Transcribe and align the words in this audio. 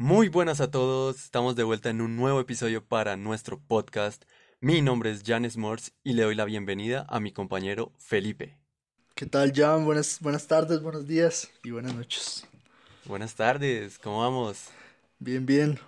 Muy 0.00 0.30
buenas 0.30 0.62
a 0.62 0.70
todos, 0.70 1.22
estamos 1.22 1.56
de 1.56 1.62
vuelta 1.62 1.90
en 1.90 2.00
un 2.00 2.16
nuevo 2.16 2.40
episodio 2.40 2.82
para 2.82 3.18
nuestro 3.18 3.60
podcast. 3.60 4.24
Mi 4.58 4.80
nombre 4.80 5.10
es 5.10 5.22
Janes 5.26 5.58
Morse 5.58 5.92
y 6.02 6.14
le 6.14 6.22
doy 6.22 6.34
la 6.34 6.46
bienvenida 6.46 7.04
a 7.10 7.20
mi 7.20 7.32
compañero 7.32 7.92
Felipe. 7.98 8.56
¿Qué 9.14 9.26
tal, 9.26 9.52
Jan? 9.54 9.84
Buenas, 9.84 10.20
buenas 10.22 10.46
tardes, 10.46 10.80
buenos 10.80 11.06
días 11.06 11.50
y 11.62 11.72
buenas 11.72 11.94
noches. 11.94 12.46
Buenas 13.04 13.34
tardes, 13.34 13.98
¿cómo 13.98 14.20
vamos? 14.20 14.68
Bien, 15.18 15.44
bien. 15.44 15.78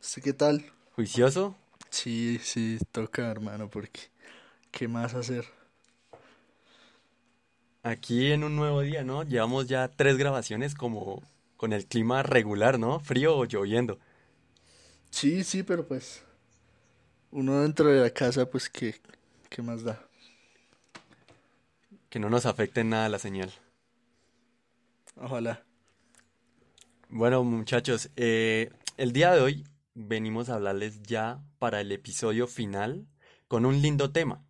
¿Usted 0.00 0.20
qué 0.20 0.32
tal? 0.32 0.64
¿Juicioso? 0.96 1.54
Sí, 1.90 2.40
sí, 2.42 2.80
toca, 2.90 3.30
hermano, 3.30 3.70
porque 3.70 4.00
¿qué 4.72 4.88
más 4.88 5.14
hacer? 5.14 5.44
Aquí 7.84 8.32
en 8.32 8.42
un 8.42 8.56
nuevo 8.56 8.80
día, 8.80 9.04
¿no? 9.04 9.22
Llevamos 9.22 9.68
ya 9.68 9.86
tres 9.86 10.16
grabaciones 10.16 10.74
como 10.74 11.22
con 11.58 11.74
el 11.74 11.86
clima 11.86 12.22
regular, 12.22 12.78
¿no? 12.78 13.00
Frío 13.00 13.36
o 13.36 13.44
lloviendo. 13.44 13.98
Sí, 15.10 15.44
sí, 15.44 15.62
pero 15.62 15.86
pues 15.86 16.22
uno 17.30 17.60
dentro 17.60 17.90
de 17.90 18.00
la 18.00 18.10
casa, 18.10 18.48
pues 18.48 18.70
qué, 18.70 18.94
qué 19.50 19.60
más 19.60 19.82
da. 19.82 20.08
Que 22.08 22.18
no 22.18 22.30
nos 22.30 22.46
afecte 22.46 22.80
en 22.80 22.90
nada 22.90 23.08
la 23.10 23.18
señal. 23.18 23.52
Ojalá. 25.16 25.64
Bueno, 27.10 27.42
muchachos, 27.42 28.10
eh, 28.16 28.70
el 28.96 29.12
día 29.12 29.32
de 29.32 29.40
hoy 29.40 29.64
venimos 29.94 30.48
a 30.48 30.54
hablarles 30.54 31.02
ya 31.02 31.42
para 31.58 31.80
el 31.80 31.90
episodio 31.90 32.46
final 32.46 33.08
con 33.48 33.66
un 33.66 33.82
lindo 33.82 34.12
tema. 34.12 34.44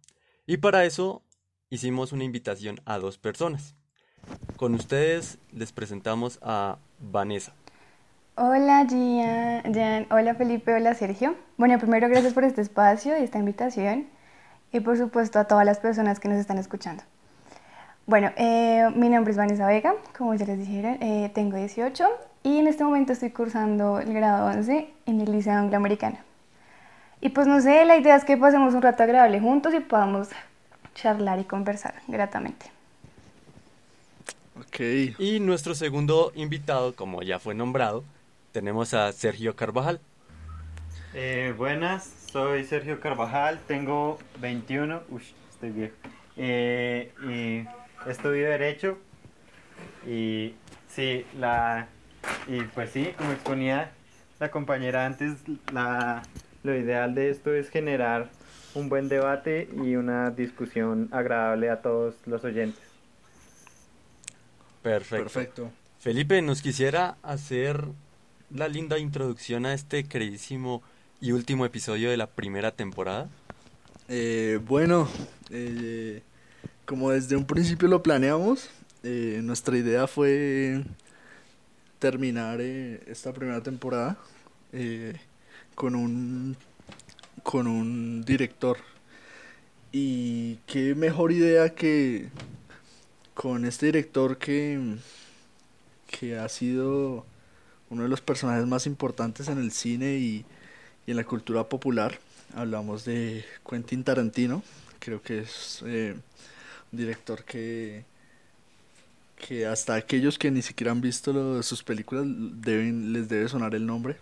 Y 0.47 0.59
para 0.59 0.85
eso 0.85 1.25
hicimos 1.71 2.13
una 2.13 2.25
invitación 2.25 2.83
a 2.85 2.99
dos 2.99 3.17
personas. 3.17 3.78
Con 4.57 4.75
ustedes 4.75 5.39
les 5.53 5.73
presentamos 5.73 6.39
a 6.43 6.79
Vanessa. 7.01 7.53
Hola 8.35 8.87
Gian, 8.89 9.73
Gian, 9.73 10.07
hola 10.11 10.35
Felipe, 10.35 10.73
hola 10.73 10.95
Sergio. 10.95 11.35
Bueno, 11.57 11.79
primero 11.79 12.09
gracias 12.09 12.35
por 12.35 12.45
este 12.45 12.61
espacio 12.61 13.19
y 13.19 13.23
esta 13.23 13.39
invitación 13.39 14.07
y 14.73 14.81
por 14.81 14.97
supuesto 14.97 15.39
a 15.39 15.45
todas 15.45 15.65
las 15.65 15.79
personas 15.79 16.21
que 16.21 16.29
nos 16.29 16.39
están 16.39 16.59
escuchando. 16.59 17.03
Bueno, 18.07 18.31
eh, 18.37 18.89
mi 18.95 19.09
nombre 19.09 19.33
es 19.33 19.37
Vanessa 19.37 19.67
Vega, 19.67 19.95
como 20.17 20.35
ya 20.35 20.47
les 20.47 20.59
dijeron, 20.59 20.99
eh, 21.03 21.31
tengo 21.35 21.57
18 21.57 22.05
y 22.43 22.59
en 22.59 22.67
este 22.67 22.85
momento 22.85 23.13
estoy 23.13 23.31
cursando 23.31 23.99
el 23.99 24.15
grado 24.15 24.47
11 24.47 24.89
en 25.07 25.21
el 25.21 25.31
Liceo 25.31 25.55
Angloamericano. 25.55 26.19
Y 27.21 27.31
pues 27.31 27.47
no 27.47 27.61
sé, 27.61 27.85
la 27.85 27.97
idea 27.97 28.17
es 28.17 28.25
que 28.25 28.37
pasemos 28.37 28.75
un 28.75 28.83
rato 28.83 29.03
agradable 29.03 29.41
juntos 29.41 29.75
y 29.75 29.81
podamos 29.81 30.29
charlar 30.95 31.39
y 31.41 31.45
conversar 31.45 31.95
gratamente. 32.07 32.78
Ok. 34.61 34.81
Y 35.19 35.41
nuestro 35.41 35.75
segundo 35.75 36.33
invitado, 36.35 36.95
como 36.95 37.23
ya 37.23 37.39
fue 37.39 37.55
nombrado, 37.55 38.05
tenemos 38.53 38.93
a 38.95 39.13
Sergio 39.13 39.55
Carvajal. 39.55 40.01
Eh, 41.15 41.55
buenas, 41.57 42.13
soy 42.33 42.65
Sergio 42.65 43.01
Carvajal, 43.01 43.61
tengo 43.67 44.19
21, 44.41 45.03
uy, 45.11 45.23
estoy 45.51 45.71
viejo, 45.71 45.95
eh, 46.37 47.13
y 47.27 48.09
estudio 48.09 48.49
Derecho 48.49 48.99
y 50.07 50.55
sí, 50.89 51.25
la, 51.39 51.89
y 52.47 52.63
pues 52.63 52.91
sí, 52.91 53.15
como 53.17 53.33
exponía 53.33 53.93
la 54.39 54.51
compañera 54.51 55.07
antes, 55.07 55.37
la, 55.73 56.23
lo 56.63 56.77
ideal 56.77 57.15
de 57.15 57.31
esto 57.31 57.55
es 57.55 57.71
generar 57.71 58.29
un 58.75 58.89
buen 58.89 59.09
debate 59.09 59.69
y 59.83 59.97
una 59.97 60.31
discusión 60.31 61.09
agradable 61.11 61.71
a 61.71 61.81
todos 61.81 62.17
los 62.27 62.45
oyentes. 62.45 62.88
Perfecto. 64.89 65.25
Perfecto. 65.25 65.73
Felipe, 66.01 66.41
¿nos 66.41 66.63
quisiera 66.63 67.19
hacer 67.23 67.85
la 68.51 68.69
linda 68.69 68.99
introducción 68.99 69.67
a 69.67 69.75
este 69.75 70.05
queridísimo 70.05 70.83
y 71.21 71.33
último 71.33 71.67
episodio 71.67 72.09
de 72.09 72.17
la 72.17 72.27
primera 72.27 72.71
temporada? 72.71 73.29
Eh, 74.09 74.59
bueno, 74.67 75.07
eh, 75.51 76.23
como 76.87 77.11
desde 77.11 77.37
un 77.37 77.45
principio 77.45 77.87
lo 77.87 78.03
planeamos, 78.03 78.71
eh, 79.03 79.41
nuestra 79.43 79.77
idea 79.77 80.07
fue 80.07 80.83
terminar 81.99 82.61
eh, 82.63 83.03
esta 83.09 83.35
primera 83.35 83.63
temporada 83.63 84.17
con 85.75 85.95
un 85.95 86.57
con 87.43 87.67
un 87.67 88.23
director 88.23 88.79
y 89.93 90.57
qué 90.67 90.95
mejor 90.95 91.33
idea 91.33 91.75
que 91.75 92.29
con 93.39 93.65
este 93.65 93.87
director 93.87 94.37
que 94.39 94.97
que 96.07 96.39
ha 96.39 96.49
sido 96.49 97.25
uno 97.91 98.05
de 98.05 98.09
los 98.09 98.21
personajes 98.21 98.67
más 98.67 98.87
importantes 98.87 99.49
en 99.49 99.59
el 99.59 99.73
cine 99.73 100.17
y, 100.19 100.45
y 101.07 101.13
en 101.13 101.17
la 101.19 101.25
cultura 101.25 101.69
popular 101.69 102.19
hablamos 102.57 103.05
de 103.05 103.45
Quentin 103.69 104.05
Tarantino 104.05 104.63
creo 105.01 105.23
que 105.23 105.41
es 105.41 105.83
eh, 105.87 106.17
un 106.93 106.99
director 106.99 107.45
que 107.45 108.05
que 109.37 109.67
hasta 109.67 109.95
aquellos 109.95 110.39
que 110.39 110.51
ni 110.51 110.63
siquiera 110.63 110.93
han 110.93 111.01
visto 111.01 111.33
lo- 111.33 111.63
sus 111.63 111.83
películas 111.83 112.25
deben, 112.27 113.13
les 113.13 113.29
debe 113.29 113.49
sonar 113.49 113.75
el 113.75 113.87
nombre. 113.87 114.17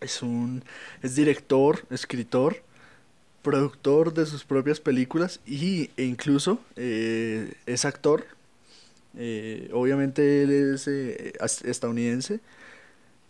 Es 0.00 0.22
un 0.22 0.64
es 1.02 1.16
director, 1.16 1.86
escritor, 1.90 2.62
productor 3.50 4.12
de 4.14 4.26
sus 4.26 4.44
propias 4.44 4.80
películas 4.80 5.40
y, 5.46 5.90
e 5.96 6.04
incluso 6.04 6.60
eh, 6.76 7.54
es 7.66 7.84
actor. 7.84 8.26
Eh, 9.16 9.70
obviamente 9.72 10.42
él 10.44 10.50
es 10.74 10.88
eh, 10.88 11.32
estadounidense 11.64 12.40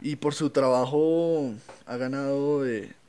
y 0.01 0.17
por 0.17 0.35
su 0.35 0.51
trabajo 0.51 1.53
ha 1.87 1.97
ganado 1.97 2.65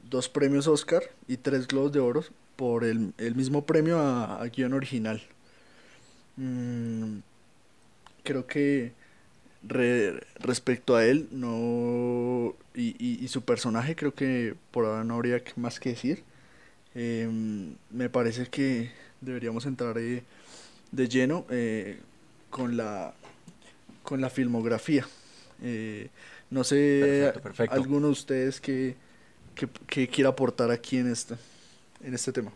dos 0.10 0.30
premios 0.30 0.68
Oscar 0.68 1.04
y 1.28 1.38
tres 1.38 1.68
Globos 1.68 1.92
de 1.94 2.00
Oro 2.00 2.24
por 2.56 2.84
el, 2.84 3.14
el 3.18 3.36
mismo 3.36 3.66
premio 3.66 4.00
a, 4.00 4.42
a 4.42 4.48
guion 4.50 4.74
original. 4.74 5.22
Mm, 6.38 7.22
creo 8.24 8.46
que 8.48 8.94
re- 9.68 10.22
respecto 10.40 10.96
a 10.96 11.06
él 11.06 11.30
no 11.32 12.56
y, 12.76 12.96
y- 13.00 13.28
su 13.30 13.44
personaje 13.44 13.96
creo 13.96 14.14
que 14.16 14.56
por 14.72 14.86
ahora 14.86 15.06
no 15.06 15.16
habría 15.16 15.44
más 15.58 15.80
que 15.80 15.92
decir 15.92 16.24
Em, 16.96 17.76
me 17.92 18.10
parece 18.10 18.48
que 18.48 18.92
deberíamos 19.22 19.66
entrar 19.66 19.98
eh, 20.00 20.24
de 20.92 21.10
lleno 21.10 21.46
eh, 21.50 22.00
con 22.50 22.78
la 22.78 23.14
con 24.04 24.22
la 24.22 24.30
filmografía 24.30 25.08
Eh, 25.64 26.10
no 26.52 26.64
sé 26.64 27.34
Perfecto, 27.34 27.42
perfecto. 27.42 27.82
alguno 27.82 28.08
de 28.08 28.14
ustedes 28.14 28.62
que, 28.62 28.96
que, 29.56 29.68
que 29.88 30.08
quiera 30.10 30.30
aportar 30.32 30.72
aquí 30.72 30.98
en 30.98 31.12
este 31.12 31.36
en 32.04 32.14
este 32.16 32.32
tema 32.34 32.52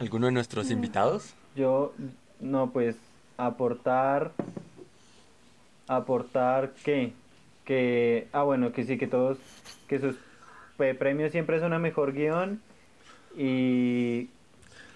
¿Alguno 0.00 0.26
de 0.26 0.32
nuestros 0.32 0.70
invitados? 0.70 1.34
Yo, 1.56 1.92
no, 2.40 2.70
pues, 2.70 2.96
aportar, 3.36 4.32
aportar 5.86 6.72
qué, 6.84 7.12
que, 7.64 8.28
ah, 8.32 8.42
bueno, 8.42 8.72
que 8.72 8.84
sí, 8.84 8.98
que 8.98 9.06
todos, 9.06 9.38
que 9.88 9.98
sus 9.98 10.16
pe- 10.76 10.94
premios 10.94 11.32
siempre 11.32 11.60
son 11.60 11.72
a 11.72 11.78
mejor 11.78 12.12
guion 12.12 12.60
y, 13.38 14.28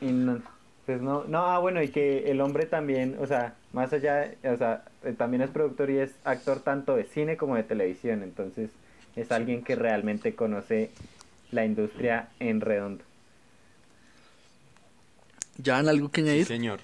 y 0.01 0.07
no, 0.13 0.41
pues 0.87 1.01
no, 1.01 1.25
no, 1.25 1.47
ah, 1.47 1.59
bueno, 1.61 1.83
y 1.83 1.89
que 1.89 2.31
el 2.31 2.41
hombre 2.41 2.67
también, 2.67 3.17
o 3.21 3.27
sea, 3.27 3.55
más 3.73 3.93
allá, 3.93 4.31
o 4.45 4.57
sea, 4.57 4.83
eh, 5.05 5.15
también 5.17 5.43
es 5.43 5.51
productor 5.51 5.91
y 5.91 5.99
es 5.99 6.11
actor 6.25 6.61
tanto 6.61 6.97
de 6.97 7.05
cine 7.05 7.37
como 7.37 7.57
de 7.57 7.63
televisión, 7.63 8.23
entonces 8.23 8.71
es 9.17 9.31
alguien 9.33 9.63
que 9.63 9.77
realmente 9.77 10.35
conoce 10.35 10.91
la 11.53 11.65
industria 11.65 12.29
en 12.41 12.61
redondo. 12.61 13.05
¿ya 15.59 15.79
han 15.79 15.89
algo 15.89 16.11
que 16.11 16.23
Sí, 16.23 16.29
añadir? 16.29 16.47
señor. 16.47 16.81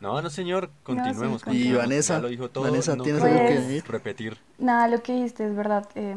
No, 0.00 0.20
no, 0.22 0.30
señor, 0.30 0.70
continuemos. 0.82 1.42
sí, 1.42 1.44
continuemos. 1.44 1.74
Y 1.74 1.76
Vanessa, 1.76 2.14
Ya 2.16 2.20
lo 2.22 2.28
dijo 2.28 2.48
todo, 2.48 2.64
Vanessa, 2.64 2.96
no 2.96 3.04
¿tienes 3.04 3.22
algo 3.22 3.44
que 3.46 3.58
añadir? 3.58 3.84
repetir. 3.86 4.36
Nada, 4.58 4.88
lo 4.88 5.02
que 5.02 5.12
dijiste 5.12 5.46
es 5.46 5.54
verdad. 5.54 5.86
eh, 5.94 6.16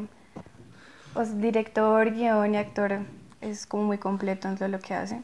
pues 1.14 1.40
director, 1.40 2.12
guion 2.12 2.54
y 2.56 2.58
actor 2.58 3.00
es 3.44 3.66
como 3.68 3.84
muy 3.86 3.98
completo 4.00 4.48
en 4.48 4.58
todo 4.58 4.68
lo 4.70 4.80
que 4.80 4.94
hace. 4.96 5.22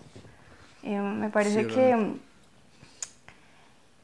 Eh, 0.83 1.00
me 1.00 1.30
parece 1.30 1.60
Sí, 1.60 1.66
que 1.68 1.95
realmente. 1.95 2.19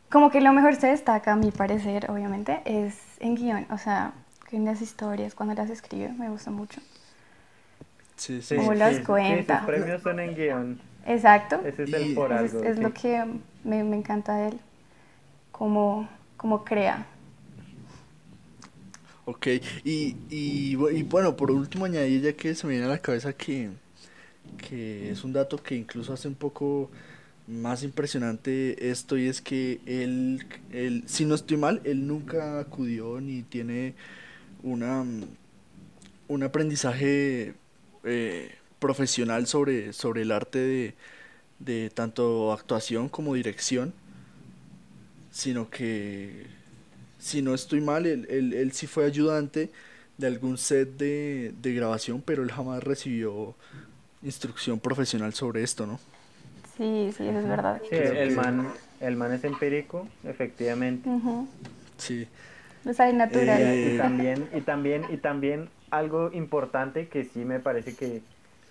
como 0.09 0.31
que 0.31 0.41
lo 0.41 0.51
mejor 0.53 0.75
se 0.75 0.88
destaca, 0.88 1.33
a 1.33 1.35
mi 1.35 1.51
parecer, 1.51 2.09
obviamente, 2.09 2.62
es 2.65 2.95
en 3.19 3.35
guion. 3.35 3.67
O 3.71 3.77
sea, 3.77 4.13
que 4.50 4.56
en 4.57 4.65
las 4.65 4.81
historias, 4.81 5.35
cuando 5.35 5.53
las 5.56 5.69
escribe, 5.69 6.09
me 6.13 6.29
gusta 6.29 6.50
mucho. 6.51 6.81
Sí, 8.15 8.41
Sí, 8.41 8.59
¿Cómo 8.59 8.73
sí, 8.73 8.73
las 8.73 9.00
sí, 9.03 9.06
cuenta? 9.06 9.44
sus 9.44 9.62
premios 9.62 10.01
son 10.01 10.19
en 10.19 10.35
guion. 10.35 10.81
Exacto. 11.06 11.61
Ese 11.61 11.83
es 11.83 11.94
el 11.94 12.07
por 12.09 12.31
es, 12.31 12.53
algo. 12.53 12.61
es 12.61 12.77
sí. 12.77 12.79
lo 12.79 12.94
que 12.94 13.23
me, 13.63 13.83
me 13.83 13.97
encanta 13.97 14.35
de 14.35 14.47
él, 14.50 14.59
cómo, 15.51 16.07
cómo 16.38 16.63
crea. 16.65 17.07
Ok, 19.25 19.47
y, 19.83 20.18
y 20.29 20.75
bueno, 21.03 21.35
por 21.35 21.50
último 21.51 21.85
añadir 21.85 22.21
ya 22.21 22.33
que 22.33 22.53
se 22.53 22.68
me 22.68 22.73
viene 22.73 22.85
a 22.85 22.89
la 22.89 23.00
cabeza 23.01 23.33
que, 23.33 23.71
que 24.57 25.12
es 25.12 25.24
un 25.24 25.33
dato 25.33 25.62
que 25.62 25.75
incluso 25.75 26.13
hace 26.13 26.27
un 26.27 26.36
poco 26.36 26.89
más 27.47 27.83
impresionante 27.83 28.89
esto 28.89 29.18
y 29.18 29.27
es 29.27 29.42
que 29.42 29.80
él, 29.86 30.45
él, 30.71 31.03
si 31.07 31.25
no 31.25 31.36
estoy 31.36 31.57
mal, 31.57 31.81
él 31.86 32.07
nunca 32.07 32.59
acudió 32.59 33.21
ni 33.21 33.44
tiene 33.44 33.95
una, 34.63 35.06
un 36.27 36.44
aprendizaje 36.44 37.53
eh, 38.03 38.56
profesional 38.80 39.47
sobre, 39.47 39.94
sobre 39.94 40.24
el 40.24 40.31
arte 40.31 40.59
de, 40.59 40.95
de 41.59 41.89
tanto 41.92 42.53
actuación 42.53 43.09
como 43.09 43.36
dirección, 43.36 43.94
sino 45.31 45.69
que, 45.69 46.47
si 47.19 47.42
no 47.42 47.53
estoy 47.53 47.81
mal, 47.81 48.06
él, 48.06 48.27
él, 48.30 48.53
él 48.53 48.71
sí 48.71 48.88
fue 48.88 49.06
ayudante 49.06 49.71
de 50.18 50.27
algún 50.27 50.57
set 50.57 50.97
de, 50.97 51.53
de 51.62 51.74
grabación, 51.74 52.21
pero 52.25 52.44
él 52.44 52.51
jamás 52.51 52.83
recibió 52.83 53.56
instrucción 54.25 54.80
profesional 54.80 55.33
sobre 55.33 55.63
esto, 55.63 55.86
¿no? 55.86 56.00
Sí, 56.77 57.12
sí, 57.16 57.27
eso 57.27 57.39
es 57.39 57.48
verdad. 57.48 57.81
Sí, 57.89 57.95
el 57.95 58.36
man, 58.36 58.68
el 59.00 59.16
man 59.16 59.31
es 59.31 59.44
empírico, 59.45 60.07
efectivamente. 60.25 61.10
Sí. 61.98 62.27
No 62.83 62.94
sale 62.94 63.13
natural. 63.13 63.62
Eh, 63.62 63.94
Y 63.94 63.98
también, 63.98 64.50
y 64.54 64.62
también, 64.62 65.06
y 65.10 65.18
también 65.18 65.69
algo 65.92 66.31
importante 66.33 67.07
que 67.07 67.24
sí 67.24 67.45
me 67.45 67.60
parece 67.60 67.95
que 67.95 68.22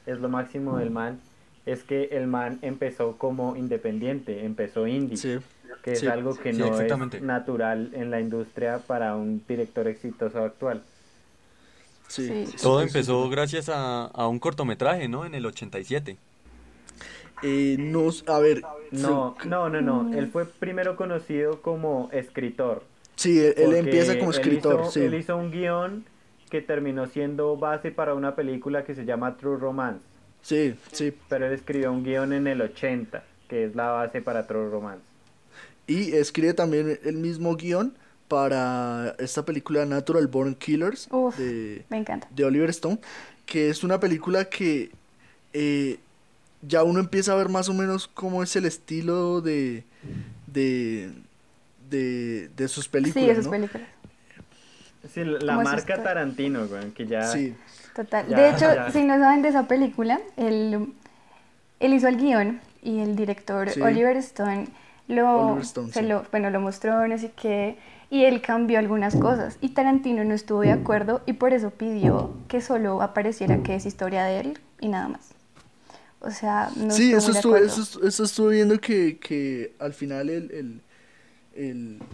es 0.07 0.19
lo 0.21 0.29
máximo 0.29 0.77
del 0.79 0.91
man, 0.91 1.19
es 1.65 1.83
que 1.83 2.05
el 2.13 2.27
man 2.27 2.59
empezó 2.61 3.17
como 3.17 3.57
independiente, 3.57 4.45
empezó 4.45 4.87
indie, 4.87 5.17
Sí, 5.17 5.39
que 5.83 5.93
es 5.93 6.01
sí. 6.01 6.07
algo 6.09 6.37
que 6.37 6.53
Sí, 6.53 6.59
no 6.59 6.79
es 6.79 7.23
natural 7.23 7.91
en 7.95 8.11
la 8.11 8.21
industria 8.21 8.81
para 8.87 9.17
un 9.17 9.43
director 9.49 9.89
exitoso 9.89 10.45
actual. 10.45 10.83
Sí. 12.09 12.47
Sí. 12.47 12.57
Todo 12.63 12.81
sí, 12.81 12.87
empezó 12.87 13.25
sí. 13.25 13.31
gracias 13.31 13.69
a, 13.69 14.05
a 14.07 14.29
un 14.29 14.39
cortometraje, 14.39 15.09
¿no? 15.09 15.25
En 15.25 15.35
el 15.35 15.45
87. 15.47 16.17
Eh, 17.43 17.77
no, 17.79 18.09
a 18.27 18.39
ver, 18.39 18.63
No, 18.91 19.37
no, 19.45 19.69
no, 19.69 19.81
no. 19.81 20.15
Él 20.17 20.29
fue 20.31 20.47
primero 20.47 20.97
conocido 20.97 21.61
como 21.61 22.09
escritor. 22.13 22.83
sí, 23.17 23.39
él, 23.41 23.55
él 23.57 23.75
empieza 23.75 24.19
como 24.19 24.31
él 24.31 24.37
escritor, 24.37 24.81
hizo- 24.83 24.91
sí. 24.93 25.01
Él 25.01 25.15
hizo 25.15 25.37
un 25.37 25.51
guion 25.51 26.05
que 26.51 26.63
terminó 26.63 27.07
siendo 27.09 27.57
base 27.57 27.91
para 27.91 28.15
una 28.15 28.35
película 28.37 28.85
que 28.85 28.95
se 28.95 29.05
llama 29.05 29.37
True 29.37 29.59
Romance. 29.59 30.05
Sí, 30.43 30.75
sí. 30.93 31.13
Pero 31.29 31.47
él 31.47 31.53
escribió 31.53 31.93
un 31.93 32.05
guion 32.05 32.33
en 32.33 32.47
el 32.47 32.61
80, 32.63 33.25
que 33.49 33.65
es 33.65 33.75
la 33.75 33.91
base 33.91 34.21
para 34.23 34.47
True 34.47 34.71
Romance. 34.71 35.03
Y 35.87 36.13
escribe 36.13 36.55
también 36.55 36.99
el 37.05 37.17
mismo 37.17 37.57
guion 37.57 37.95
para 38.35 39.15
esta 39.21 39.45
película 39.45 39.87
Natural 39.87 40.27
Born 40.27 40.57
Killers 40.57 41.07
Uf. 41.13 41.39
de, 41.39 41.85
Me 41.89 41.99
encanta. 41.99 42.27
de 42.35 42.45
Oliver 42.45 42.69
Stone, 42.71 42.99
que 43.47 43.71
es 43.71 43.85
una 43.85 44.01
película 44.01 44.47
que 44.47 44.91
eh, 45.53 46.01
ya 46.63 46.83
uno 46.83 46.99
empieza 46.99 47.31
a 47.31 47.37
ver 47.37 47.49
más 47.49 47.69
o 47.69 47.75
menos 47.75 48.09
cómo 48.09 48.43
es 48.43 48.57
el 48.57 48.65
estilo 48.65 49.41
de, 49.41 49.85
de, 50.49 51.13
de, 51.89 52.51
de 52.57 52.67
sus 52.67 52.89
películas, 52.89 53.25
sí, 53.25 53.31
esas 53.31 53.45
¿no? 53.45 53.53
películas. 53.53 53.87
Sí, 55.13 55.23
la 55.23 55.39
¿Cómo 55.55 55.61
es 55.61 55.69
marca? 55.69 56.03
Tarantino, 56.03 56.67
güey, 56.67 56.91
que 56.91 57.07
ya... 57.07 57.23
Sí, 57.29 57.55
Total. 57.95 58.27
Ya, 58.29 58.37
de 58.37 58.51
hecho, 58.51 58.75
ya. 58.75 58.91
si 58.91 59.05
no 59.05 59.17
saben 59.21 59.43
de 59.43 59.51
esa 59.51 59.69
película, 59.69 60.21
él, 60.37 60.93
él 61.79 61.95
hizo 61.95 62.09
el 62.09 62.17
guion 62.17 62.61
y 62.83 62.99
el 62.99 63.15
director 63.15 63.71
Sí. 63.71 63.81
Oliver 63.81 64.17
Stone 64.17 64.67
lo, 65.07 65.53
Oliver 65.53 65.63
Stone, 65.63 65.93
se 65.93 66.01
sí. 66.01 66.07
lo, 66.07 66.25
bueno, 66.33 66.51
lo 66.51 66.59
mostró, 66.61 67.07
no 67.07 67.17
sé 67.17 67.31
qué, 67.41 67.77
y 68.11 68.25
él 68.25 68.41
cambió 68.43 68.79
algunas 68.79 69.17
cosas. 69.17 69.59
Y 69.61 69.71
Tarantino 69.71 70.25
no 70.25 70.35
estuvo 70.35 70.61
de 70.63 70.73
acuerdo 70.73 71.23
y 71.27 71.35
por 71.35 71.53
eso 71.53 71.71
pidió 71.71 72.35
que 72.49 72.61
solo 72.61 73.03
apareciera 73.03 73.63
que 73.63 73.75
es 73.77 73.87
historia 73.87 74.25
de 74.25 74.41
él 74.41 74.61
y 74.81 74.89
nada 74.89 75.09
más. 75.09 75.35
O 76.21 76.31
sea, 76.31 76.73
no 76.77 76.99
sí 76.99 77.13
estuvo 77.13 77.31
eso, 77.31 77.39
acuerdo. 77.39 77.67
eso, 77.67 78.03
eso 78.07 78.25
estuve 78.25 78.55
viendo 78.57 78.81
que, 78.81 79.19
que 79.19 79.75
al 79.79 79.93
final 79.95 80.31
el, 80.31 80.51
el, 80.53 80.83
el, 81.55 82.09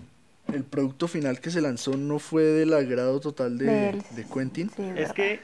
el 0.52 0.64
producto 0.64 1.08
final 1.08 1.40
que 1.40 1.50
se 1.50 1.60
lanzó 1.60 1.96
no 1.96 2.18
fue 2.18 2.42
del 2.44 2.72
agrado 2.74 3.20
total 3.20 3.58
de, 3.58 3.66
De 3.66 3.88
él. 3.90 4.02
de 4.10 4.26
Quentin. 4.26 4.70
Sí, 4.76 4.82
Es 4.94 5.12
que 5.12 5.40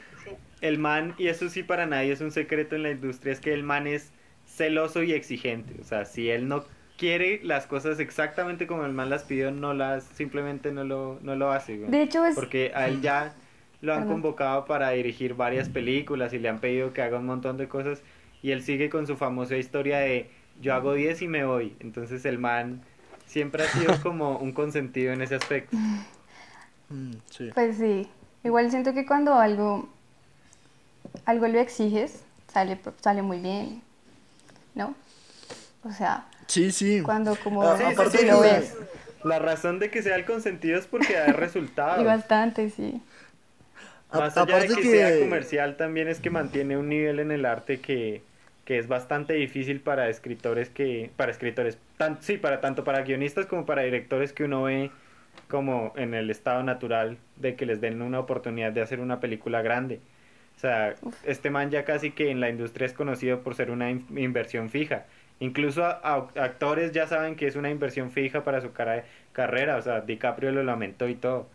el 0.60 0.78
man, 0.78 1.14
y 1.18 1.28
eso 1.28 1.48
sí 1.48 1.62
para 1.62 1.86
nadie 1.86 2.12
es 2.12 2.20
un 2.20 2.32
secreto 2.32 2.76
en 2.76 2.82
la 2.84 2.90
industria, 2.90 3.32
es 3.32 3.40
que 3.40 3.52
el 3.54 3.62
man 3.62 3.86
es 3.86 4.12
celoso 4.46 5.02
y 5.02 5.12
exigente. 5.12 5.80
O 5.80 5.84
sea, 5.84 6.04
si 6.04 6.30
él 6.30 6.48
no 6.48 6.64
quiere 6.96 7.40
las 7.42 7.66
cosas 7.66 8.00
exactamente 8.00 8.66
como 8.66 8.84
el 8.84 8.92
man 8.92 9.10
las 9.10 9.24
pidió, 9.24 9.50
no 9.50 9.74
las, 9.74 10.04
simplemente 10.04 10.72
no 10.72 10.84
lo, 10.84 11.18
no 11.22 11.36
lo 11.36 11.52
hace, 11.52 11.78
güey. 11.78 11.90
De 11.90 12.02
hecho, 12.02 12.24
es... 12.24 12.34
Porque 12.34 12.72
a 12.74 12.88
él 12.88 13.00
ya 13.02 13.34
lo 13.80 13.94
han 13.94 14.06
convocado 14.06 14.64
para 14.64 14.90
dirigir 14.90 15.34
varias 15.34 15.68
películas 15.68 16.32
y 16.32 16.38
le 16.38 16.48
han 16.48 16.60
pedido 16.60 16.92
que 16.92 17.02
haga 17.02 17.18
un 17.18 17.26
montón 17.26 17.56
de 17.56 17.68
cosas 17.68 18.02
y 18.42 18.50
él 18.50 18.62
sigue 18.62 18.90
con 18.90 19.06
su 19.06 19.16
famosa 19.16 19.56
historia 19.56 19.98
de 19.98 20.30
yo 20.60 20.74
hago 20.74 20.94
10 20.94 21.22
y 21.22 21.28
me 21.28 21.44
voy. 21.44 21.76
Entonces 21.80 22.24
el 22.24 22.38
man 22.38 22.82
siempre 23.26 23.64
ha 23.64 23.68
sido 23.68 23.92
como 24.02 24.38
un 24.38 24.52
consentido 24.52 25.12
en 25.12 25.22
ese 25.22 25.34
aspecto. 25.34 25.76
Mm, 26.88 27.12
sí. 27.30 27.50
Pues 27.54 27.76
sí, 27.76 28.08
igual 28.44 28.70
siento 28.70 28.94
que 28.94 29.06
cuando 29.06 29.34
algo, 29.34 29.88
algo 31.24 31.48
lo 31.48 31.58
exiges, 31.58 32.24
sale, 32.48 32.78
sale 33.00 33.22
muy 33.22 33.40
bien, 33.40 33.82
¿no? 34.74 34.94
O 35.84 35.92
sea, 35.92 36.26
Sí, 36.46 36.70
sí. 36.72 37.02
cuando 37.02 37.36
como 37.36 37.62
Ah, 37.62 37.76
Sí, 37.76 37.84
aparte 37.84 38.18
sí, 38.18 38.26
lo 38.26 38.40
ves, 38.40 38.74
La 39.24 39.38
razón 39.38 39.78
de 39.78 39.90
que 39.90 40.02
sea 40.02 40.16
el 40.16 40.24
consentido 40.24 40.78
es 40.78 40.86
porque 40.86 41.14
da 41.14 41.28
y 41.30 41.32
resultados. 41.32 42.04
bastante, 42.04 42.70
sí. 42.70 43.02
A- 44.10 44.18
Más 44.20 44.36
allá 44.36 44.60
de 44.60 44.68
que, 44.68 44.74
que- 44.82 44.82
sea 44.82 45.18
comercial, 45.18 45.76
también 45.76 46.08
es 46.08 46.20
que 46.20 46.30
mantiene 46.30 46.76
un 46.76 46.88
nivel 46.88 47.18
en 47.18 47.32
el 47.32 47.44
arte 47.44 47.80
que, 47.80 48.22
que 48.64 48.78
es 48.78 48.86
bastante 48.88 49.34
difícil 49.34 49.80
para 49.80 50.08
escritores 50.08 50.68
que, 50.70 51.10
para 51.16 51.32
escritores, 51.32 51.76
tan, 51.96 52.22
sí, 52.22 52.36
para 52.38 52.60
tanto 52.60 52.84
para 52.84 53.02
guionistas 53.02 53.46
como 53.46 53.66
para 53.66 53.82
directores 53.82 54.32
que 54.32 54.44
uno 54.44 54.62
ve 54.64 54.90
como 55.48 55.92
en 55.96 56.14
el 56.14 56.30
estado 56.30 56.62
natural 56.62 57.18
de 57.36 57.56
que 57.56 57.66
les 57.66 57.80
den 57.80 58.00
una 58.02 58.20
oportunidad 58.20 58.72
de 58.72 58.80
hacer 58.82 59.00
una 59.00 59.20
película 59.20 59.60
grande. 59.62 60.00
O 60.56 60.60
sea, 60.60 60.94
este 61.24 61.50
man 61.50 61.70
ya 61.70 61.84
casi 61.84 62.12
que 62.12 62.30
en 62.30 62.40
la 62.40 62.48
industria 62.48 62.86
es 62.86 62.92
conocido 62.92 63.40
por 63.42 63.54
ser 63.54 63.70
una 63.70 63.90
in- 63.90 64.06
inversión 64.16 64.70
fija. 64.70 65.04
Incluso 65.40 65.84
a- 65.84 66.00
a- 66.02 66.44
actores 66.44 66.92
ya 66.92 67.06
saben 67.06 67.36
que 67.36 67.46
es 67.46 67.56
una 67.56 67.70
inversión 67.70 68.10
fija 68.10 68.42
para 68.44 68.60
su 68.60 68.72
cara- 68.72 69.04
carrera. 69.32 69.76
O 69.76 69.82
sea, 69.82 70.00
DiCaprio 70.00 70.50
lo 70.52 70.62
lamentó 70.62 71.08
y 71.08 71.14
todo. 71.14 71.48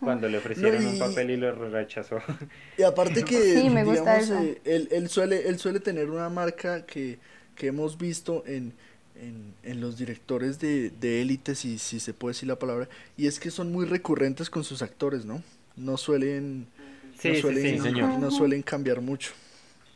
Cuando 0.00 0.28
le 0.28 0.38
ofrecieron 0.38 0.84
No, 0.84 0.90
un 0.90 0.98
papel 0.98 1.30
y 1.30 1.36
lo 1.36 1.52
rechazó. 1.70 2.18
Y 2.78 2.82
aparte 2.82 3.24
que, 3.24 3.54
Sí, 3.60 3.68
me 3.68 3.82
gusta 3.84 4.18
digamos, 4.18 4.24
eso. 4.30 4.40
eh, 4.42 4.60
él, 4.64 4.88
él 4.92 5.08
suele, 5.08 5.48
él 5.48 5.58
suele 5.58 5.80
tener 5.80 6.08
una 6.10 6.28
marca 6.28 6.86
que, 6.86 7.18
que 7.56 7.66
hemos 7.66 7.98
visto 7.98 8.44
en, 8.46 8.72
en, 9.20 9.54
en 9.64 9.80
los 9.80 9.98
directores 9.98 10.60
de, 10.60 10.90
de 10.90 11.20
élite, 11.20 11.56
si, 11.56 11.78
si 11.78 11.98
se 11.98 12.14
puede 12.14 12.34
decir 12.34 12.48
la 12.48 12.58
palabra, 12.60 12.88
y 13.16 13.26
es 13.26 13.40
que 13.40 13.50
son 13.50 13.72
muy 13.72 13.86
recurrentes 13.86 14.50
con 14.50 14.62
sus 14.62 14.82
actores, 14.82 15.24
¿no? 15.24 15.42
No 15.76 15.96
suelen, 15.96 16.66
Sí, 17.18 17.28
no 17.30 17.34
sí, 17.34 17.40
suelen, 17.40 17.62
sí, 17.62 17.78
señor. 17.80 18.10
no 18.20 18.30
suelen 18.30 18.62
cambiar 18.62 19.00
mucho. 19.00 19.32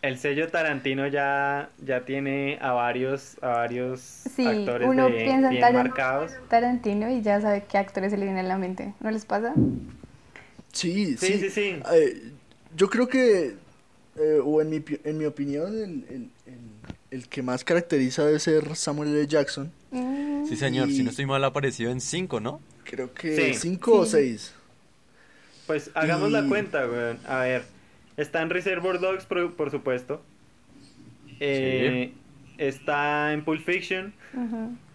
El 0.02 0.18
sello 0.18 0.48
Tarantino 0.48 1.06
ya, 1.06 1.70
ya 1.84 2.04
tiene 2.04 2.58
a 2.60 2.72
varios, 2.72 3.36
a 3.40 3.48
varios 3.48 4.00
Sí, 4.34 4.44
actores 4.46 4.88
uno 4.88 5.06
de- 5.08 5.12
piensa 5.24 5.46
en 5.46 5.50
bien 5.50 5.62
Taran- 5.62 5.74
marcados. 5.88 6.32
Tarantino 6.48 7.08
y 7.08 7.22
ya 7.22 7.40
sabe 7.40 7.64
qué 7.70 7.78
actores 7.78 8.10
se 8.10 8.18
le 8.18 8.24
vienen 8.24 8.44
a 8.44 8.48
la 8.48 8.58
mente, 8.58 8.94
¿no 8.98 9.10
les 9.12 9.24
pasa? 9.24 9.54
Sí, 10.72 11.16
Sí, 11.16 11.26
sí. 11.26 11.38
sí, 11.38 11.50
sí. 11.50 11.76
Eh, 11.92 12.32
yo 12.76 12.88
creo 12.88 13.06
que, 13.06 13.54
eh, 14.16 14.40
o 14.44 14.60
en 14.60 14.70
mi, 14.70 14.82
en 15.04 15.18
mi 15.18 15.24
opinión, 15.24 15.68
el, 15.72 16.04
el, 16.10 16.30
el, 16.46 16.58
el 17.12 17.28
que 17.28 17.42
más 17.42 17.62
caracteriza 17.62 18.24
debe 18.26 18.40
ser 18.40 18.74
Samuel 18.74 19.10
L. 19.16 19.26
Jackson. 19.28 19.70
Mm, 19.92 20.46
Sí, 20.48 20.56
señor. 20.56 20.88
Y- 20.88 20.96
Si 20.96 21.02
no 21.04 21.10
estoy 21.10 21.26
mal, 21.26 21.44
ha 21.44 21.48
aparecido 21.48 21.92
en 21.92 22.00
cinco, 22.00 22.40
¿no? 22.40 22.60
Creo 22.82 23.14
que 23.14 23.36
Sí. 23.36 23.54
cinco 23.54 24.00
o 24.00 24.04
Sí. 24.04 24.10
seis. 24.12 24.52
Pues 25.68 25.90
hagamos 25.94 26.32
la 26.32 26.44
cuenta, 26.48 26.86
weón. 26.88 27.18
A 27.26 27.38
ver, 27.40 27.64
está 28.16 28.42
en 28.42 28.50
Reservoir 28.50 28.98
Dogs, 29.00 29.24
por, 29.26 29.54
por 29.54 29.70
supuesto. 29.70 30.22
Eh, 31.40 32.12
Está 32.58 33.32
en 33.32 33.44
Pulp 33.44 33.64
Fiction. 33.64 34.12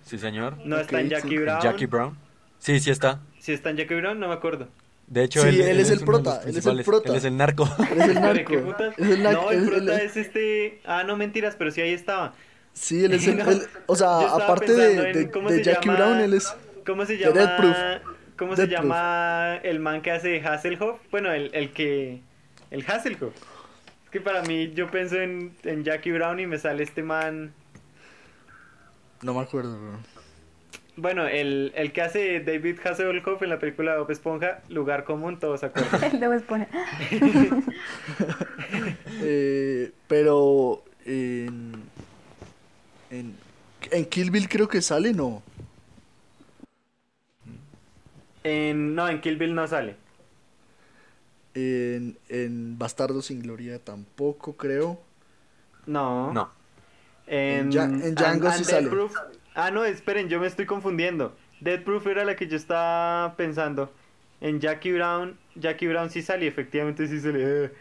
Sí, 0.03 0.17
señor. 0.17 0.57
No 0.63 0.77
está 0.79 1.01
en 1.01 1.09
Jackie 1.09 1.29
sí. 1.29 1.37
Brown. 1.39 1.61
Jackie 1.61 1.85
Brown. 1.87 2.17
Sí, 2.59 2.79
sí 2.79 2.91
está. 2.91 3.19
Si 3.39 3.51
está 3.51 3.71
en 3.71 3.77
Jackie 3.77 3.95
Brown, 3.95 4.19
no 4.19 4.27
me 4.29 4.33
acuerdo. 4.33 4.67
De 5.07 5.23
hecho, 5.23 5.41
Sí, 5.41 5.49
él, 5.49 5.61
él 5.61 5.79
es 5.79 5.89
el 5.89 6.01
prota, 6.01 6.41
él 6.45 6.55
es 6.57 6.65
el 6.65 6.83
prota. 6.83 7.09
Él 7.11 7.17
es 7.17 7.23
el 7.25 7.37
narco. 7.37 7.63
Él 7.91 7.97
es 8.01 8.07
el 8.09 8.13
¿Pero 8.15 8.19
narco. 8.33 8.51
qué 8.51 8.57
putas? 8.59 8.93
Es 8.99 9.09
el 9.09 9.23
narco, 9.23 9.41
No, 9.43 9.51
el 9.51 9.63
es- 9.63 9.69
prota 9.69 10.01
es 10.01 10.17
este... 10.17 10.81
Ah, 10.85 11.03
no, 11.05 11.15
mentiras, 11.17 11.55
pero 11.57 11.71
sí 11.71 11.81
ahí 11.81 11.93
estaba. 11.93 12.33
Sí, 12.73 13.05
él 13.05 13.13
es 13.13 13.27
el, 13.27 13.37
No, 13.43 13.49
él- 13.51 13.61
o 13.85 13.95
sea, 13.95 14.19
aparte 14.19 14.73
de, 14.73 15.09
en 15.09 15.13
de- 15.13 15.31
cómo 15.31 15.49
de 15.49 15.57
se 15.57 15.63
Jackie 15.63 15.87
llama- 15.89 15.97
Brown, 15.99 16.19
él 16.19 16.33
es... 16.33 16.53
¿Cómo 16.85 17.05
se 17.05 17.17
llama? 17.17 18.01
¿Cómo 18.37 18.55
se 18.55 18.67
llama 18.67 19.55
el 19.63 19.79
man 19.79 20.01
que 20.01 20.11
hace 20.11 20.41
Hasselhoff? 20.41 20.99
Bueno, 21.11 21.31
el, 21.31 21.49
el 21.53 21.71
que... 21.71 22.21
El 22.71 22.85
Hasselhoff. 22.85 23.33
Es 24.05 24.09
que 24.09 24.21
para 24.21 24.41
mí, 24.43 24.73
yo 24.73 24.89
pienso 24.89 25.17
en, 25.17 25.55
en 25.63 25.83
Jackie 25.83 26.11
Brown 26.11 26.39
y 26.39 26.47
me 26.47 26.57
sale 26.57 26.83
este 26.83 27.03
man... 27.03 27.53
No 29.21 29.33
me 29.33 29.41
acuerdo, 29.41 29.79
bro. 29.79 29.99
Bueno, 30.95 31.27
el, 31.27 31.73
el 31.75 31.91
que 31.91 32.01
hace 32.01 32.39
David 32.39 32.79
Hasselhoff 32.83 33.41
en 33.43 33.49
la 33.49 33.59
película 33.59 33.91
de 33.91 33.99
Bob 33.99 34.09
Esponja, 34.09 34.61
Lugar 34.69 35.03
Común, 35.03 35.37
todos 35.39 35.59
se 35.59 35.67
acuerdan. 35.67 36.03
El 36.03 36.19
de 36.19 36.27
West 36.27 36.45
Point. 36.45 36.67
Eh, 39.21 39.91
pero 40.07 40.83
en, 41.05 41.83
en, 43.11 43.35
en 43.91 44.05
Kill 44.05 44.31
Bill 44.31 44.49
creo 44.49 44.67
que 44.67 44.81
sale, 44.81 45.13
no. 45.13 45.43
En, 48.43 48.95
no, 48.95 49.07
en 49.07 49.21
Kill 49.21 49.37
Bill 49.37 49.53
no 49.53 49.67
sale. 49.67 49.95
En, 51.59 52.17
en 52.29 52.77
Bastardo 52.77 53.21
sin 53.23 53.39
Gloria 53.41 53.79
tampoco, 53.83 54.55
creo. 54.57 54.99
No. 55.87 56.31
No. 56.31 56.51
En, 57.25 57.67
En 57.67 57.71
Ja- 57.71 57.83
en 57.85 58.13
Django 58.15 58.51
sí 58.51 58.63
sale. 58.63 58.89
Proof- 58.91 59.15
Ah, 59.55 59.71
no, 59.71 59.83
esperen, 59.85 60.29
yo 60.29 60.39
me 60.39 60.45
estoy 60.45 60.67
confundiendo. 60.67 61.35
Dead 61.61 61.81
Proof 61.83 62.05
era 62.05 62.23
la 62.25 62.35
que 62.35 62.47
yo 62.47 62.55
estaba 62.57 63.35
pensando. 63.35 63.91
En 64.39 64.59
Jackie 64.59 64.91
Brown, 64.93 65.35
Jackie 65.55 65.87
Brown 65.87 66.11
sí 66.11 66.21
sale, 66.21 66.45
efectivamente 66.45 67.07
sí 67.07 67.19
sale. 67.19 67.39
Eh. 67.65 67.71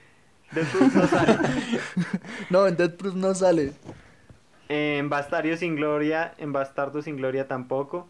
Death 0.53 0.69
Proof 0.73 0.95
no 0.95 1.07
sale. 1.07 1.39
No, 2.51 2.67
en 2.67 2.77
Dead 2.79 2.95
Proof 2.95 3.15
no 3.15 3.35
sale. 3.35 3.73
En 4.71 5.11
Bastardo 5.11 5.55
sin 5.59 5.77
Gloria, 5.77 6.33
en 6.39 6.53
Bastardo 6.55 7.03
sin 7.03 7.17
Gloria 7.19 7.47
tampoco. 7.47 8.09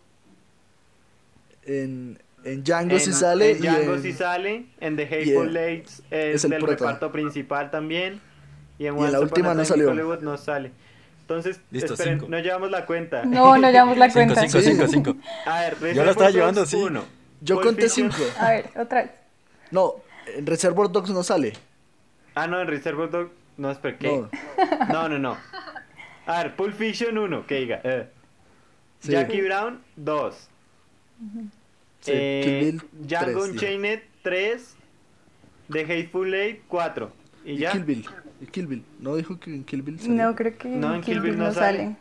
En, 1.65 2.21
en 2.45 2.63
Django 2.65 2.99
sí 2.99 3.11
En- 3.11 3.15
sale. 3.17 3.51
En 3.53 3.57
y 3.57 3.61
Django 3.61 3.95
en- 3.95 4.03
sí 4.03 4.13
sale. 4.13 4.67
En 4.81 4.97
The 4.97 5.03
y 5.03 5.07
Hateful 5.07 5.49
en- 5.49 5.55
Lates 5.55 6.03
es, 6.11 6.35
es 6.37 6.45
el 6.45 6.51
del 6.51 6.61
prota. 6.61 6.75
reparto 6.85 7.13
principal 7.13 7.71
también. 7.71 8.21
Y 8.79 8.87
en, 8.87 8.99
Y 8.99 9.05
en 9.05 9.13
la 9.13 9.21
última 9.21 9.55
no 9.55 9.65
salió. 9.65 9.91
Hollywood 9.91 10.21
no 10.21 10.37
sale. 10.37 10.71
Entonces, 11.23 11.61
Listo, 11.73 11.95
esperen, 11.95 12.21
cinco. 12.21 12.31
no 12.31 12.39
llevamos 12.39 12.71
la 12.71 12.87
cuenta. 12.87 13.25
No, 13.25 13.57
no 13.59 13.71
llevamos 13.71 13.97
la 13.99 14.09
5, 14.11 14.35
cuenta. 14.35 14.49
5, 14.49 14.61
5, 14.61 14.87
5. 14.87 15.17
A 15.47 15.61
ver, 15.61 15.95
Yo 15.95 16.05
la 16.05 16.11
estaba 16.13 16.31
llevando, 16.31 16.65
sí. 16.67 16.77
uno. 16.77 17.03
Yo 17.41 17.61
conté 17.61 17.89
Fiction- 17.89 18.13
cinco. 18.13 18.31
A 18.39 18.51
ver, 18.51 18.67
otra 18.79 19.03
vez. 19.03 19.11
No, 19.73 19.95
en 20.37 20.47
Reservoir 20.47 20.91
Dogs 20.93 21.11
no 21.11 21.23
sale. 21.25 21.55
Ah, 22.37 22.47
no, 22.47 22.61
en 22.61 22.69
Reservoir 22.69 23.11
Dogs. 23.11 23.31
No, 23.57 23.71
espera, 23.73 23.99
¿qué? 23.99 24.09
No. 24.19 24.29
No, 24.89 25.09
no, 25.09 25.19
no. 25.19 25.37
A 26.27 26.43
ver, 26.45 26.55
Pulp 26.55 26.75
Fiction 26.75 27.17
1, 27.19 27.45
que 27.47 27.55
diga. 27.57 27.81
eh. 27.83 28.09
Sí. 29.01 29.11
Jackie 29.13 29.41
Brown 29.43 29.81
2. 29.97 30.49
Sí, 32.07 32.13
eh, 32.15 32.79
Django. 32.93 33.43
Unchained 33.45 34.01
3. 34.23 34.77
The 35.73 35.81
Hateful 35.81 36.33
Eight 36.35 36.63
4. 36.69 37.13
¿Y 37.45 37.53
Y 37.53 37.59
ya? 37.59 37.73
Kill 37.73 37.85
Bill. 37.85 38.07
Y 38.41 38.47
Kill 38.47 38.67
Bill. 38.69 38.85
No 39.01 39.17
dijo 39.17 39.39
que 39.41 39.53
en 39.55 39.65
Kill 39.65 39.83
Bill 39.83 39.99
salía. 39.99 40.25
No, 40.27 40.35
creo 40.37 40.57
que 40.57 40.69
No, 40.69 40.95
en 40.95 41.01
Kill 41.01 41.15
Kill 41.15 41.21
Bill 41.23 41.31
Bill 41.33 41.41
no 41.41 41.53
sale. 41.53 41.79
sale. 41.79 41.97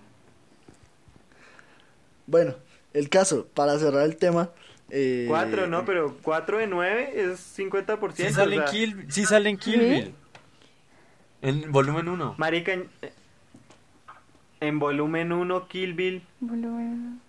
Bueno, 2.27 2.55
el 2.93 3.09
caso, 3.09 3.47
para 3.53 3.77
cerrar 3.79 4.03
el 4.05 4.17
tema. 4.17 4.51
Eh, 4.91 5.25
4, 5.27 5.67
no, 5.67 5.83
pero 5.85 6.17
4 6.21 6.59
de 6.59 6.67
9 6.67 7.11
es 7.15 7.39
50%. 7.57 8.13
Sí 8.13 8.23
o 8.27 8.29
sale 8.31 8.55
en 8.57 8.65
Kill, 8.65 9.05
sí 9.11 9.25
sale 9.25 9.49
en 9.49 9.57
Kill 9.57 9.79
¿Sí? 9.79 9.89
Bill. 9.89 10.13
En 11.41 11.71
volumen 11.71 12.07
1. 12.07 12.35
Marica, 12.37 12.73
en, 12.73 12.89
en 14.59 14.79
volumen 14.79 15.31
1, 15.31 15.67
Kill 15.67 15.93
Bill. 15.93 16.21
Volumen. 16.39 17.21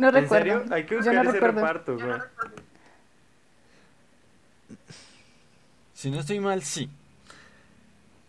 No 0.00 0.08
¿En 0.08 0.14
recuerdo. 0.14 0.44
serio? 0.60 0.64
Hay 0.74 0.84
que 0.84 0.90
Yo 0.94 0.96
buscar 0.98 1.14
no 1.14 1.20
ese 1.22 1.32
recuerdo. 1.32 1.60
reparto, 1.60 1.94
güey. 1.98 2.18
Si 5.94 6.10
no 6.10 6.20
estoy 6.20 6.40
mal, 6.40 6.62
sí. 6.62 6.88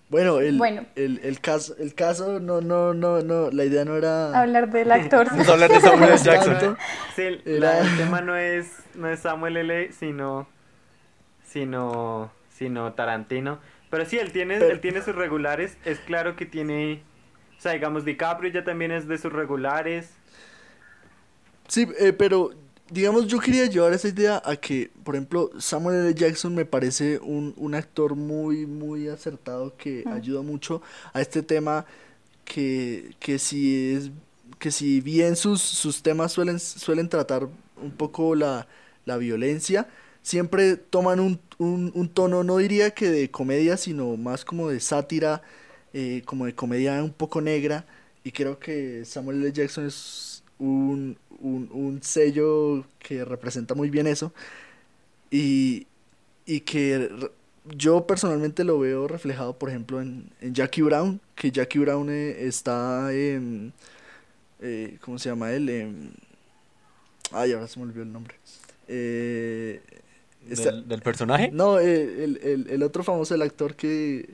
Bueno, 0.10 0.40
el, 0.42 0.58
Bueno. 0.58 0.86
El, 0.96 1.22
el 1.24 1.40
caso, 1.40 1.74
el 1.80 1.96
caso, 1.96 2.42
no, 2.42 2.60
no, 2.60 2.94
no, 2.94 3.22
no, 3.22 3.50
la 3.52 3.64
idea 3.64 3.86
no 3.86 3.96
era. 3.96 4.38
Hablar 4.38 4.70
del 4.70 4.92
actor. 4.92 5.28
Hablar 5.50 5.70
de 5.72 5.80
Samuel 5.80 6.10
L. 6.10 6.18
Jackson. 6.18 6.78
Sí, 7.16 7.22
el, 7.22 7.42
Era- 7.46 7.60
la- 7.76 7.80
el 7.90 7.98
tema 7.98 8.20
no 8.22 8.36
es, 8.36 8.68
no 8.96 9.08
es 9.08 9.22
Samuel 9.22 9.56
L. 9.56 9.92
sino, 9.94 10.50
sino, 11.46 12.30
sino 12.50 12.92
Tarantino. 12.94 13.60
Pero 13.90 14.06
sí, 14.06 14.18
él 14.18 14.34
tiene, 14.34 14.58
Pero- 14.60 14.72
él 14.72 14.82
tiene 14.82 15.02
sus 15.02 15.16
regulares. 15.16 15.78
Es 15.86 16.00
claro 16.00 16.36
que 16.36 16.46
tiene, 16.46 17.04
o 17.58 17.62
sea, 17.62 17.72
digamos, 17.72 18.04
DiCaprio 18.04 18.52
ya 18.52 18.66
también 18.66 18.92
es 18.92 19.08
de 19.08 19.18
sus 19.18 19.32
regulares. 19.32 20.10
Sí, 21.72 21.88
eh, 22.00 22.12
pero 22.12 22.52
digamos, 22.90 23.28
yo 23.28 23.40
quería 23.40 23.66
llevar 23.66 23.94
esa 23.94 24.10
idea 24.10 24.42
a 24.44 24.58
que, 24.58 24.92
por 25.06 25.16
ejemplo, 25.16 25.52
Samuel 25.58 26.06
L. 26.06 26.14
Jackson 26.14 26.54
me 26.54 26.66
parece 26.66 27.18
un, 27.20 27.54
un 27.56 27.76
actor 27.76 28.16
muy, 28.18 28.66
muy 28.66 29.08
acertado 29.08 29.78
que 29.78 30.04
ayuda 30.12 30.42
mucho 30.42 30.82
a 31.14 31.22
este 31.22 31.42
tema 31.44 31.86
que, 32.44 33.16
que 33.20 33.40
si 33.40 33.94
es 33.94 34.12
que 34.60 34.70
si 34.72 35.00
bien 35.02 35.38
sus, 35.38 35.62
sus 35.62 36.04
temas 36.04 36.34
suelen, 36.34 36.60
suelen 36.60 37.08
tratar 37.10 37.48
un 37.82 37.92
poco 37.92 38.36
la, 38.36 38.68
la 39.06 39.16
violencia, 39.18 39.88
siempre 40.22 40.76
toman 40.76 41.20
un, 41.22 41.40
un, 41.58 41.92
un 41.96 42.10
tono, 42.10 42.44
no 42.44 42.58
diría 42.58 42.92
que 42.92 43.10
de 43.10 43.32
comedia, 43.32 43.78
sino 43.78 44.18
más 44.18 44.44
como 44.46 44.70
de 44.70 44.80
sátira, 44.82 45.42
eh, 45.94 46.22
como 46.26 46.46
de 46.46 46.54
comedia 46.54 47.02
un 47.04 47.14
poco 47.14 47.40
negra, 47.42 47.86
y 48.26 48.32
creo 48.34 48.60
que 48.60 49.06
Samuel 49.06 49.42
L. 49.42 49.52
Jackson 49.54 49.88
es 49.88 50.41
un, 50.62 51.18
un, 51.40 51.70
un 51.74 52.04
sello 52.04 52.86
que 53.00 53.26
representa 53.26 53.74
muy 53.76 53.90
bien 53.90 54.08
eso, 54.08 54.32
y, 55.32 55.88
y 56.46 56.62
que 56.62 57.10
yo 57.76 58.06
personalmente 58.08 58.64
lo 58.64 58.80
veo 58.80 59.08
reflejado, 59.08 59.58
por 59.58 59.70
ejemplo, 59.70 60.02
en, 60.02 60.30
en 60.42 60.54
Jackie 60.54 60.82
Brown, 60.84 61.20
que 61.36 61.52
Jackie 61.52 61.80
Brown 61.80 62.10
eh, 62.10 62.46
está 62.48 63.14
en... 63.14 63.74
eh, 64.60 64.98
¿Cómo 65.02 65.18
se 65.20 65.30
llama 65.30 65.52
él? 65.52 66.12
Ay, 67.32 67.54
ahora 67.54 67.68
se 67.68 67.80
me 67.80 67.86
olvidó 67.86 68.04
el 68.04 68.12
nombre. 68.12 68.36
Eh, 68.88 69.82
está- 70.50 70.72
¿Del, 70.72 70.88
del 70.88 71.02
personaje? 71.02 71.50
no, 71.52 71.80
el, 71.80 72.40
el, 72.44 72.68
el 72.70 72.84
otro 72.84 73.04
famoso, 73.04 73.34
el 73.36 73.42
actor 73.42 73.76
que, 73.76 74.30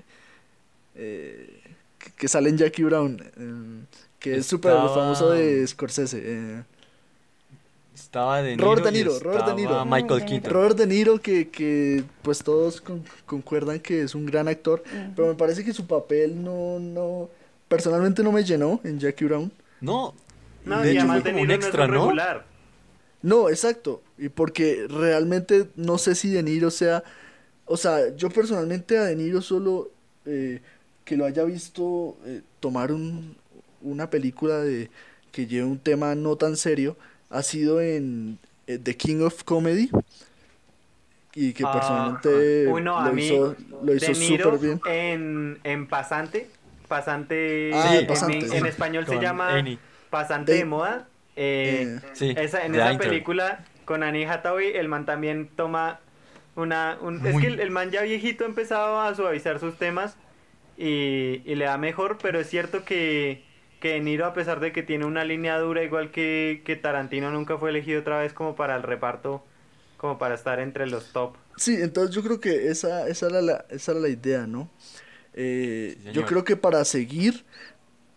que, 0.95 2.11
que 2.17 2.27
sale 2.27 2.49
en 2.49 2.57
Jackie 2.57 2.83
Brown, 2.83 3.21
em, 3.37 3.85
que 4.31 4.37
es 4.37 4.45
súper 4.45 4.71
Estaba- 4.73 4.93
famoso 4.93 5.29
de 5.31 5.65
Scorsese. 5.67 6.21
eh, 6.23 6.63
Estaba 7.95 8.41
De 8.41 8.51
Niro. 8.55 8.63
Robert 8.65 8.85
De 8.85 8.91
Niro, 8.91 9.19
Robert 9.19 9.47
De 9.47 9.53
Niro. 9.55 9.85
Michael 9.85 10.07
Robert 10.07 10.25
De 10.25 10.29
Niro. 10.29 10.41
Keaton. 10.43 10.53
Robert 10.53 10.77
De 10.77 10.87
Niro, 10.87 11.19
que, 11.21 11.49
que 11.49 12.03
pues 12.21 12.43
todos 12.43 12.79
con- 12.79 13.03
concuerdan 13.25 13.79
que 13.79 14.01
es 14.03 14.13
un 14.15 14.25
gran 14.25 14.47
actor, 14.47 14.83
pero 15.15 15.27
me 15.29 15.33
parece 15.33 15.63
que 15.65 15.73
su 15.73 15.87
papel 15.87 16.41
no, 16.43 16.79
no, 16.79 17.29
personalmente 17.67 18.21
no 18.23 18.31
me 18.31 18.43
llenó 18.43 18.79
en 18.83 18.99
Jackie 18.99 19.25
Brown. 19.25 19.51
No, 19.81 20.13
No, 20.63 20.81
de 20.81 20.89
y 20.89 20.91
hecho 20.91 20.99
además 21.01 21.21
fue 21.21 21.23
De 21.23 21.31
como 21.31 21.41
un 21.41 21.47
Niro 21.47 21.59
extra, 21.59 21.87
¿no? 21.87 21.93
regular. 21.93 22.45
No, 23.23 23.49
exacto. 23.49 24.01
Y 24.19 24.29
porque 24.29 24.85
realmente 24.89 25.67
no 25.75 25.97
sé 25.97 26.13
si 26.15 26.29
De 26.29 26.43
Niro 26.43 26.69
sea. 26.69 27.03
O 27.65 27.77
sea, 27.77 28.15
yo 28.15 28.29
personalmente 28.29 28.97
a 28.97 29.03
De 29.05 29.15
Niro 29.15 29.41
solo 29.41 29.89
eh, 30.25 30.61
que 31.03 31.17
lo 31.17 31.25
haya 31.25 31.43
visto 31.43 32.15
eh, 32.25 32.41
tomar 32.59 32.91
un, 32.91 33.35
una 33.87 34.09
película 34.09 34.59
de 34.59 34.89
que 35.31 35.45
lleve 35.47 35.65
un 35.65 35.79
tema 35.79 36.15
no 36.15 36.35
tan 36.35 36.55
serio 36.57 36.97
ha 37.29 37.43
sido 37.43 37.81
en 37.81 38.39
eh, 38.67 38.79
The 38.81 38.95
King 38.97 39.21
of 39.21 39.43
Comedy. 39.43 39.89
Y 41.35 41.53
que 41.53 41.63
Ah, 41.67 41.71
personalmente 41.71 42.67
a 42.89 43.05
lo 43.05 43.13
mí, 43.13 43.25
hizo, 43.27 43.55
lo 43.83 43.99
súper 43.99 44.57
bien. 44.59 44.81
en, 44.87 45.59
en 45.63 45.87
Pasante. 45.87 46.49
Pasante, 46.87 47.69
Ah, 47.73 47.97
en, 47.97 48.07
Pasante, 48.07 48.37
en- 48.39 48.49
sí. 48.49 48.57
en 48.57 48.65
español 48.65 49.05
se 49.05 49.19
llama 49.19 49.49
Annie. 49.53 49.77
Pasante 50.09 50.53
de 50.53 50.57
De- 50.59 50.65
moda. 50.65 51.07
Eh, 51.35 51.85
Eh, 51.97 51.99
Sí, 52.13 52.33
esa, 52.35 52.65
en 52.65 52.73
esa 52.73 52.97
película 52.97 53.63
con 53.85 54.01
Annie 54.03 54.25
Hathaway, 54.25 54.75
el 54.75 54.87
man 54.87 55.05
también 55.05 55.49
toma 55.55 55.99
una... 56.55 56.97
un- 57.01 57.23
es 57.27 57.39
que 57.39 57.47
el, 57.47 57.59
el 57.59 57.69
man 57.69 57.91
ya 57.91 58.01
viejito 58.01 58.43
ha 58.43 58.47
empezado 58.47 58.99
a 58.99 59.13
suavizar 59.13 59.59
sus 59.59 59.77
temas 59.77 60.15
y, 60.77 61.41
y 61.45 61.55
le 61.55 61.65
da 61.65 61.77
mejor, 61.77 62.17
pero 62.19 62.39
es 62.39 62.49
cierto 62.49 62.83
que, 62.83 63.43
que 63.79 63.89
De 63.93 63.99
Niro, 63.99 64.25
a 64.25 64.33
pesar 64.33 64.59
de 64.59 64.71
que 64.71 64.83
tiene 64.83 65.05
una 65.05 65.23
línea 65.23 65.57
dura, 65.59 65.83
igual 65.83 66.11
que, 66.11 66.61
que 66.65 66.75
Tarantino, 66.75 67.31
nunca 67.31 67.57
fue 67.57 67.69
elegido 67.69 68.01
otra 68.01 68.19
vez 68.19 68.33
como 68.33 68.55
para 68.55 68.75
el 68.75 68.83
reparto, 68.83 69.43
como 69.97 70.17
para 70.17 70.35
estar 70.35 70.59
entre 70.59 70.87
los 70.87 71.11
top. 71.11 71.35
Sí, 71.55 71.75
entonces 71.81 72.15
yo 72.15 72.21
creo 72.23 72.39
que 72.39 72.67
esa, 72.69 73.07
esa, 73.07 73.27
era, 73.27 73.41
la, 73.41 73.65
esa 73.69 73.91
era 73.91 74.01
la 74.01 74.09
idea, 74.09 74.45
¿no? 74.45 74.69
Eh, 75.33 75.97
Sí, 76.03 76.11
yo 76.13 76.25
creo 76.25 76.43
que 76.43 76.55
para 76.57 76.85
seguir, 76.85 77.45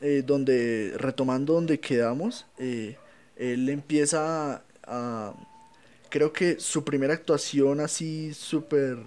eh, 0.01 0.23
donde, 0.27 0.95
retomando 0.99 1.55
donde 1.55 1.81
quedamos, 1.81 2.47
eh, 2.59 2.97
él 3.37 3.69
empieza 3.69 4.55
a, 4.57 4.63
a- 4.87 5.35
Creo 6.11 6.33
que 6.33 6.61
su 6.61 6.85
primera 6.85 7.15
actuación 7.15 7.81
así 7.81 8.35
súper... 8.35 8.99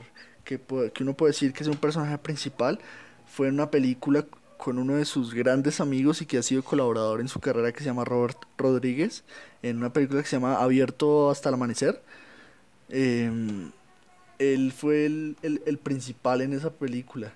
Que, 0.46 0.60
que 0.94 1.04
uno 1.04 1.16
puede 1.16 1.32
decir 1.32 1.54
que 1.54 1.64
es 1.64 1.70
un 1.70 1.78
personaje 1.78 2.18
principal, 2.18 2.80
fue 3.26 3.48
en 3.48 3.56
una 3.56 3.72
película 3.72 4.26
con 4.64 4.80
uno 4.80 4.96
de 4.96 5.06
sus 5.06 5.34
grandes 5.34 5.82
amigos 5.82 6.22
y 6.22 6.26
que 6.26 6.38
ha 6.38 6.44
sido 6.44 6.64
colaborador 6.64 7.20
en 7.22 7.28
su 7.28 7.40
carrera 7.42 7.74
que 7.74 7.80
se 7.80 7.86
llama 7.88 8.06
Robert 8.06 8.38
Rodríguez, 8.58 9.24
en 9.62 9.78
una 9.78 9.92
película 9.94 10.22
que 10.24 10.28
se 10.30 10.38
llama 10.38 10.56
Abierto 10.64 11.30
hasta 11.30 11.50
el 11.50 11.56
amanecer. 11.56 12.02
Em, 12.90 13.72
él 14.40 14.72
fue 14.74 15.06
el, 15.08 15.38
el- 15.44 15.78
principal 15.80 16.42
en 16.42 16.54
esa 16.54 16.72
película. 16.72 17.34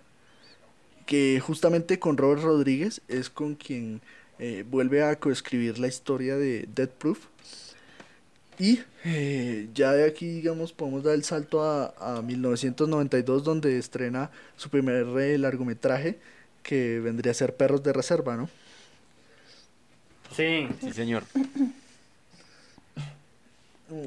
Que 1.05 1.39
justamente 1.39 1.99
con 1.99 2.17
Robert 2.17 2.41
Rodríguez 2.43 3.01
es 3.07 3.29
con 3.29 3.55
quien 3.55 4.01
eh, 4.39 4.65
vuelve 4.69 5.03
a 5.03 5.17
coescribir 5.19 5.79
la 5.79 5.87
historia 5.87 6.35
de 6.37 6.67
Death 6.73 6.91
Proof. 6.91 7.27
Y 8.59 8.79
eh, 9.05 9.69
ya 9.73 9.91
de 9.93 10.05
aquí, 10.05 10.27
digamos, 10.27 10.73
podemos 10.73 11.03
dar 11.03 11.13
el 11.13 11.23
salto 11.23 11.61
a, 11.63 11.93
a 11.99 12.21
1992, 12.23 13.43
donde 13.43 13.77
estrena 13.77 14.31
su 14.55 14.69
primer 14.69 15.05
largometraje, 15.39 16.19
que 16.67 16.99
vendría 16.99 17.31
a 17.31 17.33
ser 17.33 17.55
Perros 17.55 17.81
de 17.81 17.93
Reserva, 17.93 18.35
¿no? 18.35 18.49
Sí, 20.35 20.67
Sí, 20.81 20.91
señor. 20.93 21.23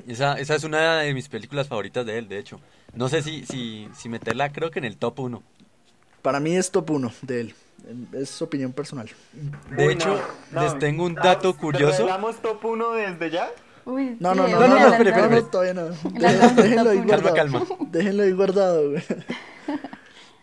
Esa, 0.07 0.35
esa 0.38 0.55
es 0.57 0.64
una 0.64 0.99
de 1.00 1.14
mis 1.14 1.29
películas 1.31 1.67
favoritas 1.67 2.05
de 2.05 2.19
él, 2.19 2.29
de 2.29 2.38
hecho. 2.38 2.61
No 2.95 3.09
sé 3.09 3.23
si, 3.23 3.47
si, 3.47 3.88
si 3.97 4.11
meterla, 4.11 4.52
creo 4.52 4.71
que 4.71 4.79
en 4.79 4.85
el 4.85 4.99
top 4.99 5.21
1. 5.21 5.43
Para 6.21 6.38
mí 6.38 6.55
es 6.55 6.71
top 6.71 6.90
1 6.90 7.12
de 7.23 7.40
él. 7.40 7.55
Es 8.12 8.43
opinión 8.43 8.73
personal. 8.75 9.09
De 9.75 9.87
Uy, 9.87 9.95
hecho, 9.95 10.21
no, 10.52 10.61
no. 10.61 10.62
les 10.64 10.79
tengo 10.79 11.05
un 11.07 11.14
dato 11.14 11.57
curioso. 11.57 11.97
¿Revelamos 12.00 12.43
top 12.43 12.62
1 12.62 12.93
desde 12.93 13.31
ya? 13.31 13.50
Uy, 13.87 14.19
No, 14.21 14.35
no, 14.35 14.47
no, 14.47 14.61
no, 14.61 14.69
no, 14.69 14.79
no, 14.81 14.88
espere. 14.93 15.12
no, 15.12 15.45
todavía 15.47 15.73
no. 15.73 15.88
Déjenlo 16.12 16.90
ahí 16.90 16.99
guardado. 17.00 17.35
Calma, 17.35 17.67
Déjenlo 17.90 18.23
ahí 18.25 18.33
guardado, 18.33 18.90
güey. 18.90 19.02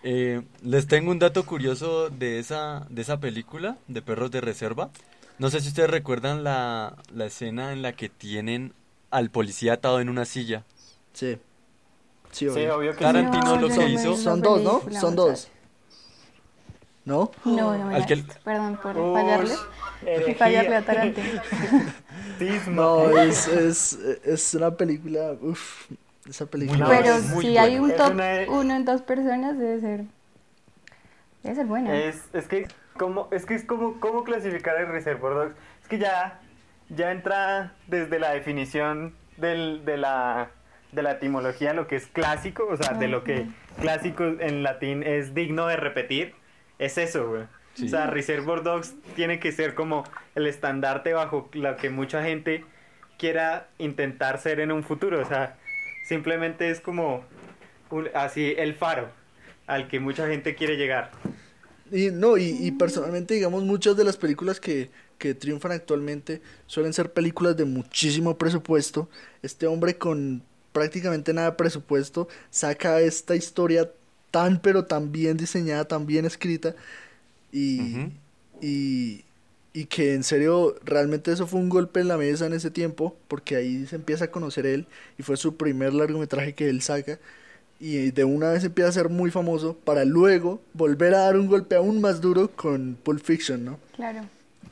Eh, 0.09 0.41
les 0.63 0.87
tengo 0.87 1.11
un 1.11 1.19
dato 1.19 1.45
curioso 1.45 2.09
de 2.09 2.39
esa, 2.39 2.87
de 2.89 3.01
esa 3.01 3.19
película, 3.19 3.77
de 3.89 4.01
Perros 4.01 4.31
de 4.31 4.39
Reserva. 4.39 4.89
No 5.37 5.49
sé 5.49 5.59
si 5.59 5.67
ustedes 5.67 5.89
recuerdan 5.89 6.45
la, 6.45 6.95
la 7.13 7.25
escena 7.25 7.73
en 7.73 7.81
la 7.81 7.91
que 7.91 8.07
tienen 8.07 8.71
al 9.11 9.29
policía 9.29 9.73
atado 9.73 9.99
en 9.99 10.07
una 10.07 10.23
silla. 10.23 10.63
Sí. 11.11 11.37
Sí, 12.31 12.45
Sí, 12.45 12.47
obvio. 12.47 12.75
obvio 12.77 12.91
que 12.93 12.99
Tarantino 13.03 13.43
No, 13.43 13.61
lo 13.61 13.67
que 13.67 13.89
hizo- 13.89 14.15
Son 14.15 14.41
dos, 14.41 14.61
¿no? 14.61 14.81
Son 14.97 15.13
dos. 15.13 15.49
¿No? 17.03 17.29
No, 17.43 17.77
no 17.77 17.85
me 17.87 18.05
que-. 18.05 18.23
Perdón 18.45 18.79
por 18.81 18.97
Uy, 18.97 19.13
fallarle. 19.13 19.55
Y 20.29 20.33
fallarle 20.35 20.75
a 20.77 20.85
Tarantino. 20.85 21.41
No, 22.67 23.09
es, 23.19 23.47
es, 23.47 23.93
es 24.23 24.53
una 24.53 24.71
película. 24.71 25.33
Uf, 25.41 25.89
esa 26.29 26.45
película. 26.45 26.87
Pero 26.87 27.17
muy 27.33 27.45
si 27.45 27.57
hay 27.57 27.77
un 27.79 27.91
top 27.95 28.11
una- 28.11 28.45
uno 28.49 28.75
en 28.75 28.85
dos 28.85 29.01
personas, 29.01 29.57
debe 29.57 29.79
ser. 29.79 30.03
Debe 31.43 31.55
ser 31.55 31.65
buena. 31.65 31.95
Es, 31.95 32.23
es 32.33 32.47
que, 32.47 32.67
como, 32.97 33.27
es 33.31 33.45
que 33.45 33.55
es 33.55 33.63
como, 33.63 33.99
¿cómo 33.99 34.23
clasificar 34.23 34.77
el 34.79 34.87
Reservoir 34.87 35.33
Dogs? 35.33 35.55
Es 35.81 35.87
que 35.87 35.97
ya, 35.99 36.39
ya 36.89 37.11
entra 37.11 37.73
desde 37.87 38.19
la 38.19 38.31
definición 38.31 39.13
del, 39.37 39.85
de, 39.85 39.97
la, 39.97 40.49
de 40.91 41.03
la 41.03 41.11
etimología 41.11 41.73
lo 41.73 41.87
que 41.87 41.95
es 41.95 42.07
clásico, 42.07 42.67
o 42.69 42.75
sea, 42.77 42.97
de 42.97 43.07
lo 43.07 43.23
que 43.23 43.45
clásico 43.79 44.23
en 44.23 44.63
latín 44.63 45.03
es 45.03 45.33
digno 45.33 45.67
de 45.67 45.77
repetir, 45.77 46.33
es 46.79 46.97
eso, 46.97 47.29
güey. 47.29 47.43
Sí. 47.75 47.85
O 47.85 47.89
sea, 47.89 48.07
Reservoir 48.07 48.63
Dogs 48.63 48.95
tiene 49.15 49.39
que 49.39 49.51
ser 49.51 49.75
como 49.75 50.03
el 50.33 50.47
estandarte 50.47 51.13
bajo 51.13 51.47
lo 51.53 51.75
que 51.77 51.91
mucha 51.91 52.23
gente 52.23 52.65
quiera 53.19 53.67
intentar 53.77 54.39
ser 54.39 54.59
en 54.59 54.71
un 54.71 54.83
futuro, 54.83 55.21
o 55.21 55.25
sea, 55.25 55.55
simplemente 56.07 56.69
es 56.71 56.81
como 56.81 57.23
un- 57.91 58.09
así 58.15 58.53
el 58.57 58.75
faro 58.75 59.09
al 59.67 59.87
que 59.89 59.99
mucha 59.99 60.27
gente 60.27 60.55
quiere 60.55 60.77
llegar. 60.77 61.11
Y 61.91 62.11
no, 62.11 62.37
y, 62.37 62.49
y 62.49 62.71
personalmente, 62.71 63.33
digamos, 63.33 63.63
muchas 63.63 63.95
de 63.95 64.03
las 64.03 64.17
películas 64.17 64.59
que, 64.59 64.91
que 65.17 65.33
triunfan 65.33 65.71
actualmente 65.71 66.41
suelen 66.65 66.93
ser 66.93 67.13
películas 67.13 67.55
de 67.55 67.63
muchísimo 67.65 68.37
presupuesto. 68.37 69.09
Este 69.41 69.67
hombre 69.67 69.97
con 69.97 70.43
prácticamente 70.73 71.33
nada 71.33 71.51
de 71.51 71.55
presupuesto 71.57 72.27
saca 72.49 72.99
esta 72.99 73.35
historia 73.35 73.89
tan 74.31 74.59
pero 74.61 74.85
tan 74.85 75.11
bien 75.13 75.37
diseñada, 75.37 75.87
tan 75.87 76.05
bien 76.05 76.25
escrita 76.25 76.75
y, 77.51 78.01
y, 78.61 79.25
y 79.77 79.85
que 79.85 80.15
en 80.15 80.23
serio 80.23 80.75
realmente 80.83 81.31
eso 81.31 81.45
fue 81.45 81.59
un 81.59 81.69
golpe 81.69 81.99
en 81.99 82.07
la 82.07 82.17
mesa 82.17 82.45
en 82.47 82.53
ese 82.53 82.71
tiempo 82.71 83.15
porque 83.27 83.55
ahí 83.57 83.85
se 83.85 83.95
empieza 83.95 84.25
a 84.25 84.31
conocer 84.31 84.65
él 84.65 84.87
y 85.19 85.23
fue 85.23 85.37
su 85.37 85.55
primer 85.55 85.93
largometraje 85.93 86.53
que 86.55 86.67
él 86.69 86.81
saca 86.81 87.19
y 87.79 88.09
de 88.09 88.23
una 88.23 88.49
vez 88.49 88.63
empieza 88.63 88.89
a 88.89 88.93
ser 88.93 89.09
muy 89.09 89.29
famoso 89.29 89.75
para 89.83 90.03
luego 90.03 90.59
volver 90.73 91.13
a 91.13 91.19
dar 91.25 91.37
un 91.37 91.45
golpe 91.47 91.75
aún 91.75 92.01
más 92.01 92.21
duro 92.21 92.49
con 92.55 92.97
Pulp 93.03 93.23
Fiction, 93.23 93.63
¿no? 93.65 93.77
Claro. 93.95 94.21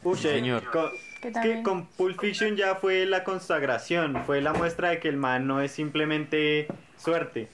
Uy, 0.04 0.18
señor. 0.18 0.64
con- 0.72 0.90
Que 1.22 1.28
es 1.28 1.34
también- 1.36 1.58
que 1.58 1.64
con 1.64 1.86
Pulp 1.86 2.20
Fiction 2.20 2.56
ya 2.56 2.76
fue 2.76 3.06
la 3.06 3.24
consagración, 3.24 4.24
fue 4.26 4.42
la 4.42 4.54
muestra 4.54 4.90
de 4.90 5.00
que 5.00 5.08
el 5.10 5.18
man 5.18 5.46
no 5.46 5.62
es 5.62 5.72
simplemente 5.72 6.68
suerte. 6.98 7.48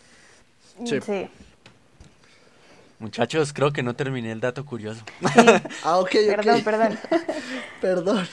Sí. 0.85 0.99
Sí. 1.01 1.27
Muchachos, 3.01 3.51
creo 3.51 3.73
que 3.73 3.81
no 3.81 3.95
terminé 3.95 4.31
el 4.31 4.39
dato 4.39 4.63
curioso. 4.63 5.03
Ah, 5.83 5.97
ok, 5.97 6.11
ok. 6.29 6.35
Perdón, 6.35 6.61
perdón. 6.63 6.99
Perdón. 7.81 8.27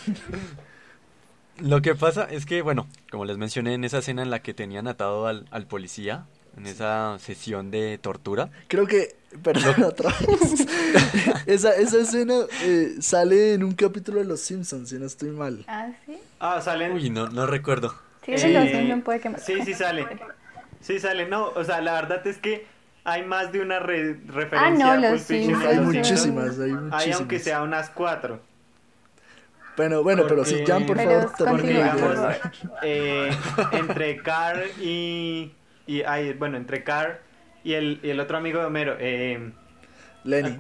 Lo 1.59 1.81
que 1.81 1.95
pasa 1.95 2.25
es 2.31 2.45
que, 2.45 2.61
bueno, 2.61 2.87
como 3.11 3.25
les 3.25 3.39
mencioné 3.39 3.73
en 3.73 3.85
esa 3.85 3.99
escena 3.99 4.21
en 4.21 4.29
la 4.29 4.41
que 4.41 4.53
tenían 4.53 4.87
atado 4.87 5.27
al, 5.27 5.47
al 5.51 5.67
policía, 5.67 6.27
en 6.59 6.67
esa 6.67 7.19
sesión 7.19 7.71
de 7.71 7.97
tortura, 7.97 8.51
Creo 8.69 8.87
que, 8.87 9.17
perdón, 9.43 9.85
otra 9.85 10.11
vez. 10.21 10.67
esa, 11.47 11.75
esa 11.75 11.99
escena 12.01 12.35
eh, 12.63 12.97
sale 13.01 13.55
en 13.55 13.65
un 13.65 13.73
capítulo 13.73 14.19
de 14.19 14.27
Los 14.27 14.41
Simpsons, 14.41 14.91
si 14.91 14.97
no 14.97 15.07
estoy 15.07 15.31
mal. 15.31 15.65
Ah, 15.67 15.89
sí. 16.05 16.19
Ah, 16.41 16.61
salen... 16.61 16.93
uy, 16.93 17.09
no, 17.09 17.31
no 17.31 17.47
recuerdo. 17.47 17.95
Sí, 18.23 18.33
Eh, 18.33 18.39
de 18.39 18.53
los 18.53 18.71
Simpson, 18.71 19.01
puede 19.01 19.21
que 19.21 19.31
Sí, 19.39 19.55
sí 19.65 19.73
sale. 19.73 20.07
Sí 20.83 21.01
sale. 21.01 21.27
No, 21.27 21.49
o 21.49 21.65
sea, 21.65 21.81
la 21.81 21.95
verdad 21.95 22.25
es 22.27 22.37
que 22.37 22.67
hay 23.05 23.25
más 23.25 23.53
de 23.53 23.61
una 23.61 23.79
re- 23.79 24.19
referencia 24.27 24.93
Ah, 24.93 24.97
no, 24.97 25.07
a 25.07 25.11
los 25.11 25.23
Pulp 25.23 25.41
Fiction. 25.41 25.61
Simpsons 25.61 25.63
y 25.63 25.67
a 25.67 25.71
Hay 25.71 25.77
los 25.77 25.87
muchísimas, 25.87 26.59
hay 26.59 26.71
Hay 26.71 26.73
muchísimas. 26.77 27.17
aunque 27.21 27.39
sea 27.39 27.63
unas 27.63 27.91
cuatro. 27.91 28.41
Bueno, 29.77 30.03
bueno, 30.03 30.25
pero 30.29 30.45
si 30.45 30.65
Jan, 30.67 30.87
por 30.87 30.97
Pero 30.97 31.29
favor, 31.29 31.51
Porque 31.51 31.69
digamos, 31.69 32.17
eh, 32.83 33.31
entre 33.73 34.17
Carr 34.17 34.65
y, 34.81 35.53
y 35.87 36.03
ay, 36.03 36.33
bueno, 36.33 36.57
entre 36.57 36.83
Carr 36.83 37.21
y 37.63 37.75
el, 37.75 38.01
y 38.03 38.11
el 38.11 38.19
otro 38.19 38.37
amigo 38.39 38.59
de 38.59 38.67
Homero, 38.67 38.97
eh, 38.99 39.53
Lenny. 40.25 40.57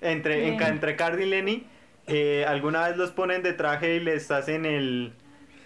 entre, 0.00 0.38
Lenny. 0.52 0.64
entre 0.64 0.96
Carr 0.96 1.20
y 1.20 1.26
Lenny, 1.26 1.66
eh, 2.06 2.46
alguna 2.48 2.88
vez 2.88 2.96
los 2.96 3.10
ponen 3.10 3.42
de 3.42 3.52
traje 3.52 3.96
y 3.96 4.00
les 4.00 4.30
hacen 4.30 4.64
el 4.64 5.12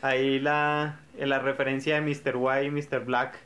ahí 0.03 0.41
la, 0.41 0.99
la 1.17 1.39
referencia 1.39 2.01
de 2.01 2.01
Mr. 2.01 2.35
White 2.37 2.65
y 2.65 2.71
Mr. 2.73 3.05
Black, 3.05 3.39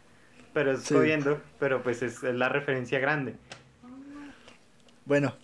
pero 0.53 0.73
es 0.73 0.83
Sí. 0.83 0.95
jodiendo, 0.95 1.41
pero 1.59 1.83
pues 1.83 2.03
es, 2.03 2.23
es 2.23 2.35
la 2.35 2.49
referencia 2.49 2.99
grande. 2.99 3.37
Bueno, 5.05 5.35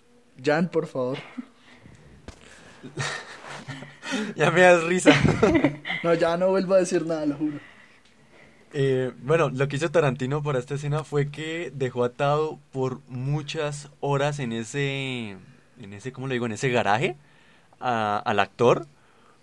Jan, 0.43 0.69
por 0.69 0.87
favor. 0.87 1.17
Ya 4.35 4.49
me 4.51 4.61
das 4.61 4.83
risa. 4.85 5.11
No, 6.03 6.13
ya 6.13 6.37
no 6.37 6.47
vuelvo 6.47 6.75
a 6.75 6.77
decir 6.77 7.05
nada, 7.05 7.25
lo 7.25 7.35
juro. 7.35 7.59
Eh, 8.73 9.11
bueno, 9.21 9.49
lo 9.49 9.67
que 9.67 9.75
hizo 9.75 9.91
Tarantino 9.91 10.41
para 10.41 10.57
esta 10.59 10.75
escena 10.75 11.03
fue 11.03 11.29
que 11.29 11.71
dejó 11.75 12.03
atado 12.05 12.57
por 12.71 13.01
muchas 13.09 13.89
horas 13.99 14.39
en 14.39 14.53
ese, 14.53 15.31
en 15.79 15.93
ese, 15.93 16.11
¿cómo 16.13 16.27
le 16.27 16.35
digo? 16.35 16.45
En 16.45 16.53
ese 16.53 16.69
garaje 16.69 17.17
a- 17.81 18.17
al 18.25 18.39
actor 18.39 18.87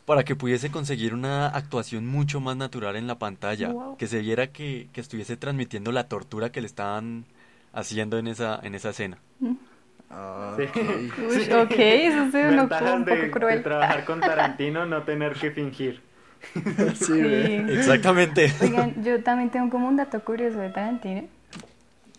para 0.07 0.25
que 0.25 0.35
pudiese 0.37 0.71
conseguir 0.71 1.13
una 1.13 1.49
actuación 1.49 2.07
mucho 2.07 2.41
más 2.41 2.57
natural 2.57 2.97
en 2.97 3.07
la 3.07 3.19
pantalla, 3.19 3.69
Wow. 3.71 3.97
que 3.99 4.07
se 4.07 4.21
viera 4.21 4.47
que, 4.47 4.89
que 4.93 5.01
estuviese 5.03 5.37
transmitiendo 5.37 5.93
la 5.93 6.09
tortura 6.09 6.51
que 6.51 6.61
le 6.63 6.67
estaban 6.69 7.25
haciendo 7.73 8.17
en 8.19 8.29
esa, 8.29 8.59
en 8.63 8.75
esa 8.75 8.91
escena. 8.91 9.19
Ah, 10.11 10.57
Sí. 10.57 10.63
ok. 10.65 10.77
Uy, 11.19 11.53
ok, 11.53 11.73
eso 11.79 12.31
Ventajas 12.33 12.95
un 12.95 13.05
de, 13.05 13.13
poco 13.13 13.23
de 13.25 13.31
cruel. 13.33 13.63
trabajar 13.63 14.05
con 14.05 14.21
Tarantino, 14.31 14.87
no 14.87 15.03
tener 15.03 15.35
que 15.35 15.51
fingir. 15.51 16.01
Sí, 16.95 17.13
güey. 17.21 17.67
Sí. 17.67 17.73
Exactamente. 17.73 18.53
Oigan, 18.61 19.03
yo 19.03 19.23
también 19.23 19.51
tengo 19.51 19.69
como 19.71 19.89
un 19.89 19.97
dato 19.97 20.23
curioso 20.25 20.59
de 20.61 20.71
Tarantino. 20.71 21.25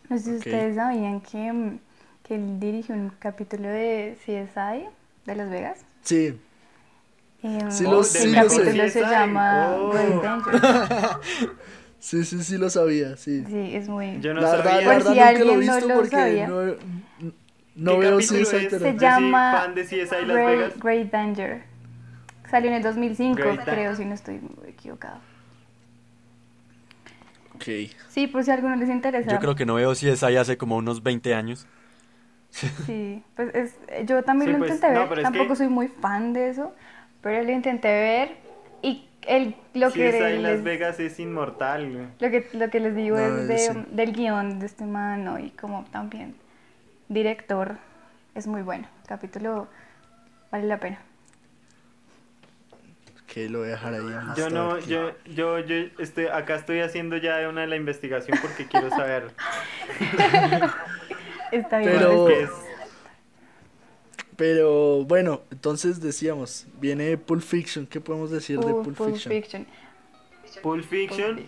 No 0.10 0.17
sé 0.17 0.23
si 0.23 0.30
Ok. 0.32 0.38
ustedes 0.38 0.76
sabían 0.76 1.21
que, 1.21 1.78
que 2.23 2.36
él 2.36 2.60
dirigió 2.60 2.95
un 2.95 3.12
capítulo 3.19 3.69
de 3.69 4.17
CSI 4.26 4.86
de 5.26 5.36
Las 5.36 5.50
Vegas. 5.50 5.86
Sí, 6.02 6.38
Em, 7.43 7.69
Sí, 7.71 7.84
Oh, 7.86 7.91
lo- 7.91 8.00
el 8.00 8.06
sí, 8.06 8.28
lo 8.32 8.36
capítulo 8.36 8.65
sé. 8.65 8.89
se 8.89 9.00
CSI. 9.02 9.12
llama 9.12 9.76
Oh. 9.78 9.91
Great 9.93 10.21
Danger. 10.23 10.62
sí, 12.00 12.23
sí, 12.26 12.43
sí 12.43 12.58
lo 12.58 12.69
sabía, 12.69 13.15
sí. 13.17 13.43
Sí, 13.47 13.76
es 13.76 13.88
muy... 13.88 14.19
Yo 14.21 14.34
no 14.34 14.41
la 14.41 14.52
verdad, 14.52 14.63
sabía. 14.65 14.88
la 14.88 14.93
Por 14.93 15.04
verdad 15.13 15.13
si 15.13 15.19
nunca 15.19 15.45
lo 15.45 15.52
he 15.54 15.56
no 15.56 15.60
visto 15.60 15.88
lo 15.88 15.95
porque 15.95 16.10
sabía. 16.10 16.47
no, 16.47 16.62
no 17.76 17.91
¿Qué 17.93 17.97
veo 18.00 18.17
CSI, 18.17 18.56
es? 18.65 18.67
pero... 18.71 18.80
Se 18.80 18.93
Yo 18.93 19.00
llama 19.00 19.52
soy 19.52 19.60
fan 19.62 19.76
de 19.76 19.84
CSI 19.86 20.26
Las 20.26 20.28
Great, 20.28 20.47
Vegas. 20.60 20.80
Great 20.80 21.12
Danger. 21.12 21.63
Salió 22.50 22.69
en 22.71 22.78
el 22.78 22.84
2005, 22.84 23.36
Great 23.38 23.63
creo, 23.65 23.95
si 23.95 24.06
no 24.06 24.13
estoy 24.13 24.39
equivocado. 24.67 25.19
Ok. 27.56 27.63
Sí, 28.10 28.28
por 28.28 28.43
si 28.43 28.52
a 28.52 28.54
alguno 28.56 28.76
les 28.76 28.89
interesa. 28.89 29.32
Yo 29.32 29.39
creo 29.39 29.56
que 29.56 29.65
no 29.65 29.76
veo 29.76 29.93
si 29.95 30.08
es 30.10 30.23
ahí 30.23 30.38
hace 30.38 30.58
como 30.58 30.78
unos 30.78 31.04
20 31.04 31.34
años. 31.34 31.67
Sí, 32.86 33.23
pues 33.36 33.54
es, 33.54 33.76
yo 34.08 34.23
también 34.23 34.52
Sí, 34.52 34.54
lo 34.54 34.60
pues, 34.60 34.71
intenté 34.71 34.93
no, 34.93 35.00
ver, 35.02 35.10
pero 35.10 35.21
es 35.21 35.23
tampoco 35.26 35.50
que- 35.50 35.56
soy 35.58 35.67
muy 35.67 35.88
fan 35.89 36.34
de 36.34 36.50
eso, 36.50 36.73
pero 37.28 37.44
lo 37.44 37.52
intenté 37.52 37.90
ver 37.90 38.38
y 38.82 39.06
el, 39.24 39.54
lo, 39.74 39.92
que 39.92 40.12
CSI 40.12 40.20
Las 40.42 40.54
les, 40.54 40.63
Vegas 40.63 40.98
es 41.02 41.20
inmortal. 41.20 41.92
güey. 41.92 42.06
lo, 42.20 42.30
que, 42.32 42.48
lo 42.54 42.70
que 42.70 42.80
les 42.80 42.96
digo 42.96 43.18
No, 43.18 43.26
es 43.26 43.48
de, 43.50 43.58
sí. 43.58 43.86
del 43.92 44.13
guion 44.13 44.60
de 44.60 44.66
este 44.66 44.86
mano 44.86 45.38
y 45.38 45.50
como 45.50 45.84
también 45.92 46.36
director, 47.10 47.76
es 48.34 48.48
muy 48.48 48.62
bueno, 48.62 48.88
el 49.02 49.08
capítulo 49.10 49.68
vale 50.54 50.68
la 50.68 50.80
pena. 50.80 51.00
Ok, 53.24 53.34
lo 53.50 53.60
voy 53.60 53.68
a 53.68 53.72
dejar 53.72 53.94
ahí. 53.94 54.06
Yo 54.38 54.50
no, 54.50 54.80
yo, 54.80 55.12
yo, 55.26 55.60
yo 55.60 55.76
estoy, 56.00 56.28
acá 56.28 56.56
estoy 56.56 56.80
haciendo 56.80 57.18
ya 57.18 57.50
una 57.50 57.60
de 57.62 57.68
la 57.68 57.76
investigación 57.76 58.38
porque 58.42 58.68
quiero 58.68 58.90
saber. 58.90 59.32
Está 61.52 61.80
bien. 61.80 61.92
Pero- 61.92 62.26
qué 62.26 62.44
es. 62.44 62.50
Pero 64.38 65.04
bueno, 65.04 65.41
entonces 65.52 66.00
decíamos, 66.00 66.67
viene 66.80 67.17
Pulp 67.17 67.41
Fiction, 67.41 67.88
¿qué 67.88 68.00
podemos 68.00 68.30
decir 68.32 68.60
de 68.60 68.71
Pulp, 68.71 68.95
Pulp 68.95 69.12
Fiction? 69.13 69.34
Fiction. 69.34 69.67
Pulp 70.62 70.86
Fiction. 70.86 71.41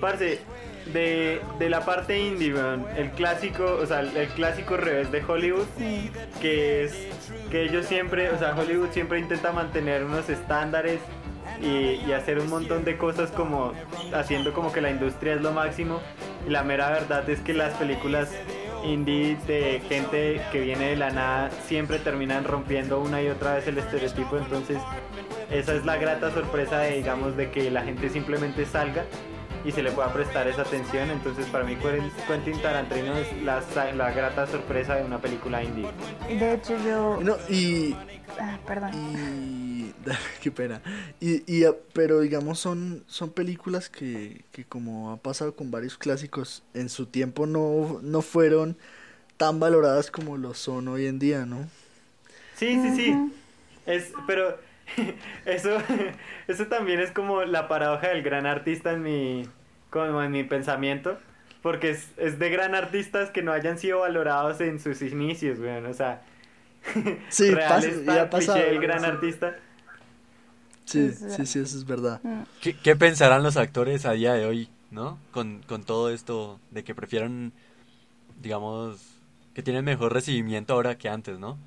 Parce, 0.00 0.38
de, 0.92 1.40
de 1.58 1.70
la 1.70 1.84
parte 1.84 2.18
indie, 2.18 2.54
weón, 2.54 2.86
el 2.96 3.10
clásico, 3.10 3.64
o 3.82 3.84
sea, 3.86 4.00
el 4.00 4.28
clásico 4.28 4.76
revés 4.76 5.10
de 5.12 5.22
Hollywood, 5.22 5.66
Sí. 5.76 6.10
que 6.40 6.84
es 6.84 6.94
que 7.50 7.62
ellos 7.64 7.84
siempre, 7.86 8.30
o 8.30 8.38
sea, 8.38 8.54
Hollywood 8.56 8.88
siempre 8.92 9.18
intenta 9.18 9.52
mantener 9.52 10.04
unos 10.04 10.28
estándares 10.30 11.00
y, 11.60 12.00
y 12.06 12.12
hacer 12.12 12.38
un 12.38 12.48
montón 12.48 12.84
de 12.84 12.96
cosas 12.96 13.30
como 13.32 13.72
haciendo 14.14 14.52
como 14.54 14.72
que 14.72 14.80
la 14.80 14.90
industria 14.90 15.34
es 15.34 15.40
lo 15.42 15.52
máximo. 15.52 16.00
Y 16.46 16.50
la 16.50 16.62
mera 16.62 16.90
verdad 16.90 17.28
es 17.28 17.40
que 17.40 17.52
las 17.52 17.74
películas 17.74 18.30
indie 18.84 19.36
de 19.46 19.80
gente 19.88 20.40
que 20.52 20.60
viene 20.60 20.90
de 20.90 20.96
la 20.96 21.10
nada 21.10 21.50
siempre 21.66 21.98
terminan 21.98 22.44
rompiendo 22.44 23.00
una 23.00 23.22
y 23.22 23.28
otra 23.28 23.56
vez 23.56 23.66
el 23.68 23.78
estereotipo, 23.78 24.36
entonces 24.36 24.78
esa 25.50 25.74
es 25.74 25.84
la 25.84 25.96
grata 25.96 26.30
sorpresa 26.30 26.78
de 26.80 26.96
digamos 26.96 27.36
de 27.36 27.50
que 27.50 27.70
la 27.70 27.82
gente 27.82 28.08
simplemente 28.08 28.66
salga 28.66 29.04
y 29.68 29.72
se 29.72 29.82
le 29.82 29.92
pueda 29.92 30.10
prestar 30.14 30.48
esa 30.48 30.62
atención, 30.62 31.10
entonces 31.10 31.44
para 31.46 31.62
mí 31.62 31.76
Quentin 32.26 32.58
Tarantino 32.62 33.14
es 33.18 33.42
la, 33.42 33.62
la 33.94 34.10
grata 34.12 34.46
sorpresa 34.46 34.94
de 34.94 35.04
una 35.04 35.20
película 35.20 35.62
indie. 35.62 35.90
De 36.26 36.54
hecho, 36.54 36.74
yo. 36.82 37.18
No, 37.22 37.36
y, 37.50 37.94
Ah, 38.40 38.58
perdón. 38.66 38.90
y 38.94 39.92
qué 40.42 40.50
pena. 40.50 40.80
Y, 41.20 41.42
y, 41.52 41.64
ah, 41.64 41.74
pero 41.92 42.20
digamos 42.20 42.58
son 42.58 43.04
son 43.08 43.28
películas 43.28 43.90
que, 43.90 44.46
que 44.52 44.64
como 44.64 45.10
ha 45.10 45.18
pasado 45.18 45.54
con 45.54 45.70
varios 45.70 45.98
clásicos 45.98 46.62
en 46.72 46.88
su 46.88 47.04
tiempo 47.04 47.46
no 47.46 48.00
no 48.02 48.22
fueron 48.22 48.78
tan 49.36 49.60
valoradas 49.60 50.10
como 50.10 50.38
lo 50.38 50.54
son 50.54 50.88
hoy 50.88 51.06
en 51.06 51.18
día, 51.18 51.44
¿no? 51.44 51.68
Sí, 52.54 52.80
sí, 52.80 52.96
sí. 52.96 53.32
Es, 53.84 54.12
pero 54.26 54.58
eso, 55.44 55.76
eso 56.48 56.66
también 56.68 57.00
es 57.00 57.10
como 57.10 57.42
la 57.42 57.68
paradoja 57.68 58.08
del 58.08 58.22
gran 58.22 58.46
artista 58.46 58.92
en 58.92 59.02
mi, 59.02 59.48
como 59.90 60.22
en 60.22 60.32
mi 60.32 60.44
pensamiento. 60.44 61.18
Porque 61.62 61.90
es, 61.90 62.12
es 62.16 62.38
de 62.38 62.50
gran 62.50 62.74
artistas 62.74 63.30
que 63.30 63.42
no 63.42 63.52
hayan 63.52 63.78
sido 63.78 64.00
valorados 64.00 64.60
en 64.60 64.78
sus 64.80 65.02
inicios, 65.02 65.58
weón. 65.58 65.86
O 65.86 65.94
sea, 65.94 66.22
Sí, 67.28 67.50
real 67.50 67.84
está 67.84 68.22
el 68.22 68.28
pasado, 68.28 68.58
del 68.58 68.80
gran 68.80 69.00
sí. 69.00 69.06
artista. 69.06 69.56
Sí, 70.84 71.12
sí, 71.12 71.46
sí, 71.46 71.58
eso 71.60 71.76
es 71.76 71.84
verdad. 71.84 72.20
Mm. 72.22 72.42
¿Qué, 72.60 72.76
qué 72.76 72.96
pensarán 72.96 73.42
los 73.42 73.56
actores 73.56 74.06
a 74.06 74.12
día 74.12 74.32
de 74.34 74.46
hoy, 74.46 74.70
no? 74.90 75.18
Con, 75.32 75.62
con 75.66 75.84
todo 75.84 76.10
esto 76.10 76.60
de 76.70 76.82
que 76.84 76.94
prefieren, 76.94 77.52
digamos, 78.40 79.00
que 79.54 79.62
tienen 79.62 79.84
mejor 79.84 80.12
recibimiento 80.14 80.72
ahora 80.74 80.96
que 80.96 81.08
antes, 81.10 81.38
¿no? 81.38 81.58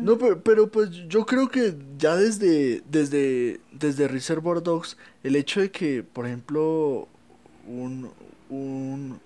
No, 0.00 0.18
pero, 0.18 0.42
pero 0.42 0.68
pues 0.70 0.90
yo 1.08 1.26
creo 1.26 1.48
que 1.48 1.74
ya 1.98 2.16
desde, 2.16 2.82
desde, 2.90 3.60
desde 3.72 4.08
Reservoir 4.08 4.62
Dogs, 4.62 4.96
el 5.22 5.36
hecho 5.36 5.60
de 5.60 5.70
que, 5.70 6.02
por 6.02 6.26
ejemplo, 6.26 7.08
un, 7.66 8.10
un, 8.50 9.20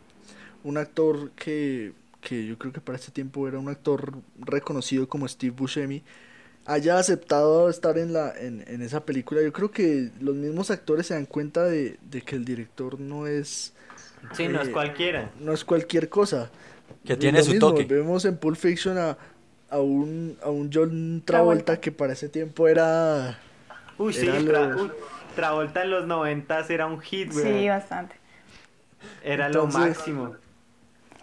un 0.65 0.79
actor 0.79 1.31
que, 1.33 1.93
que 2.21 2.47
yo 2.47 2.59
creo 2.59 2.73
que 2.73 2.81
para 2.81 2.97
este 2.99 3.13
tiempo 3.13 3.49
era 3.49 3.59
un 3.59 3.69
actor 3.69 4.15
reconocido 4.41 5.09
como 5.09 5.29
Steve 5.29 5.55
Buscemi, 5.57 6.03
haya 6.67 6.99
aceptado 6.99 7.71
estar 7.71 7.99
en 7.99 8.13
la, 8.13 8.33
en, 8.39 8.65
en 8.69 8.83
esa 8.83 9.05
película, 9.07 9.43
yo 9.43 9.53
creo 9.53 9.71
que 9.73 10.13
los 10.21 10.37
mismos 10.37 10.71
actores 10.71 11.07
se 11.09 11.15
dan 11.15 11.27
cuenta 11.27 11.65
de, 11.65 11.99
de 12.11 12.23
que 12.23 12.37
el 12.37 12.45
director 12.45 13.01
no 13.01 13.27
es, 13.27 13.75
Sí, 14.33 14.49
no 14.49 14.61
es 14.61 14.69
Eh, 14.69 14.71
cualquiera. 14.71 15.33
no 15.35 15.53
es 15.53 15.65
cualquier 15.65 16.09
cosa. 16.09 16.51
Que 17.05 17.17
tiene 17.17 17.43
lo 17.43 17.45
su 17.45 17.55
mismo, 17.55 17.59
toque. 17.59 17.87
Vemos 17.87 18.25
en 18.25 18.37
Pulp 18.39 18.57
Fiction 18.57 18.99
a, 18.99 19.19
a 19.71 19.79
un, 19.81 20.37
a 20.43 20.51
un 20.51 20.71
John 20.73 21.23
Travolta, 21.25 21.65
Travolta. 21.65 21.81
que 21.81 21.93
para 21.93 22.13
ese 22.13 22.29
tiempo 22.29 22.69
era... 22.69 23.39
Uy, 23.99 24.13
sí, 24.13 24.27
Era 24.27 24.41
Tra- 24.41 24.93
Travolta 25.35 25.83
en 25.83 25.91
los 25.91 26.07
noventas 26.07 26.71
era 26.71 26.87
un 26.87 27.01
hit, 27.01 27.33
Sí, 27.33 27.39
weón. 27.41 27.67
bastante. 27.69 28.17
Era 29.23 29.49
lo 29.49 29.67
máximo. 29.67 30.35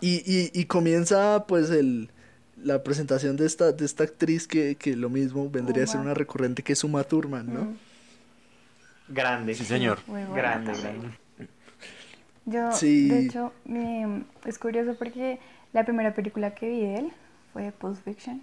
Y, 0.01 0.21
y, 0.25 0.51
y 0.53 0.65
comienza 0.65 1.45
pues 1.47 1.69
el, 1.69 2.10
la 2.62 2.84
presentación 2.84 3.38
de 3.38 3.45
esta, 3.45 3.71
de 3.71 3.86
esta 3.86 4.03
actriz 4.03 4.47
que, 4.47 4.75
que 4.75 4.95
lo 4.95 5.10
mismo 5.10 5.49
vendría 5.49 5.86
a 5.86 5.88
ser 5.88 5.99
una 6.01 6.13
recurrente 6.13 6.62
que 6.63 6.73
es 6.73 6.84
Uma 6.84 7.03
Thurman, 7.03 7.53
¿no? 7.53 7.62
Mm. 7.62 7.77
Grande. 9.10 9.56
Sí, 9.56 9.65
señor. 9.65 9.99
Muy 10.08 10.21
buena 10.23 10.36
Grande, 10.36 10.71
también. 10.73 10.99
grande. 11.01 11.17
Yo, 12.45 12.71
Sí. 12.73 13.08
de 13.10 13.19
hecho, 13.25 13.53
me- 13.65 14.23
es 14.45 14.60
curioso 14.60 14.95
porque 14.97 15.39
la 15.71 15.86
primera 15.86 16.13
película 16.13 16.53
que 16.53 16.67
vi 16.67 16.79
de 16.82 16.95
él 16.95 17.13
fue 17.53 17.71
Pulp 17.71 17.95
Fiction. 18.03 18.41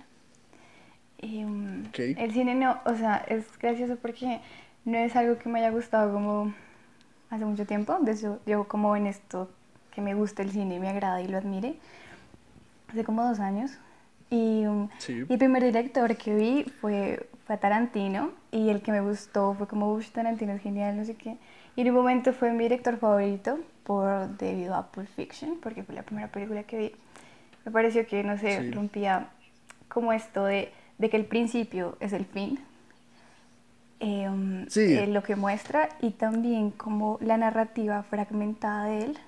Y, 1.18 1.44
mm, 1.44 1.88
Ok. 1.88 1.98
El 2.16 2.32
cine 2.32 2.54
no, 2.54 2.78
o 2.86 2.94
sea, 2.94 3.16
es 3.28 3.44
gracioso 3.58 3.96
porque 4.00 4.40
no 4.84 4.96
es 4.96 5.14
algo 5.16 5.36
que 5.38 5.48
me 5.48 5.58
haya 5.58 5.70
gustado 5.70 6.12
como 6.12 6.54
hace 7.28 7.44
mucho 7.44 7.66
tiempo. 7.66 7.98
De 8.00 8.12
hecho, 8.12 8.40
yo 8.46 8.64
como 8.66 8.96
en 8.96 9.06
esto 9.06 9.50
que 9.92 10.00
me 10.00 10.14
gusta 10.14 10.42
el 10.42 10.50
cine 10.50 10.76
y 10.76 10.78
me 10.80 10.88
agrada 10.88 11.20
y 11.20 11.28
lo 11.28 11.36
admire, 11.36 11.74
hace 12.88 13.04
como 13.04 13.22
dos 13.24 13.40
años. 13.40 13.72
Y, 14.30 14.64
mm, 14.64 14.88
Sí. 14.98 15.24
y 15.28 15.32
el 15.32 15.38
primer 15.38 15.62
director 15.64 16.16
que 16.16 16.34
vi 16.34 16.64
fue, 16.80 17.28
fue 17.46 17.56
Tarantino 17.58 18.30
y 18.52 18.70
el 18.70 18.80
que 18.80 18.92
me 18.92 19.00
gustó 19.00 19.54
fue 19.54 19.66
como, 19.66 19.92
uff, 19.92 20.08
Tarantino 20.10 20.52
es 20.52 20.62
genial, 20.62 20.96
no 20.96 21.04
sé 21.04 21.16
qué. 21.16 21.36
Y 21.76 21.82
en 21.82 21.88
un 21.88 21.94
momento 21.96 22.32
fue 22.32 22.52
mi 22.52 22.62
director 22.64 22.96
favorito 22.96 23.58
por, 23.84 24.28
debido 24.38 24.74
a 24.74 24.86
Pulp 24.86 25.08
Fiction, 25.08 25.58
porque 25.60 25.82
fue 25.82 25.94
la 25.94 26.02
primera 26.02 26.28
película 26.28 26.62
que 26.62 26.78
vi. 26.78 26.92
Me 27.64 27.72
pareció 27.72 28.06
que, 28.06 28.22
no 28.24 28.38
sé, 28.38 28.60
Sí. 28.60 28.70
rompía 28.70 29.28
como 29.88 30.12
esto 30.12 30.44
de, 30.44 30.72
de 30.98 31.10
que 31.10 31.16
el 31.16 31.24
principio 31.26 31.96
es 32.00 32.12
el 32.12 32.24
fin. 32.26 32.58
eh, 34.02 34.64
Sí. 34.68 34.94
eh, 34.96 35.06
lo 35.06 35.22
que 35.22 35.36
muestra 35.36 35.90
y 36.00 36.12
también 36.12 36.70
como 36.70 37.18
la 37.20 37.36
narrativa 37.36 38.02
fragmentada 38.02 38.86
de 38.86 38.98
él, 39.02 39.18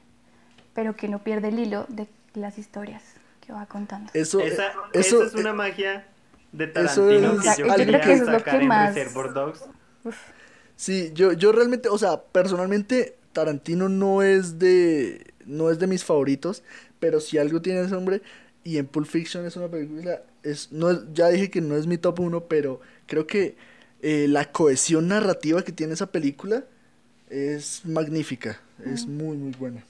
pero 0.75 0.97
que 0.97 1.09
no 1.09 1.19
pierde 1.19 1.49
el 1.49 1.59
hilo 1.59 1.85
de 1.91 2.07
las 2.35 2.57
historias 2.57 3.03
que 3.47 3.53
va 3.53 3.67
contando. 3.67 4.11
Eso, 4.15 4.41
Esa, 4.41 4.69
eh, 4.69 4.73
eso, 4.95 5.23
esa 5.25 5.27
es 5.27 5.35
una 5.43 5.53
magia 5.53 6.07
de 6.53 6.65
eso 6.65 6.73
Tarantino 6.73 7.33
es 7.33 7.41
que 7.57 7.63
yo 7.63 7.65
algo 7.67 7.77
quería 7.77 8.01
que 8.01 8.13
eso 8.15 8.25
es 8.25 8.31
lo 8.31 8.43
que 8.45 8.59
más- 8.61 8.95
Sí, 10.77 11.11
yo, 11.15 11.33
yo 11.33 11.53
realmente, 11.53 11.89
o 11.89 11.99
sea, 11.99 12.23
personalmente 12.23 13.17
Tarantino 13.33 13.89
no 13.91 14.23
es 14.23 14.59
de, 14.59 15.33
no 15.45 15.71
es 15.71 15.79
de 15.79 15.87
mis 15.87 16.03
favoritos, 16.05 16.63
pero 17.03 17.21
si 17.21 17.39
algo 17.39 17.61
tiene 17.63 17.83
ese 17.83 17.97
hombre, 17.97 18.23
y 18.65 18.79
en 18.79 18.87
Pulp 18.87 19.09
Fiction 19.09 19.45
es 19.45 19.57
una 19.57 19.69
película, 19.69 20.23
es, 20.45 20.71
no 20.73 20.91
es- 20.91 21.01
ya 21.15 21.29
dije 21.31 21.51
que 21.51 21.61
no 21.61 21.77
es 21.77 21.89
mi 21.89 21.99
top 21.99 22.21
uno, 22.21 22.47
pero 22.49 22.81
creo 23.09 23.27
que 23.27 23.57
eh, 24.03 24.29
la 24.29 24.53
cohesión 24.53 25.09
narrativa 25.09 25.65
que 25.65 25.73
tiene 25.73 25.95
esa 25.95 26.13
película 26.13 26.65
es 27.31 27.83
magnífica, 27.87 28.61
es 28.85 29.09
muy, 29.09 29.37
muy 29.39 29.53
buena. 29.53 29.85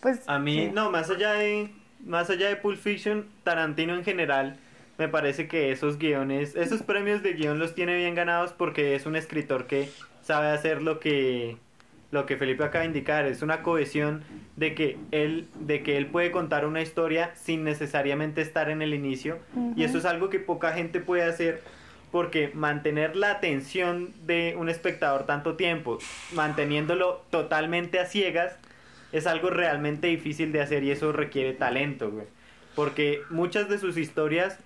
Pues, 0.00 0.20
A 0.26 0.38
mí, 0.38 0.68
sí. 0.68 0.72
no, 0.72 0.90
más 0.90 1.10
allá 1.10 1.32
de 1.34 1.70
más 2.04 2.30
allá 2.30 2.48
de 2.48 2.56
Pulp 2.56 2.78
Fiction, 2.78 3.26
Tarantino 3.42 3.94
en 3.94 4.04
general, 4.04 4.58
me 4.98 5.08
parece 5.08 5.48
que 5.48 5.72
esos 5.72 5.98
guiones, 5.98 6.54
esos 6.54 6.82
premios 6.82 7.22
de 7.22 7.32
guion 7.34 7.58
los 7.58 7.74
tiene 7.74 7.96
bien 7.96 8.14
ganados 8.14 8.52
porque 8.52 8.94
es 8.94 9.06
un 9.06 9.16
escritor 9.16 9.66
que 9.66 9.90
sabe 10.22 10.48
hacer 10.48 10.82
lo 10.82 11.00
que 11.00 11.58
lo 12.10 12.26
que 12.26 12.36
Felipe 12.36 12.64
acaba 12.64 12.82
de 12.82 12.88
indicar, 12.88 13.26
es 13.26 13.42
una 13.42 13.62
cohesión 13.62 14.22
de 14.56 14.74
que 14.74 14.96
él 15.10 15.48
de 15.58 15.82
que 15.82 15.96
él 15.96 16.06
puede 16.06 16.30
contar 16.30 16.64
una 16.66 16.80
historia 16.80 17.32
sin 17.34 17.64
necesariamente 17.64 18.40
estar 18.40 18.70
en 18.70 18.80
el 18.80 18.94
inicio 18.94 19.38
y 19.74 19.82
eso 19.82 19.98
es 19.98 20.04
algo 20.04 20.30
que 20.30 20.38
poca 20.38 20.72
gente 20.72 21.00
puede 21.00 21.24
hacer 21.24 21.62
porque 22.12 22.50
mantener 22.54 23.16
la 23.16 23.32
atención 23.32 24.12
de 24.24 24.54
un 24.56 24.68
espectador 24.68 25.26
tanto 25.26 25.56
tiempo, 25.56 25.98
manteniéndolo 26.32 27.22
totalmente 27.30 27.98
a 27.98 28.06
ciegas, 28.06 28.56
es 29.12 29.26
algo 29.26 29.50
realmente 29.50 30.06
difícil 30.06 30.52
de 30.52 30.62
hacer 30.62 30.84
y 30.84 30.92
eso 30.92 31.12
requiere 31.12 31.52
talento, 31.52 32.10
güey. 32.10 32.26
Porque 32.74 33.20
muchas 33.28 33.68
de 33.68 33.78
sus 33.78 33.96
historias 33.96 34.58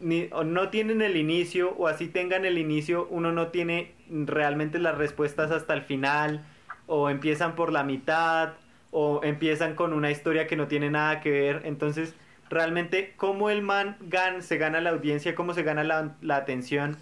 ni, 0.00 0.28
o 0.32 0.44
no 0.44 0.68
tienen 0.70 1.00
el 1.00 1.16
inicio 1.16 1.70
o 1.78 1.88
así 1.88 2.08
tengan 2.08 2.44
el 2.44 2.58
inicio, 2.58 3.06
uno 3.10 3.32
no 3.32 3.48
tiene 3.48 3.92
realmente 4.10 4.78
las 4.78 4.98
respuestas 4.98 5.50
hasta 5.52 5.74
el 5.74 5.82
final 5.82 6.44
o 6.86 7.10
empiezan 7.10 7.54
por 7.54 7.72
la 7.72 7.84
mitad 7.84 8.54
o 8.90 9.20
empiezan 9.24 9.74
con 9.74 9.92
una 9.92 10.10
historia 10.10 10.46
que 10.46 10.56
no 10.56 10.68
tiene 10.68 10.90
nada 10.90 11.20
que 11.20 11.30
ver. 11.30 11.62
Entonces, 11.64 12.14
realmente 12.50 13.14
cómo 13.16 13.50
el 13.50 13.62
man 13.62 13.96
gan, 14.00 14.42
se 14.42 14.58
gana 14.58 14.80
la 14.80 14.90
audiencia, 14.90 15.34
cómo 15.34 15.54
se 15.54 15.62
gana 15.62 15.84
la, 15.84 16.16
la 16.20 16.36
atención 16.36 16.96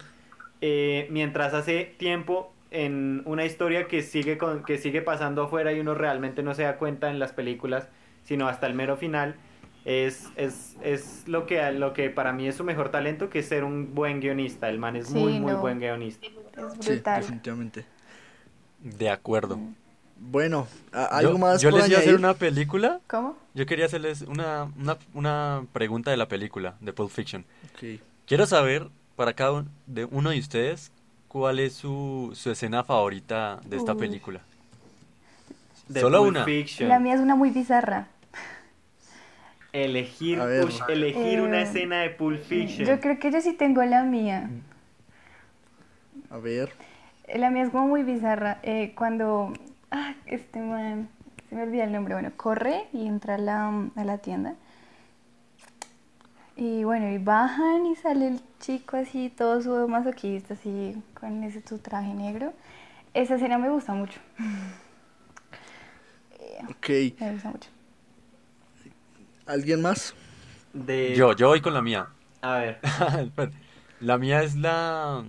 eh, 0.61 1.07
mientras 1.11 1.53
hace 1.53 1.93
tiempo 1.97 2.53
en 2.71 3.21
una 3.25 3.45
historia 3.45 3.87
que 3.87 4.01
sigue, 4.01 4.37
con, 4.37 4.63
que 4.63 4.77
sigue 4.77 5.01
pasando 5.01 5.43
afuera 5.43 5.73
y 5.73 5.79
uno 5.79 5.93
realmente 5.93 6.41
no 6.41 6.55
se 6.55 6.63
da 6.63 6.77
cuenta 6.77 7.09
en 7.11 7.19
las 7.19 7.33
películas, 7.33 7.89
sino 8.23 8.47
hasta 8.47 8.67
el 8.67 8.73
mero 8.73 8.97
final. 8.97 9.35
Es, 9.85 10.29
es, 10.37 10.77
es 10.81 11.27
lo, 11.27 11.45
que, 11.45 11.71
lo 11.73 11.91
que 11.93 12.09
para 12.09 12.31
mí 12.31 12.47
es 12.47 12.55
su 12.55 12.63
mejor 12.63 12.89
talento, 12.89 13.29
que 13.29 13.39
es 13.39 13.47
ser 13.47 13.63
un 13.65 13.93
buen 13.93 14.21
guionista. 14.21 14.69
El 14.69 14.79
man 14.79 14.95
es 14.95 15.07
Sí, 15.07 15.15
muy, 15.15 15.33
muy 15.39 15.53
buen 15.53 15.79
guionista. 15.79 16.25
Es 16.25 16.33
Sí, 16.79 17.01
definitivamente. 17.05 17.85
De 18.83 19.09
acuerdo. 19.09 19.57
Bueno, 20.19 20.67
algo 20.91 21.33
Yo, 21.33 21.37
más 21.37 21.61
yo 21.61 21.69
por 21.69 21.79
les 21.79 21.89
iba 21.89 21.97
a 21.97 22.01
hacer 22.01 22.15
una 22.15 22.33
película. 22.33 22.99
¿Cómo? 23.07 23.35
Yo 23.53 23.65
quería 23.65 23.85
hacerles 23.85 24.21
una, 24.21 24.71
una, 24.79 24.97
una 25.13 25.65
pregunta 25.73 26.11
de 26.11 26.17
la 26.17 26.27
película, 26.27 26.75
de 26.79 26.93
Pulp 26.93 27.09
Fiction. 27.11 27.45
Quiero 28.25 28.45
saber, 28.45 28.87
para 29.15 29.33
cada 29.33 29.65
de 29.87 30.05
uno 30.05 30.29
de 30.29 30.39
ustedes, 30.39 30.91
cuál 31.27 31.59
es 31.59 31.73
su, 31.73 32.31
su 32.35 32.51
escena 32.51 32.83
favorita 32.83 33.59
de 33.65 33.77
esta 33.77 33.93
Uy. 33.93 33.99
película. 33.99 34.41
De 35.89 35.99
Solo 35.99 36.19
Pulp 36.19 36.29
una. 36.29 36.45
Fiction. 36.45 36.87
La 36.89 36.99
mía 36.99 37.15
es 37.15 37.19
una 37.19 37.35
muy 37.35 37.49
bizarra. 37.49 38.07
Elegir, 39.73 40.39
ush, 40.39 40.81
elegir 40.87 41.41
una 41.41 41.59
Eh, 41.59 41.63
escena 41.63 42.01
de 42.01 42.11
Pulp 42.11 42.41
Fiction. 42.43 42.87
Yo 42.87 42.99
creo 43.01 43.17
que 43.19 43.31
yo 43.31 43.41
sí 43.41 43.53
tengo 43.53 43.83
la 43.83 44.03
mía. 44.03 44.49
A 46.29 46.37
ver. 46.37 46.71
Eh, 47.27 47.37
La 47.39 47.49
mía 47.49 47.63
es 47.63 47.69
como 47.69 47.87
muy 47.87 48.03
bizarra. 48.03 48.59
Eh, 48.63 48.93
cuando. 48.95 49.53
Ah, 49.91 50.15
este 50.25 50.59
man. 50.59 51.09
Se 51.49 51.55
me 51.55 51.63
olvida 51.63 51.83
el 51.83 51.91
nombre. 51.91 52.13
Bueno, 52.15 52.31
corre 52.35 52.87
y 52.93 53.07
entra 53.07 53.35
a 53.35 53.37
la, 53.37 53.89
a 53.95 54.03
la 54.03 54.17
tienda. 54.19 54.55
Y 56.55 56.83
bueno, 56.83 57.09
y 57.09 57.17
bajan 57.17 57.85
y 57.87 57.95
sale 57.95 58.27
el 58.27 58.41
chico 58.59 58.97
así, 58.97 59.29
todo 59.35 59.61
su 59.61 59.87
masoquista, 59.87 60.53
así, 60.53 60.95
con 61.19 61.43
ese 61.43 61.63
su 61.67 61.79
traje 61.79 62.13
negro. 62.13 62.53
Esa 63.15 63.35
escena 63.35 63.57
me 63.57 63.69
gusta 63.69 63.93
mucho. 63.93 64.19
Ok. 66.69 66.89
Me 67.19 67.33
gusta 67.33 67.49
mucho. 67.49 67.69
¿Alguien 69.45 69.81
más? 69.81 70.13
De... 70.71 71.13
Yo, 71.13 71.33
yo 71.35 71.49
voy 71.49 71.59
con 71.59 71.73
la 71.73 71.81
mía. 71.81 72.07
A 72.41 72.57
ver. 72.57 72.79
La 73.99 74.17
mía 74.17 74.43
es 74.43 74.55
la, 74.55 75.23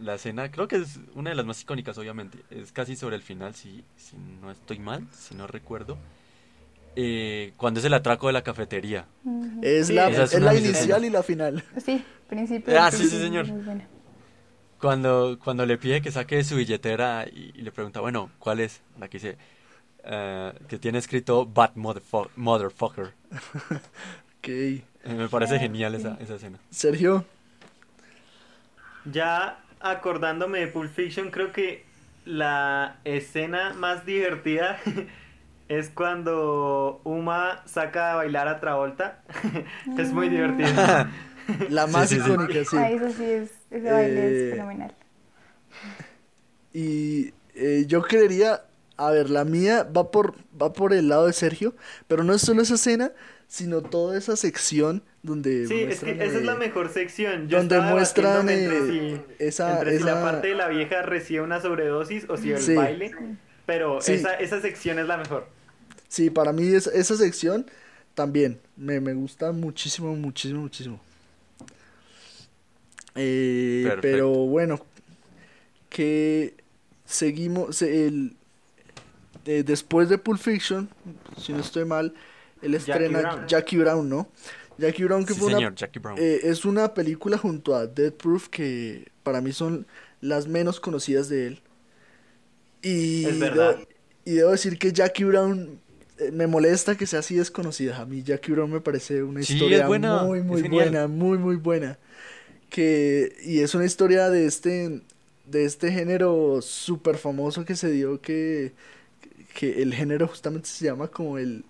la 0.00 0.14
escena, 0.14 0.50
creo 0.50 0.68
que 0.68 0.76
es 0.76 0.98
una 1.14 1.30
de 1.30 1.36
las 1.36 1.46
más 1.46 1.60
icónicas, 1.62 1.96
obviamente. 1.98 2.38
Es 2.50 2.72
casi 2.72 2.96
sobre 2.96 3.16
el 3.16 3.22
final, 3.22 3.54
si, 3.54 3.84
si 3.96 4.16
no 4.16 4.50
estoy 4.50 4.78
mal, 4.78 5.06
si 5.12 5.34
no 5.34 5.46
recuerdo. 5.46 5.98
Eh, 6.96 7.52
cuando 7.56 7.78
es 7.80 7.86
el 7.86 7.94
atraco 7.94 8.26
de 8.26 8.32
la 8.32 8.42
cafetería. 8.42 9.06
Ujú. 9.24 9.60
Es 9.62 9.86
Sí, 9.88 9.92
la, 9.94 10.08
es 10.08 10.34
es 10.34 10.40
la 10.40 10.54
inicial 10.54 11.04
y 11.04 11.10
la 11.10 11.22
final. 11.22 11.64
Sí, 11.84 12.04
principio. 12.28 12.80
Ah, 12.80 12.90
sí, 12.90 13.04
sí, 13.04 13.18
señor. 13.18 13.46
Cuando, 14.80 15.38
cuando 15.42 15.66
le 15.66 15.76
pide 15.76 16.00
que 16.00 16.10
saque 16.10 16.42
su 16.42 16.56
billetera 16.56 17.26
y, 17.30 17.52
y 17.54 17.62
le 17.62 17.70
pregunta, 17.70 18.00
bueno, 18.00 18.30
¿cuál 18.38 18.60
es? 18.60 18.80
La 18.98 19.08
que 19.08 19.18
dice, 19.18 19.36
eh, 20.04 20.52
que 20.68 20.78
tiene 20.78 20.98
escrito 20.98 21.46
Bad 21.46 21.74
motherfu- 21.76 22.30
Motherfucker. 22.36 23.12
Ok. 24.40 24.48
Eh, 24.48 24.82
Me 25.04 25.28
parece 25.28 25.58
genial 25.58 25.92
sí. 25.92 25.98
esa, 26.00 26.16
esa 26.18 26.34
escena. 26.36 26.58
Sergio. 26.70 27.26
Ya 29.04 29.58
acordándome 29.80 30.60
de 30.60 30.66
Pulp 30.68 30.92
Fiction, 30.92 31.30
creo 31.30 31.52
que 31.52 31.84
la 32.24 33.00
escena 33.04 33.74
más 33.74 34.04
divertida 34.06 34.78
es 35.68 35.90
cuando 35.90 37.00
Uma 37.04 37.62
saca 37.66 38.12
a 38.12 38.16
bailar 38.16 38.48
a 38.48 38.60
Travolta. 38.60 39.22
es 39.98 40.12
muy 40.12 40.28
divertido. 40.28 40.84
La 41.68 41.86
más 41.86 42.10
sí, 42.10 42.20
sí. 42.20 42.20
icónica, 42.20 42.64
sí. 42.64 42.76
Ah, 42.76 42.90
eso 42.90 43.10
sí 43.12 43.24
es. 43.24 43.50
Ese 43.70 43.90
baile 43.90 44.28
Eh, 44.28 44.44
es 44.44 44.50
fenomenal. 44.50 44.94
Y 46.72 47.32
eh, 47.54 47.84
yo 47.86 48.02
creería, 48.02 48.64
a 48.96 49.10
ver, 49.10 49.30
la 49.30 49.44
mía 49.44 49.84
va 49.84 50.10
por, 50.10 50.36
va 50.60 50.72
por 50.72 50.92
el 50.92 51.08
lado 51.08 51.26
de 51.26 51.32
Sergio, 51.32 51.74
pero 52.06 52.24
no 52.24 52.34
es 52.34 52.42
solo 52.42 52.62
esa 52.62 52.74
escena, 52.74 53.12
sino 53.52 53.82
toda 53.82 54.16
esa 54.16 54.36
sección 54.36 55.02
donde 55.24 55.66
Sí, 55.66 55.80
es 55.82 55.98
que 56.00 56.12
esa 56.12 56.38
es 56.38 56.44
la 56.44 56.54
mejor 56.54 56.88
sección. 56.88 57.48
Yo 57.48 57.58
donde 57.58 57.80
muestran 57.80 58.48
eh, 58.48 58.62
entre 58.64 58.86
si, 58.86 59.20
esa, 59.40 59.78
entre 59.78 59.98
si 59.98 60.04
la 60.04 60.22
parte 60.22 60.46
de 60.48 60.54
la 60.54 60.68
vieja 60.68 61.02
recibe 61.02 61.40
una 61.40 61.60
sobredosis 61.60 62.26
o 62.28 62.36
si 62.36 62.52
el 62.52 62.58
Sí. 62.60 62.74
baile. 62.76 63.10
Pero 63.66 64.00
Sí. 64.00 64.12
esa, 64.12 64.34
esa 64.34 64.60
sección 64.60 65.00
es 65.00 65.06
la 65.08 65.16
mejor. 65.16 65.48
Sí, 66.06 66.30
para 66.30 66.52
mí 66.52 66.64
es- 66.72 66.86
esa 66.86 67.16
sección 67.16 67.66
también 68.14 68.60
me, 68.76 69.00
me 69.00 69.14
gusta 69.14 69.50
muchísimo, 69.50 70.14
muchísimo, 70.14 70.60
muchísimo. 70.60 71.00
Eh, 73.16 73.96
pero 74.00 74.30
bueno, 74.30 74.80
que 75.88 76.54
seguimos, 77.04 77.82
el, 77.82 78.36
eh, 79.46 79.64
después 79.66 80.08
de 80.08 80.18
Pulp 80.18 80.40
Fiction, 80.40 80.88
si 81.36 81.52
no 81.52 81.58
estoy 81.60 81.84
mal, 81.84 82.14
él 82.62 82.74
Jackie 82.84 83.08
estrena 83.08 83.20
Brown. 83.20 83.46
Jackie 83.46 83.76
Brown, 83.78 84.08
¿no? 84.08 84.28
Jackie 84.78 85.04
Brown 85.04 85.26
que 85.26 85.34
Sí, 85.34 85.40
fue 85.40 85.48
una 85.48 85.74
Jackie 85.74 85.98
Brown. 86.00 86.18
eh, 86.18 86.40
es 86.44 86.64
una 86.64 86.94
película 86.94 87.38
junto 87.38 87.74
a 87.74 87.86
Death 87.86 88.14
Proof 88.16 88.48
que 88.48 89.10
para 89.22 89.40
mí 89.40 89.52
son 89.52 89.86
las 90.20 90.46
menos 90.48 90.80
conocidas 90.80 91.28
de 91.28 91.46
él. 91.48 91.62
Y, 92.82 93.26
Es 93.26 93.38
verdad. 93.38 93.76
debo, 93.76 93.88
y 94.24 94.32
debo 94.34 94.50
decir 94.52 94.78
que 94.78 94.92
Jackie 94.92 95.24
Brown 95.24 95.80
eh, 96.18 96.30
me 96.32 96.46
molesta 96.46 96.96
que 96.96 97.06
sea 97.06 97.20
así 97.20 97.34
desconocida. 97.36 97.98
A 98.00 98.06
mí 98.06 98.22
Jackie 98.22 98.52
Brown 98.52 98.70
me 98.70 98.80
parece 98.80 99.22
una 99.22 99.42
Sí, 99.42 99.54
historia 99.54 99.86
muy, 99.86 100.40
es 100.40 100.44
muy 100.44 100.62
genial. 100.62 100.90
buena, 100.90 101.06
muy, 101.08 101.38
muy 101.38 101.56
buena. 101.56 101.98
Que, 102.70 103.36
y 103.44 103.60
es 103.60 103.74
una 103.74 103.84
historia 103.84 104.30
de 104.30 104.46
este, 104.46 105.02
de 105.46 105.64
este 105.64 105.92
género 105.92 106.60
súper 106.62 107.16
famoso 107.18 107.64
que 107.64 107.76
se 107.76 107.90
dio 107.90 108.20
que, 108.20 108.72
que 109.54 109.82
el 109.82 109.94
género 109.94 110.28
justamente 110.28 110.68
se 110.68 110.84
llama 110.86 111.08
como 111.08 111.38
el, 111.38 111.64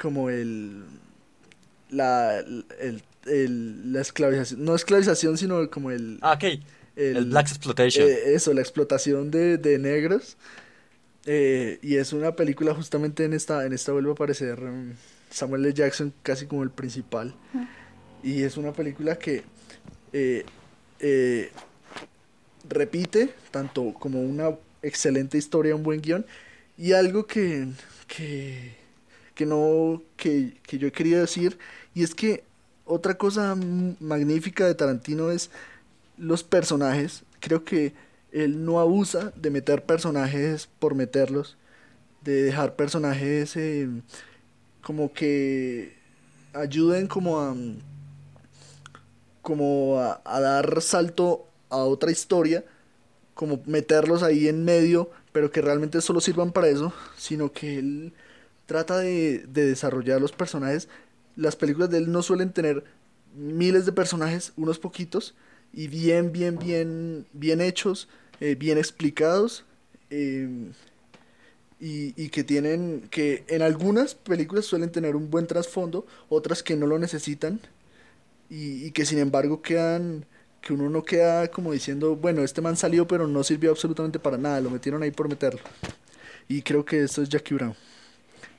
como 0.00 0.30
el, 0.30 0.84
la, 1.90 2.38
el, 2.38 3.02
el- 3.26 3.92
la 3.92 4.00
esclavización, 4.00 4.64
no 4.64 4.74
esclavización, 4.74 5.36
sino 5.38 5.68
como 5.70 5.90
el, 5.90 6.18
Ah, 6.22 6.34
ok. 6.34 6.60
El, 6.96 7.26
Black 7.26 7.48
Exploitation. 7.48 8.06
eh, 8.08 8.34
eso, 8.34 8.54
la 8.54 8.60
explotación 8.62 9.30
de, 9.30 9.58
de 9.58 9.78
negros. 9.78 10.36
Eh, 11.26 11.78
y 11.82 11.96
es 11.96 12.12
una 12.12 12.36
película 12.36 12.72
justamente 12.74 13.24
en 13.24 13.32
esta, 13.32 13.66
en 13.66 13.72
esta 13.72 13.92
vuelve 13.92 14.10
a 14.10 14.12
aparecer 14.12 14.60
mm, 14.60 14.92
Samuel 15.30 15.64
L. 15.66 15.74
Jackson 15.74 16.12
casi 16.22 16.46
como 16.46 16.62
el 16.62 16.70
principal. 16.70 17.34
Y 18.22 18.42
es 18.44 18.56
una 18.56 18.72
película 18.72 19.18
que 19.18 19.42
eh, 20.12 20.44
eh, 21.00 21.50
repite 22.68 23.34
tanto 23.50 23.92
como 23.94 24.20
una 24.22 24.50
excelente 24.82 25.36
historia, 25.38 25.74
un 25.74 25.82
buen 25.82 26.00
guion, 26.00 26.24
y 26.78 26.92
algo 26.92 27.26
que, 27.26 27.66
que, 28.06 28.74
que 29.36 29.46
no, 29.46 30.02
que, 30.16 30.58
que 30.64 30.78
yo 30.78 30.90
quería 30.90 31.20
decir, 31.20 31.58
y 31.94 32.02
es 32.02 32.14
que 32.14 32.42
otra 32.86 33.18
cosa 33.18 33.54
mm, 33.54 33.96
magnífica 34.00 34.66
de 34.66 34.74
Tarantino 34.74 35.30
es 35.30 35.50
los 36.16 36.42
personajes. 36.42 37.24
Creo 37.40 37.64
que 37.64 37.94
él 38.32 38.64
no 38.64 38.80
abusa 38.80 39.32
de 39.36 39.50
meter 39.50 39.84
personajes 39.84 40.68
por 40.78 40.94
meterlos, 40.94 41.56
de 42.22 42.42
dejar 42.44 42.76
personajes 42.76 43.56
eh, 43.56 43.88
como 44.82 45.12
que 45.12 45.94
ayuden 46.54 47.06
como 47.06 47.40
a 47.40 47.54
como 49.42 50.00
a, 50.00 50.20
a 50.24 50.40
dar 50.40 50.80
salto 50.82 51.46
a 51.68 51.78
otra 51.78 52.10
historia, 52.10 52.64
como 53.34 53.60
meterlos 53.66 54.22
ahí 54.22 54.48
en 54.48 54.64
medio, 54.64 55.10
pero 55.32 55.50
que 55.52 55.60
realmente 55.60 56.00
solo 56.00 56.20
sirvan 56.20 56.52
para 56.52 56.68
eso, 56.68 56.92
sino 57.16 57.52
que 57.52 57.78
él 57.78 58.12
trata 58.66 58.98
de, 58.98 59.44
de 59.48 59.66
desarrollar 59.66 60.20
los 60.20 60.32
personajes. 60.32 60.88
Las 61.36 61.56
películas 61.56 61.90
de 61.90 61.98
él 61.98 62.12
no 62.12 62.22
suelen 62.22 62.52
tener 62.52 62.84
miles 63.34 63.86
de 63.86 63.92
personajes, 63.92 64.52
unos 64.56 64.78
poquitos, 64.78 65.34
y 65.72 65.88
bien, 65.88 66.32
bien, 66.32 66.58
bien, 66.58 67.26
bien 67.32 67.60
hechos, 67.60 68.08
eh, 68.40 68.54
bien 68.54 68.78
explicados, 68.78 69.64
eh, 70.10 70.48
y, 71.78 72.14
y 72.22 72.30
que 72.30 72.44
tienen, 72.44 73.06
que 73.10 73.44
en 73.48 73.60
algunas 73.60 74.14
películas 74.14 74.64
suelen 74.64 74.90
tener 74.90 75.16
un 75.16 75.30
buen 75.30 75.46
trasfondo, 75.46 76.06
otras 76.30 76.62
que 76.62 76.76
no 76.76 76.86
lo 76.86 76.98
necesitan, 76.98 77.60
y, 78.48 78.86
y 78.86 78.90
que 78.92 79.04
sin 79.04 79.18
embargo 79.18 79.60
quedan, 79.60 80.24
que 80.62 80.72
uno 80.72 80.88
no 80.88 81.04
queda 81.04 81.48
como 81.48 81.72
diciendo, 81.72 82.16
bueno, 82.16 82.42
este 82.42 82.62
man 82.62 82.76
salió 82.76 83.06
pero 83.06 83.26
no 83.28 83.44
sirvió 83.44 83.70
absolutamente 83.70 84.18
para 84.18 84.38
nada, 84.38 84.60
lo 84.60 84.70
metieron 84.70 85.02
ahí 85.02 85.10
por 85.10 85.28
meterlo. 85.28 85.60
Y 86.48 86.62
creo 86.62 86.84
que 86.84 87.02
esto 87.02 87.22
es 87.22 87.28
Jackie 87.28 87.54
Brown. 87.54 87.74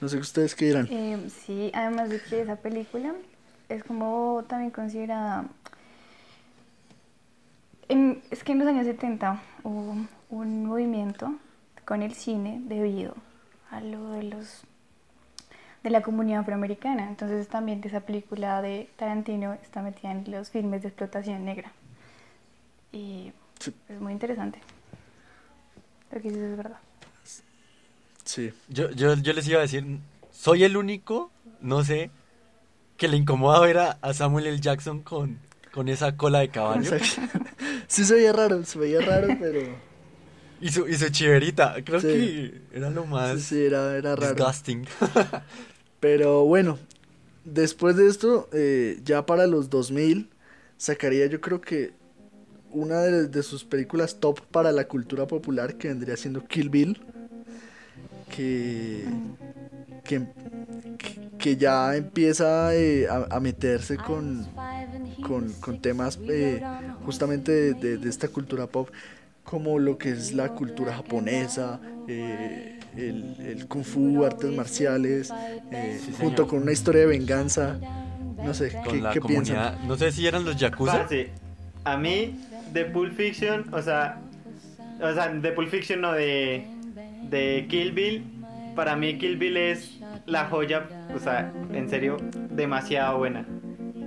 No 0.01 0.07
sé 0.07 0.17
ustedes 0.17 0.53
qué 0.55 0.65
dirán. 0.65 0.88
Eh, 0.91 1.29
sí, 1.45 1.71
además 1.73 2.10
de 2.10 2.21
que 2.21 2.41
esa 2.41 2.55
película 2.57 3.13
es 3.69 3.83
como 3.83 4.43
también 4.47 4.71
considerada... 4.71 5.45
en- 7.89 8.21
es 8.31 8.43
que 8.43 8.51
en 8.51 8.60
los 8.60 8.67
años 8.67 8.86
70 8.86 9.41
hubo 9.63 9.95
un 10.29 10.65
movimiento 10.65 11.36
con 11.86 12.01
el 12.03 12.13
cine 12.13 12.60
debido 12.65 13.15
a 13.71 13.79
lo 13.81 14.12
de 14.12 14.23
los 14.23 14.63
de 15.83 15.89
la 15.91 16.01
comunidad 16.01 16.41
afroamericana. 16.41 17.07
Entonces 17.07 17.47
también 17.47 17.81
esa 17.83 18.01
película 18.01 18.62
de 18.62 18.89
Tarantino 18.97 19.53
está 19.53 19.81
metida 19.81 20.12
en 20.12 20.29
los 20.29 20.49
filmes 20.49 20.81
de 20.81 20.89
explotación 20.89 21.45
negra. 21.45 21.71
Y 22.91 23.31
Sí. 23.60 23.73
es 23.89 23.99
muy 24.01 24.12
interesante. 24.13 24.60
Lo 26.12 26.21
que 26.21 26.29
dices 26.29 26.43
es 26.51 26.57
verdad. 26.57 26.77
Sí. 28.27 28.53
Yo, 28.69 28.91
yo, 28.91 29.15
yo 29.15 29.33
les 29.33 29.47
iba 29.47 29.59
a 29.59 29.61
decir, 29.63 29.85
soy 30.31 30.63
el 30.65 30.77
único, 30.77 31.31
no 31.61 31.83
sé, 31.83 32.11
que 32.97 33.07
le 33.07 33.17
incomoda 33.17 33.59
ver 33.61 33.77
a, 33.79 33.91
a 34.01 34.13
Samuel 34.13 34.47
L. 34.47 34.59
Jackson 34.59 35.01
con, 35.01 35.39
con 35.71 35.89
esa 35.89 36.17
cola 36.17 36.39
de 36.39 36.49
caballo 36.51 36.91
Sí 37.87 38.05
se 38.05 38.15
veía 38.15 38.33
raro, 38.33 38.65
se 38.65 38.79
veía 38.79 39.01
raro, 39.01 39.37
pero 39.39 39.61
y 40.61 40.69
su, 40.71 40.87
y 40.87 40.95
su 40.95 41.09
chiverita. 41.09 41.75
Creo 41.85 42.01
Sí. 42.01 42.07
que 42.07 42.61
era 42.73 42.89
lo 42.89 43.05
sí, 43.05 43.07
más 43.07 43.41
sí, 43.41 43.63
era, 43.65 43.97
era 43.97 44.15
raro. 44.15 44.35
disgusting. 44.35 44.87
Pero 45.99 46.45
bueno, 46.45 46.79
después 47.45 47.95
de 47.95 48.07
esto, 48.07 48.49
eh, 48.53 48.99
ya 49.03 49.25
para 49.25 49.47
los 49.47 49.69
2000, 49.69 50.29
sacaría 50.77 51.25
yo 51.27 51.41
creo 51.41 51.61
que 51.61 51.93
una 52.71 53.01
de, 53.01 53.27
de 53.27 53.43
sus 53.43 53.63
películas 53.65 54.19
top 54.19 54.41
para 54.51 54.71
la 54.71 54.87
cultura 54.87 55.27
popular 55.27 55.77
que 55.77 55.89
vendría 55.89 56.17
siendo 56.17 56.45
Kill 56.47 56.69
Bill. 56.69 57.01
Que, 58.29 59.05
que, 60.03 60.21
que 61.37 61.57
ya 61.57 61.95
empieza 61.95 62.75
eh, 62.75 63.07
a, 63.09 63.35
a 63.35 63.39
meterse 63.39 63.97
con, 63.97 64.45
con, 65.21 65.51
con 65.53 65.81
temas 65.81 66.19
eh, 66.27 66.61
justamente 67.05 67.51
de, 67.51 67.73
de- 67.73 67.97
de 67.97 68.09
esta 68.09 68.27
cultura 68.27 68.67
pop, 68.67 68.89
como 69.43 69.79
lo 69.79 69.97
que 69.97 70.09
es 70.11 70.33
la 70.33 70.49
cultura 70.49 70.93
japonesa, 70.93 71.79
eh, 72.07 72.79
el, 72.95 73.35
el 73.39 73.67
kung 73.67 73.83
fu, 73.83 74.25
artes 74.25 74.51
marciales, 74.51 75.33
eh, 75.71 75.99
Sí, 76.05 76.13
junto 76.19 76.47
con 76.47 76.61
una 76.63 76.71
historia 76.73 77.01
de 77.01 77.07
venganza. 77.07 77.77
No 78.43 78.53
sé, 78.53 78.71
Con 78.83 78.93
¿qué, 78.95 79.01
la 79.01 79.11
qué 79.13 79.21
piensan? 79.21 79.87
No 79.87 79.95
sé 79.97 80.11
si 80.11 80.27
eran 80.27 80.45
los 80.45 80.57
Yakuza. 80.57 80.99
Parce, 80.99 81.29
a 81.85 81.97
mí, 81.97 82.35
de 82.73 82.85
Pulp 82.85 83.13
Fiction, 83.15 83.65
o 83.73 83.81
sea, 83.81 84.19
o 85.01 85.13
sea, 85.13 85.29
de 85.29 85.51
Pulp 85.53 85.69
Fiction 85.69 86.01
no, 86.01 86.11
de, 86.13 86.67
de 87.29 87.65
Kill 87.69 87.91
Bill, 87.91 88.23
para 88.75 88.95
mí 88.95 89.17
Kill 89.17 89.37
Bill 89.37 89.57
es 89.57 89.99
la 90.25 90.45
joya, 90.45 90.87
o 91.15 91.19
sea, 91.19 91.51
en 91.73 91.89
serio, 91.89 92.17
demasiado 92.51 93.17
buena. 93.17 93.45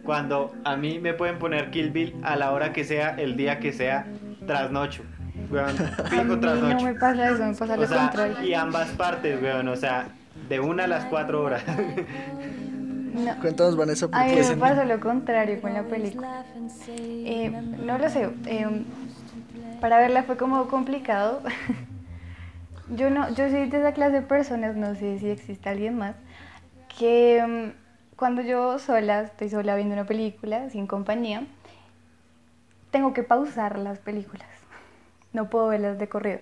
Cuando 0.04 0.52
a 0.64 0.76
mí 0.76 0.98
me 0.98 1.14
pueden 1.14 1.38
poner 1.38 1.70
Kill 1.70 1.90
Bill 1.90 2.14
a 2.22 2.37
la 2.37 2.52
hora 2.52 2.72
que 2.72 2.85
sea, 2.85 3.14
el 3.16 3.37
día 3.37 3.59
que 3.59 3.72
sea, 3.72 4.06
trasnocho. 4.46 5.02
Weón, 5.50 5.76
fijo 6.11 6.22
mí 6.24 6.28
no 6.28 6.40
trasnocho. 6.40 6.85
me 6.85 6.94
pasa 6.94 7.30
eso, 7.30 7.44
me 7.44 7.54
pasa 7.54 7.76
lo 7.76 7.83
O 7.83 7.87
sea, 7.87 7.98
contrario. 7.98 8.42
y 8.42 8.54
ambas 8.54 8.88
partes, 8.90 9.42
weón, 9.42 9.68
o 9.68 9.76
sea, 9.76 10.09
de 10.48 10.61
una 10.61 10.85
a 10.85 10.87
las 10.87 11.04
cuatro 11.06 11.42
horas. 11.42 11.62
No. 13.11 13.35
Cuéntanos, 13.40 13.76
Vanessa, 13.76 14.06
¿por 14.06 14.20
A 14.20 14.24
mí 14.24 14.37
me 14.37 14.56
pasó 14.56 14.85
lo 14.85 15.00
contrario 15.00 15.61
con 15.61 15.74
la 15.74 15.83
película. 15.83 16.44
Eh, 16.88 17.50
no 17.85 17.98
lo 17.98 18.09
sé, 18.09 18.30
eh, 18.46 18.85
para 19.80 19.98
verla 19.98 20.22
fue 20.22 20.37
como 20.37 20.68
complicado. 20.68 21.42
Yo 22.90 23.09
no, 23.09 23.29
yo 23.29 23.48
soy 23.48 23.68
de 23.68 23.79
esa 23.79 23.92
clase 23.92 24.12
de 24.12 24.22
personas, 24.22 24.74
no 24.74 24.94
sé 24.94 25.18
si 25.18 25.31
existe 25.31 25.68
alguien 25.68 25.96
más, 25.96 26.16
que 26.98 27.44
mm, 27.46 28.16
cuando 28.16 28.42
yo 28.42 28.79
sola, 28.79 29.22
estoy 29.22 29.48
sola 29.48 29.76
viendo 29.76 29.94
una 29.94 30.05
película, 30.05 30.68
sin 30.70 30.87
compañía, 30.87 31.44
tengo 32.90 33.12
que 33.12 33.22
pausar 33.22 33.79
las 33.79 33.98
películas. 33.98 34.48
No 35.33 35.48
puedo 35.48 35.68
verlas 35.68 35.98
de 35.98 36.09
corrido. 36.09 36.40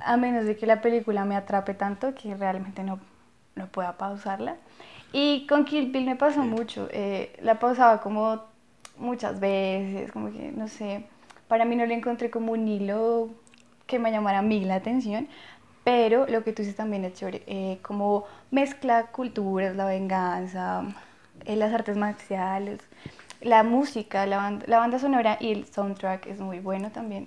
A 0.00 0.16
menos 0.16 0.44
de 0.44 0.56
que 0.56 0.66
la 0.66 0.80
película 0.80 1.24
me 1.24 1.36
atrape 1.36 1.74
tanto 1.74 2.14
que 2.14 2.34
realmente 2.34 2.82
no, 2.82 2.98
no 3.54 3.68
pueda 3.68 3.96
pausarla. 3.96 4.56
Y 5.12 5.46
con 5.46 5.64
Kill 5.64 5.92
Bill 5.92 6.06
me 6.06 6.16
pasó 6.16 6.42
mucho. 6.42 6.88
eh, 6.90 7.36
la 7.40 7.60
pausaba 7.60 8.00
como 8.00 8.42
muchas 8.98 9.38
veces, 9.38 10.10
como 10.10 10.32
que, 10.32 10.50
no 10.50 10.66
sé, 10.66 11.06
para 11.46 11.64
mí 11.64 11.76
no 11.76 11.86
le 11.86 11.94
encontré 11.94 12.30
como 12.30 12.52
un 12.52 12.66
hilo 12.66 13.30
que 13.86 13.98
me 13.98 14.10
llamara 14.10 14.38
a 14.38 14.42
mí 14.42 14.64
la 14.64 14.76
atención, 14.76 15.28
pero 15.84 16.26
lo 16.26 16.42
que 16.44 16.52
tú 16.52 16.62
dices 16.62 16.76
también 16.76 17.04
es 17.04 17.14
chévere, 17.14 17.42
eh, 17.46 17.78
como 17.82 18.24
mezcla 18.50 19.06
culturas, 19.06 19.76
la 19.76 19.84
venganza, 19.86 20.84
eh, 21.44 21.56
las 21.56 21.72
artes 21.74 21.96
marciales, 21.96 22.80
la 23.42 23.62
música, 23.62 24.24
la 24.26 24.38
banda, 24.38 24.64
la 24.68 24.78
banda 24.78 24.98
sonora 24.98 25.36
y 25.40 25.52
el 25.52 25.66
soundtrack 25.66 26.26
es 26.26 26.40
muy 26.40 26.60
bueno 26.60 26.90
también. 26.90 27.26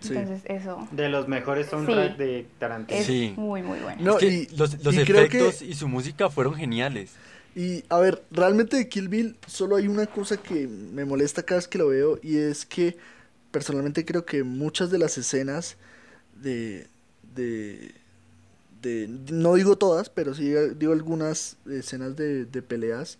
Sí. 0.00 0.14
Entonces 0.16 0.42
eso 0.46 0.88
De 0.90 1.08
los 1.08 1.28
mejores 1.28 1.68
soundtracks 1.68 2.16
Sí. 2.16 2.18
de 2.24 2.46
Tarantino. 2.58 2.98
es 3.00 3.06
Sí. 3.06 3.34
muy, 3.36 3.62
muy 3.62 3.78
bueno. 3.78 4.02
No, 4.02 4.12
Es 4.14 4.18
que 4.18 4.26
y- 4.26 4.46
los, 4.56 4.82
los 4.82 4.94
y 4.96 5.04
creo 5.04 5.28
que- 5.28 5.38
efectos 5.38 5.62
y 5.62 5.74
su 5.74 5.86
música 5.86 6.28
fueron 6.28 6.54
geniales. 6.54 7.14
Y 7.54 7.84
a 7.88 7.98
ver, 7.98 8.20
realmente 8.32 8.76
de 8.76 8.88
Kill 8.88 9.08
Bill 9.08 9.36
solo 9.46 9.76
hay 9.76 9.86
una 9.86 10.06
cosa 10.06 10.38
que 10.38 10.66
me 10.66 11.04
molesta 11.04 11.44
cada 11.44 11.58
vez 11.58 11.68
que 11.68 11.78
lo 11.78 11.86
veo 11.88 12.18
y 12.20 12.38
es 12.38 12.66
que 12.66 12.96
personalmente 13.52 14.04
creo 14.04 14.26
que 14.26 14.42
muchas 14.42 14.90
de 14.90 14.98
las 14.98 15.18
escenas 15.18 15.76
de, 16.42 16.88
de, 17.34 17.94
de 18.80 19.06
no 19.30 19.54
digo 19.54 19.78
todas, 19.78 20.10
pero 20.10 20.34
sí 20.34 20.52
digo 20.76 20.92
algunas 20.92 21.56
escenas 21.70 22.16
de, 22.16 22.46
de 22.46 22.62
peleas, 22.62 23.18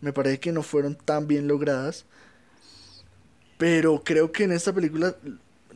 me 0.00 0.12
parece 0.12 0.40
que 0.40 0.52
no 0.52 0.62
fueron 0.62 0.96
tan 0.96 1.26
bien 1.26 1.48
logradas. 1.48 2.04
Pero 3.56 4.02
creo 4.04 4.30
que 4.30 4.44
en 4.44 4.52
esta 4.52 4.72
película 4.72 5.16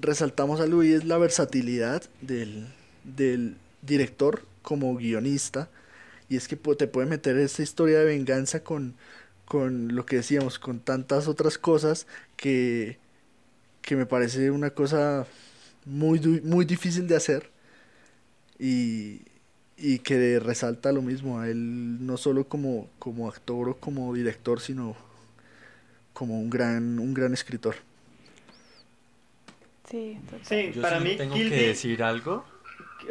resaltamos 0.01 0.61
algo 0.61 0.83
y 0.83 0.93
es 0.93 1.05
la 1.05 1.19
versatilidad 1.19 2.03
del, 2.21 2.69
del 3.05 3.57
director 3.83 4.43
como 4.63 4.95
guionista. 4.97 5.69
Y 6.29 6.37
es 6.37 6.49
que 6.49 6.57
te 6.57 6.87
puede 6.87 7.09
meter 7.09 7.37
esta 7.37 7.63
historia 7.63 7.99
de 7.99 8.05
venganza 8.05 8.63
con, 8.63 8.95
con 9.45 9.95
lo 9.95 10.07
que 10.07 10.17
decíamos, 10.17 10.59
con 10.59 10.81
tantas 10.81 11.29
otras 11.29 11.59
cosas 11.59 12.07
que, 12.37 12.99
que 13.83 13.97
me 13.97 14.07
parece 14.07 14.51
una 14.51 14.71
cosa 14.71 15.27
muy, 15.87 16.19
du- 16.19 16.41
muy 16.45 16.65
difícil 16.65 17.09
de 17.09 17.17
hacer. 17.17 17.51
Y, 18.59 19.23
y 19.77 19.99
que 20.01 20.39
resalta 20.41 20.93
lo 20.93 21.03
mismo 21.03 21.41
a 21.41 21.49
él, 21.49 22.05
no 22.07 22.17
solo 22.17 22.49
como, 22.49 22.89
como 22.99 23.29
actor 23.29 23.69
o 23.71 23.77
como 23.79 24.13
director, 24.15 24.61
sino 24.61 24.97
como 26.13 26.39
un 26.39 26.51
gran, 26.51 26.99
un 26.99 27.15
gran 27.15 27.33
escritor. 27.33 27.77
Sí. 29.89 30.19
Sí, 30.43 30.73
Yo 30.73 30.81
para 30.81 30.99
sí 30.99 31.01
mí 31.01 31.17
tengo 31.17 31.35
Kill 31.35 31.45
que 31.45 31.55
Bill, 31.55 31.69
decir 31.69 32.03
algo. 32.03 32.45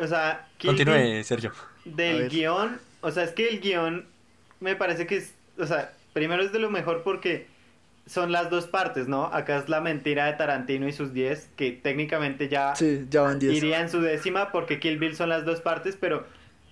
o 0.01 0.07
sea, 0.07 0.47
Kill 0.57 0.83
Bill 0.83 0.85
Continúe, 0.85 1.23
Sergio. 1.23 1.51
Del 1.85 2.29
guion, 2.29 2.79
o 3.01 3.11
sea, 3.11 3.23
es 3.23 3.33
que 3.33 3.49
el 3.49 3.61
guion 3.61 4.07
me 4.59 4.75
parece 4.75 5.07
que 5.07 5.17
es, 5.17 5.35
o 5.57 5.65
sea, 5.67 5.97
primero 6.13 6.43
es 6.43 6.51
de 6.53 6.59
lo 6.59 6.69
mejor 6.69 7.03
porque 7.03 7.47
son 8.11 8.31
las 8.33 8.49
dos 8.49 8.67
partes, 8.67 9.07
¿no? 9.07 9.25
Acá 9.27 9.57
es 9.57 9.69
la 9.69 9.79
mentira 9.79 10.25
de 10.25 10.33
Tarantino 10.33 10.87
y 10.87 10.91
sus 10.91 11.13
10, 11.13 11.51
que 11.55 11.71
técnicamente 11.71 12.49
ya 12.49 12.75
Sí, 12.75 13.05
ya 13.09 13.21
van 13.21 13.39
10. 13.39 13.53
iría 13.55 13.79
en 13.79 13.89
su 13.89 14.01
décima 14.01 14.51
porque 14.51 14.79
Kill 14.79 14.97
Bill 14.99 15.15
son 15.15 15.29
las 15.29 15.45
dos 15.45 15.61
partes, 15.61 15.97
pero 15.99 16.25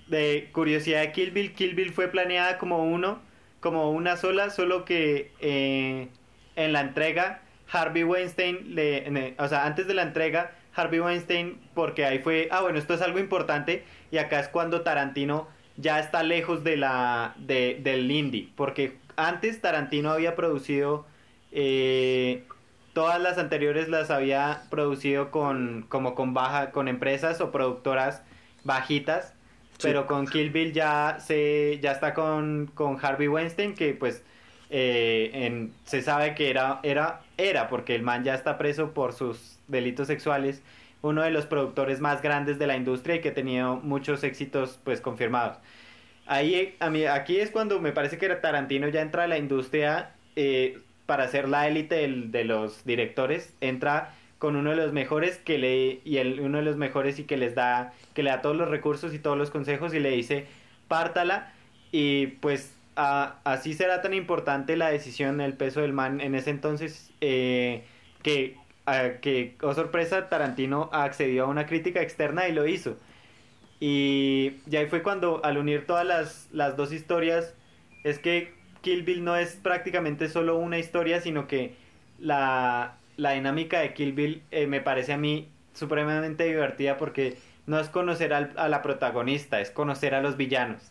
de 0.08 0.50
curiosidad 0.52 1.00
de 1.02 1.12
Kill 1.14 1.32
Bill, 1.32 1.54
Kill 1.54 1.76
Bill 1.76 1.94
fue 1.94 2.10
planeada 2.10 2.58
como 2.58 2.84
uno, 2.84 3.20
como 3.62 3.92
una 3.92 4.18
sola, 4.18 4.50
solo 4.50 4.84
que 4.84 5.32
eh, 5.40 6.10
en 6.58 6.74
la 6.74 6.82
entrega 6.82 7.42
Harvey 7.72 8.04
Weinstein, 8.04 8.76
le, 8.76 9.08
el- 9.08 9.36
o 9.38 9.48
sea, 9.48 9.66
antes 9.66 9.88
de 9.88 9.94
la 9.94 10.02
entrega, 10.04 10.52
Harvey 10.76 11.00
Weinstein, 11.00 11.58
porque 11.74 12.04
ahí 12.06 12.20
fue, 12.20 12.50
ah, 12.52 12.62
bueno, 12.62 12.80
esto 12.80 12.94
es 12.94 13.02
algo 13.02 13.18
importante, 13.20 13.84
y 14.12 14.18
acá 14.18 14.40
es 14.42 14.50
cuando 14.50 14.82
Tarantino 14.82 15.48
ya 15.78 16.00
está 16.00 16.22
lejos 16.24 16.64
de 16.66 16.76
la, 16.78 17.34
de, 17.38 17.80
del 17.82 18.10
indie, 18.12 18.50
porque 18.58 18.98
antes 19.16 19.62
Tarantino 19.62 20.10
había 20.12 20.36
producido, 20.36 21.06
eh, 21.52 22.44
todas 22.94 23.20
las 23.22 23.38
anteriores 23.38 23.88
las 23.90 24.12
había 24.12 24.64
producido 24.70 25.32
con, 25.32 25.86
como 25.90 26.16
con 26.16 26.34
baja, 26.34 26.72
con 26.72 26.88
empresas 26.88 27.42
o 27.42 27.52
productoras 27.52 28.24
bajitas, 28.64 29.34
Sí. 29.78 29.88
pero 29.88 30.08
con 30.08 30.28
Kill 30.28 30.50
Bill 30.50 30.74
ya 30.74 31.20
se, 31.22 31.80
ya 31.82 31.94
está 31.94 32.14
con, 32.14 32.70
con 32.76 32.98
Harvey 33.02 33.30
Weinstein, 33.30 33.76
que 33.76 33.94
pues 33.94 34.24
eh, 34.70 35.30
en- 35.34 35.72
se 35.86 36.02
sabe 36.02 36.36
que 36.36 36.50
era, 36.50 36.82
era, 36.84 37.22
era, 37.38 37.70
porque 37.70 37.96
el 37.96 38.02
man 38.02 38.26
ya 38.26 38.36
está 38.36 38.58
preso 38.58 38.94
por 38.94 39.14
sus 39.14 39.58
delitos 39.70 40.08
sexuales, 40.08 40.62
uno 41.02 41.22
de 41.22 41.32
los 41.32 41.46
productores 41.46 42.02
más 42.02 42.22
grandes 42.22 42.60
de 42.60 42.68
la 42.68 42.76
industria 42.76 43.16
y 43.16 43.22
que 43.22 43.30
ha 43.30 43.34
tenido 43.34 43.78
muchos 43.78 44.26
éxitos 44.26 44.80
pues 44.84 45.00
confirmados. 45.00 45.58
Ahí, 46.26 46.76
a 46.82 46.90
mí, 46.90 47.06
aquí 47.06 47.40
es 47.40 47.50
cuando 47.50 47.80
me 47.80 47.94
parece 47.94 48.18
que 48.18 48.28
Tarantino 48.36 48.90
ya 48.90 49.00
entra 49.02 49.24
a 49.24 49.28
la 49.28 49.38
industria 49.38 50.12
eh, 50.36 50.78
para 51.10 51.28
ser 51.28 51.50
la 51.50 51.68
élite 51.68 52.08
de 52.08 52.44
los 52.44 52.86
directores, 52.86 53.56
entra 53.62 54.14
con 54.38 54.56
uno 54.56 54.70
de 54.70 54.76
los 54.76 54.94
mejores 54.94 55.40
que 55.40 55.58
le 55.58 56.02
y 56.06 56.18
el, 56.18 56.40
uno 56.40 56.60
de 56.60 56.64
los 56.64 56.78
mejores 56.78 57.18
y 57.18 57.24
que 57.24 57.36
les 57.36 57.56
da 57.56 57.94
que 58.14 58.22
le 58.22 58.30
da 58.30 58.44
todos 58.44 58.56
los 58.56 58.70
recursos 58.70 59.12
y 59.16 59.18
todos 59.18 59.36
los 59.36 59.50
consejos 59.50 59.96
y 59.96 60.00
le 60.00 60.12
dice 60.12 60.46
pártala 60.88 61.52
y 61.92 62.28
pues 62.28 62.76
así 62.96 63.74
será 63.74 64.04
tan 64.04 64.14
importante 64.14 64.78
la 64.78 64.90
decisión 64.90 65.42
el 65.42 65.54
peso 65.54 65.82
del 65.82 65.94
man 65.94 66.22
en 66.22 66.36
ese 66.36 66.52
entonces 66.52 67.10
eh, 67.22 67.86
que 68.22 68.56
que 69.20 69.56
oh 69.64 69.74
sorpresa 69.74 70.30
Tarantino 70.30 70.92
accedió 70.94 71.46
a 71.46 71.48
una 71.48 71.66
crítica 71.66 72.04
externa 72.04 72.48
y 72.48 72.54
lo 72.54 72.68
hizo. 72.68 72.98
Y, 73.80 74.58
y 74.70 74.76
ahí 74.76 74.86
fue 74.86 75.02
cuando 75.02 75.44
al 75.44 75.58
unir 75.58 75.88
todas 75.88 76.06
las, 76.06 76.50
las 76.52 76.76
dos 76.78 76.92
historias 76.92 77.56
es 78.04 78.20
que 78.20 78.59
Kill 78.82 79.04
Bill 79.04 79.24
no 79.24 79.36
es 79.36 79.56
prácticamente 79.56 80.30
solo 80.30 80.58
una 80.58 80.78
historia 80.78 81.22
sino 81.22 81.48
que 81.48 81.74
la, 82.20 82.96
la 83.18 83.32
dinámica 83.32 83.80
de 83.80 83.94
Kill 83.94 84.14
Bill 84.14 84.42
eh, 84.52 84.68
me 84.68 84.82
parece 84.82 85.14
a 85.14 85.18
mí 85.18 85.48
supremamente 85.74 86.44
divertida 86.46 86.98
porque 86.98 87.38
no 87.66 87.80
es 87.80 87.90
conocer 87.90 88.34
al- 88.34 88.54
a 88.58 88.68
la 88.68 88.82
protagonista, 88.82 89.62
es 89.62 89.70
conocer 89.72 90.16
a 90.16 90.22
los 90.22 90.38
villanos. 90.38 90.82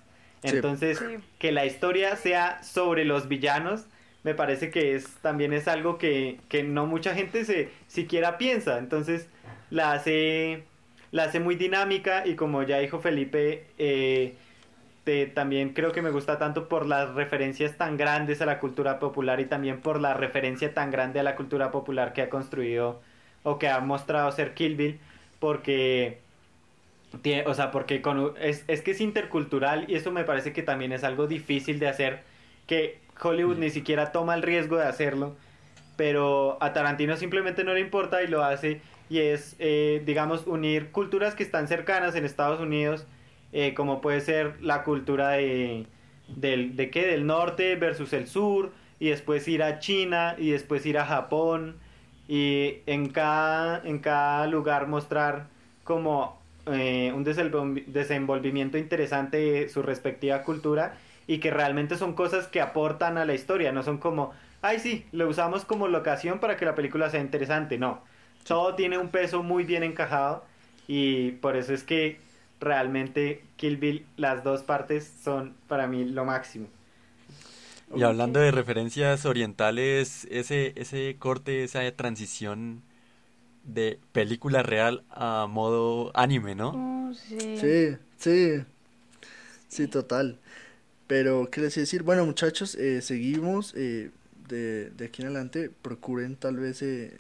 Sí. 0.45 0.51
Entonces, 0.57 0.99
Sí. 0.99 1.17
que 1.39 1.51
la 1.53 1.67
historia 1.67 2.15
sea 2.17 2.63
sobre 2.63 3.05
los 3.05 3.27
villanos, 3.29 3.87
me 4.23 4.35
parece 4.35 4.71
que 4.71 4.95
es 4.95 5.09
también 5.21 5.53
es 5.53 5.67
algo 5.69 5.99
que, 5.99 6.39
que 6.49 6.63
no 6.63 6.87
mucha 6.87 7.15
gente 7.15 7.45
se 7.45 7.71
siquiera 7.89 8.39
piensa. 8.39 8.79
Entonces, 8.79 9.29
la 9.71 9.93
hace, 9.93 10.63
la 11.11 11.25
hace 11.25 11.41
muy 11.41 11.57
dinámica 11.57 12.25
y 12.27 12.37
como 12.37 12.63
ya 12.63 12.79
dijo 12.79 13.01
Felipe, 13.01 13.67
eh, 13.79 14.35
también 15.35 15.71
creo 15.73 15.93
que 15.93 16.03
me 16.03 16.11
gusta 16.11 16.39
tanto 16.39 16.69
por 16.69 16.87
las 16.87 17.15
referencias 17.15 17.77
tan 17.77 17.97
grandes 17.97 18.43
a 18.43 18.47
la 18.47 18.61
cultura 18.61 18.99
popular 18.99 19.41
y 19.41 19.47
también 19.47 19.81
por 19.81 20.01
la 20.01 20.13
referencia 20.15 20.75
tan 20.75 20.91
grande 20.91 21.21
a 21.21 21.23
la 21.23 21.35
cultura 21.35 21.71
popular 21.71 22.13
que 22.13 22.23
ha 22.23 22.29
construido 22.29 23.01
o 23.43 23.59
que 23.59 23.69
ha 23.69 23.81
mostrado 23.81 24.31
ser 24.33 24.53
Kill 24.55 24.77
Bill, 24.77 25.01
porque 25.41 26.19
o 27.47 27.55
sea, 27.55 27.71
porque 27.71 28.03
con, 28.03 28.35
es, 28.39 28.65
es 28.69 28.83
que 28.83 28.91
es 28.91 29.01
intercultural 29.01 29.87
y 29.89 29.95
eso 29.95 30.11
me 30.13 30.25
parece 30.25 30.53
que 30.53 30.63
también 30.63 30.93
es 30.93 31.05
algo 31.05 31.27
difícil 31.27 31.79
de 31.79 31.89
hacer, 31.89 32.21
que 32.67 33.01
Hollywood 33.21 33.57
ni 33.57 33.71
siquiera 33.71 34.13
toma 34.13 34.35
el 34.35 34.43
riesgo 34.43 34.77
de 34.77 34.85
hacerlo, 34.85 35.37
pero 35.97 36.59
a 36.61 36.73
Tarantino 36.73 37.17
simplemente 37.17 37.65
no 37.65 37.73
le 37.73 37.81
importa 37.81 38.23
y 38.23 38.27
lo 38.27 38.45
hace 38.45 38.81
y 39.11 39.21
es, 39.21 39.57
eh, 39.59 40.03
digamos, 40.05 40.47
unir 40.47 40.91
culturas 40.91 41.35
que 41.35 41.43
están 41.43 41.67
cercanas 41.67 42.15
en 42.15 42.25
Estados 42.25 42.61
Unidos, 42.61 43.07
eh, 43.53 43.75
como 43.75 44.01
puede 44.01 44.21
ser 44.21 44.63
la 44.63 44.85
cultura 44.85 45.31
de, 45.31 45.87
del, 46.29 46.77
de 46.77 46.91
qué, 46.91 47.07
del 47.07 47.27
norte 47.27 47.77
versus 47.77 48.13
el 48.13 48.27
sur, 48.27 48.73
y 49.01 49.11
después 49.11 49.47
ir 49.49 49.63
a 49.63 49.79
China, 49.79 50.35
y 50.39 50.51
después 50.51 50.85
ir 50.87 50.99
a 50.99 51.07
Japón, 51.07 51.77
y 52.29 52.79
en 52.87 53.09
cada, 53.09 53.81
en 53.85 53.99
cada 54.01 54.47
lugar 54.47 54.87
mostrar 54.87 55.47
como 55.83 56.39
eh, 56.67 57.13
un 57.15 57.25
desenvolvimiento 57.25 58.77
interesante 58.77 59.39
de 59.39 59.69
su 59.71 59.83
respectiva 59.83 60.43
cultura 60.43 60.99
y 61.27 61.39
que 61.39 61.51
realmente 61.51 61.97
son 61.97 62.13
cosas 62.13 62.47
que 62.47 62.61
aportan 62.61 63.17
a 63.17 63.25
la 63.25 63.33
historia, 63.33 63.73
no 63.73 63.83
son 63.83 63.97
como, 63.97 64.33
ay 64.61 64.79
sí, 64.79 65.07
lo 65.13 65.29
usamos 65.29 65.65
como 65.65 65.89
locación 65.89 66.41
para 66.41 66.59
que 66.59 66.67
la 66.67 66.75
película 66.75 67.09
sea 67.09 67.21
interesante, 67.21 67.79
no, 67.79 68.03
todo 68.47 68.75
tiene 68.75 68.99
un 68.99 69.09
peso 69.09 69.43
muy 69.43 69.65
bien 69.65 69.83
encajado 69.83 70.45
y 70.87 71.33
por 71.33 71.57
eso 71.57 71.73
es 71.73 71.85
que 71.85 72.21
realmente 72.61 73.43
Kill 73.57 73.77
Bill, 73.77 74.07
las 74.17 74.45
dos 74.45 74.63
partes 74.63 75.13
son 75.23 75.55
para 75.69 75.87
mí 75.87 76.05
lo 76.05 76.25
máximo. 76.25 76.69
Y 77.95 78.03
hablando 78.03 78.41
de 78.41 78.51
referencias 78.51 79.25
orientales, 79.25 80.27
ese, 80.31 80.75
ese 80.77 81.17
corte, 81.19 81.65
esa 81.65 81.91
transición 81.93 82.83
de 83.65 83.99
película 84.13 84.63
real 84.63 85.05
a 85.11 85.47
modo 85.49 86.11
anime, 86.15 86.55
¿no? 86.55 86.73
Oh, 86.75 87.15
sí. 87.15 87.39
Sí, 87.59 87.97
sí. 88.19 88.65
Sí, 89.69 89.87
total. 89.87 90.39
Pero, 91.07 91.49
¿qué 91.51 91.61
les 91.61 91.77
iba 91.77 91.83
decir? 91.83 92.03
Bueno, 92.03 92.25
muchachos, 92.27 92.75
eh, 92.75 93.03
seguimos. 93.03 93.75
Eh, 93.77 94.11
de, 94.49 94.91
de, 94.91 95.05
aquí 95.07 95.23
en 95.23 95.29
adelante, 95.29 95.71
procuren 95.83 96.37
tal 96.37 96.57
vez 96.57 96.83
eh, 96.83 97.19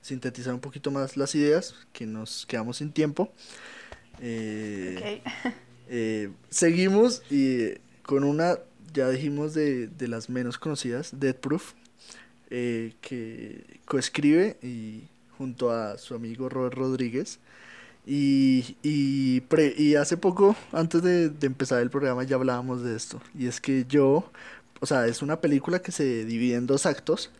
sintetizar 0.00 0.54
un 0.54 0.60
poquito 0.60 0.90
más 0.90 1.16
las 1.16 1.34
ideas, 1.34 1.74
que 1.92 2.06
nos 2.06 2.46
quedamos 2.46 2.78
sin 2.78 2.92
tiempo. 2.92 3.32
Eh, 4.20 5.22
eh, 5.88 6.30
seguimos 6.50 7.22
y 7.30 7.74
con 8.02 8.24
una, 8.24 8.58
ya 8.92 9.08
dijimos, 9.08 9.54
de, 9.54 9.88
de 9.88 10.08
las 10.08 10.28
menos 10.28 10.58
conocidas, 10.58 11.18
Dead 11.18 11.34
Proof, 11.34 11.72
eh, 12.50 12.94
que 13.00 13.80
coescribe 13.84 14.58
y 14.62 15.04
junto 15.38 15.70
a 15.70 15.98
su 15.98 16.14
amigo 16.14 16.48
Robert 16.48 16.76
Rodríguez. 16.76 17.38
Y, 18.06 18.76
y, 18.82 19.42
y 19.76 19.94
hace 19.94 20.16
poco, 20.16 20.56
antes 20.72 21.02
de, 21.02 21.28
de, 21.28 21.46
empezar 21.46 21.80
el 21.82 21.90
programa, 21.90 22.24
ya 22.24 22.36
hablábamos 22.36 22.82
de 22.82 22.96
esto. 22.96 23.20
Y 23.38 23.46
es 23.46 23.60
que 23.60 23.84
yo, 23.88 24.30
o 24.80 24.86
sea, 24.86 25.06
es 25.06 25.22
una 25.22 25.40
película 25.40 25.80
que 25.80 25.92
se 25.92 26.24
divide 26.24 26.56
en 26.56 26.66
dos 26.66 26.86
actos. 26.86 27.30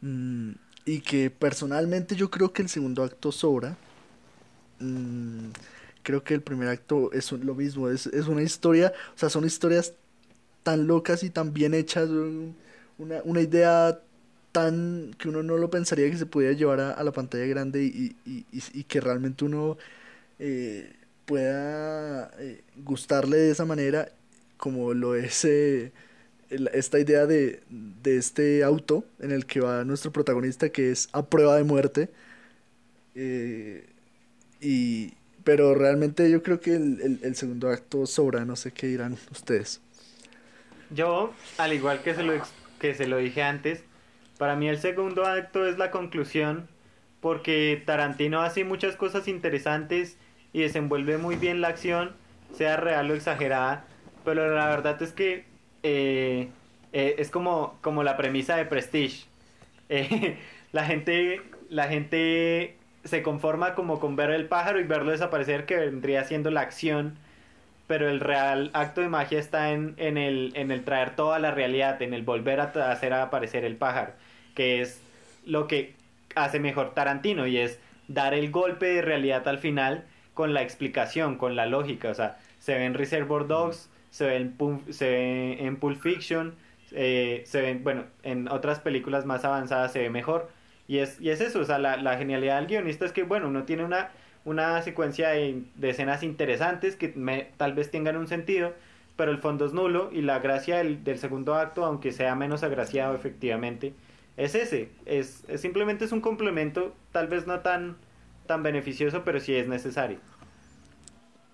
Mmm, 0.00 0.52
y 0.86 1.00
que 1.00 1.30
personalmente 1.30 2.14
yo 2.14 2.30
creo 2.30 2.52
que 2.52 2.62
el 2.62 2.68
segundo 2.70 3.02
acto 3.02 3.32
sobra. 3.32 3.76
Mm, 4.78 5.48
creo 6.06 6.22
que 6.22 6.34
el 6.34 6.40
primer 6.40 6.68
acto 6.68 7.10
es 7.12 7.32
lo 7.32 7.56
mismo, 7.56 7.90
es, 7.90 8.06
es, 8.06 8.28
una 8.28 8.42
historia, 8.42 8.92
o 9.16 9.18
sea, 9.18 9.28
son 9.28 9.44
historias 9.44 9.92
tan 10.62 10.86
locas 10.86 11.24
y 11.24 11.30
tan 11.30 11.52
bien 11.52 11.74
hechas, 11.74 12.08
una, 12.96 13.20
una 13.24 13.40
idea 13.40 14.00
tan 14.52 15.16
que 15.18 15.28
uno 15.28 15.42
no 15.42 15.56
lo 15.56 15.68
pensaría 15.68 16.08
que 16.08 16.16
se 16.16 16.26
pudiera 16.26 16.54
llevar 16.54 16.78
a, 16.80 17.02
la 17.02 17.10
pantalla 17.10 17.44
grande 17.46 17.82
y, 17.82 18.16
y, 18.24 18.46
y, 18.52 18.62
y, 18.72 18.84
que 18.84 19.00
realmente 19.00 19.44
uno 19.44 19.78
eh, 20.38 20.92
pueda 21.26 22.30
eh, 22.38 22.62
gustarle 22.84 23.36
de 23.38 23.50
esa 23.50 23.64
manera 23.64 24.08
como 24.58 24.94
lo 24.94 25.16
es 25.16 25.44
eh, 25.44 25.92
esta 26.72 27.00
idea 27.00 27.26
de, 27.26 27.62
de, 27.68 28.16
este 28.16 28.62
auto 28.62 29.04
en 29.18 29.32
el 29.32 29.44
que 29.46 29.58
va 29.60 29.84
nuestro 29.84 30.12
protagonista 30.12 30.68
que 30.68 30.92
es 30.92 31.08
a 31.12 31.26
prueba 31.26 31.56
de 31.56 31.64
muerte. 31.64 32.10
Y, 34.60 35.14
pero 35.46 35.76
realmente 35.76 36.28
yo 36.28 36.42
creo 36.42 36.58
que 36.58 36.74
el, 36.74 37.00
el, 37.00 37.20
el, 37.22 37.36
segundo 37.36 37.70
acto 37.70 38.04
sobra, 38.04 38.44
no 38.44 38.56
sé 38.56 38.72
qué 38.72 38.88
dirán 38.88 39.16
ustedes. 39.30 39.80
Yo, 40.90 41.32
al 41.56 41.72
igual 41.72 42.02
que 42.02 42.16
se, 42.16 42.24
lo, 42.24 42.32
que 42.80 42.94
se 42.94 43.06
lo 43.06 43.18
dije 43.18 43.44
antes, 43.44 43.84
para 44.38 44.56
mí 44.56 44.68
el 44.68 44.80
segundo 44.80 45.24
acto 45.24 45.64
es 45.64 45.78
la 45.78 45.92
conclusión 45.92 46.66
porque 47.20 47.80
Tarantino 47.86 48.42
hace 48.42 48.64
muchas 48.64 48.96
cosas 48.96 49.28
interesantes 49.28 50.16
y 50.52 50.62
desenvuelve 50.62 51.16
muy 51.16 51.36
bien 51.36 51.60
la 51.60 51.68
acción, 51.68 52.16
sea 52.52 52.76
real 52.76 53.08
o 53.12 53.14
exagerada, 53.14 53.84
pero 54.24 54.52
la 54.52 54.66
verdad 54.66 55.00
es 55.00 55.12
que 55.12 55.44
eh, 55.84 56.48
eh, 56.92 57.14
es 57.18 57.30
como, 57.30 57.78
como 57.82 58.02
la 58.02 58.16
premisa 58.16 58.56
de 58.56 58.64
Prestige. 58.64 59.26
Eh, 59.88 60.36
la, 60.72 60.84
gente, 60.84 61.40
la 61.68 61.86
gente 61.86 62.75
se 63.06 63.22
conforma 63.22 63.74
como 63.74 64.00
con 64.00 64.16
ver 64.16 64.30
el 64.30 64.46
pájaro 64.46 64.80
y 64.80 64.84
verlo 64.84 65.12
desaparecer, 65.12 65.66
que 65.66 65.76
vendría 65.76 66.24
siendo 66.24 66.50
la 66.50 66.60
acción, 66.60 67.18
pero 67.86 68.08
el 68.08 68.20
real 68.20 68.70
acto 68.74 69.00
de 69.00 69.08
magia 69.08 69.38
está 69.38 69.72
en, 69.72 69.94
en, 69.96 70.18
el, 70.18 70.52
en 70.54 70.70
el 70.70 70.84
traer 70.84 71.14
toda 71.16 71.38
la 71.38 71.50
realidad, 71.50 72.00
en 72.02 72.14
el 72.14 72.22
volver 72.22 72.60
a 72.60 72.90
hacer 72.90 73.12
aparecer 73.12 73.64
el 73.64 73.76
pájaro, 73.76 74.12
que 74.54 74.80
es 74.80 75.00
lo 75.44 75.66
que 75.68 75.94
hace 76.34 76.60
mejor 76.60 76.94
Tarantino 76.94 77.46
y 77.46 77.58
es 77.58 77.78
dar 78.08 78.34
el 78.34 78.50
golpe 78.50 78.86
de 78.86 79.02
realidad 79.02 79.46
al 79.48 79.58
final 79.58 80.04
con 80.34 80.52
la 80.52 80.62
explicación, 80.62 81.36
con 81.36 81.56
la 81.56 81.66
lógica. 81.66 82.10
O 82.10 82.14
sea, 82.14 82.38
se 82.58 82.74
ven 82.74 82.94
Reservoir 82.94 83.46
Dogs, 83.46 83.88
se 84.10 84.26
ve 84.26 84.36
en, 84.36 84.56
se 84.92 85.08
ve 85.08 85.64
en 85.64 85.76
Pulp 85.76 86.00
Fiction, 86.00 86.54
eh, 86.92 87.42
se 87.46 87.62
ven, 87.62 87.82
bueno, 87.82 88.04
en 88.22 88.48
otras 88.48 88.80
películas 88.80 89.24
más 89.24 89.44
avanzadas 89.44 89.92
se 89.92 90.00
ve 90.00 90.10
mejor. 90.10 90.50
Y 90.88 90.98
es, 90.98 91.20
y 91.20 91.30
es 91.30 91.40
eso, 91.40 91.60
o 91.60 91.64
sea, 91.64 91.78
la, 91.78 91.96
la 91.96 92.16
genialidad 92.16 92.56
del 92.58 92.66
guionista 92.66 93.04
es 93.04 93.12
que, 93.12 93.24
bueno, 93.24 93.48
uno 93.48 93.64
tiene 93.64 93.84
una, 93.84 94.10
una 94.44 94.80
secuencia 94.82 95.30
de, 95.30 95.62
de 95.74 95.90
escenas 95.90 96.22
interesantes 96.22 96.96
que 96.96 97.12
me, 97.16 97.50
tal 97.56 97.74
vez 97.74 97.90
tengan 97.90 98.16
un 98.16 98.28
sentido, 98.28 98.72
pero 99.16 99.30
el 99.30 99.38
fondo 99.38 99.66
es 99.66 99.72
nulo 99.72 100.10
y 100.12 100.22
la 100.22 100.38
gracia 100.38 100.78
del, 100.78 101.02
del 101.02 101.18
segundo 101.18 101.54
acto, 101.54 101.84
aunque 101.84 102.12
sea 102.12 102.34
menos 102.34 102.62
agraciado 102.62 103.14
efectivamente, 103.14 103.94
es 104.36 104.54
ese, 104.54 104.90
es, 105.06 105.44
es, 105.48 105.60
simplemente 105.60 106.04
es 106.04 106.12
un 106.12 106.20
complemento, 106.20 106.94
tal 107.10 107.26
vez 107.26 107.46
no 107.46 107.60
tan, 107.60 107.96
tan 108.46 108.62
beneficioso, 108.62 109.24
pero 109.24 109.40
sí 109.40 109.54
es 109.54 109.66
necesario. 109.66 110.18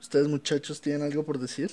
¿Ustedes 0.00 0.28
muchachos 0.28 0.80
tienen 0.80 1.02
algo 1.02 1.24
por 1.24 1.38
decir? 1.38 1.70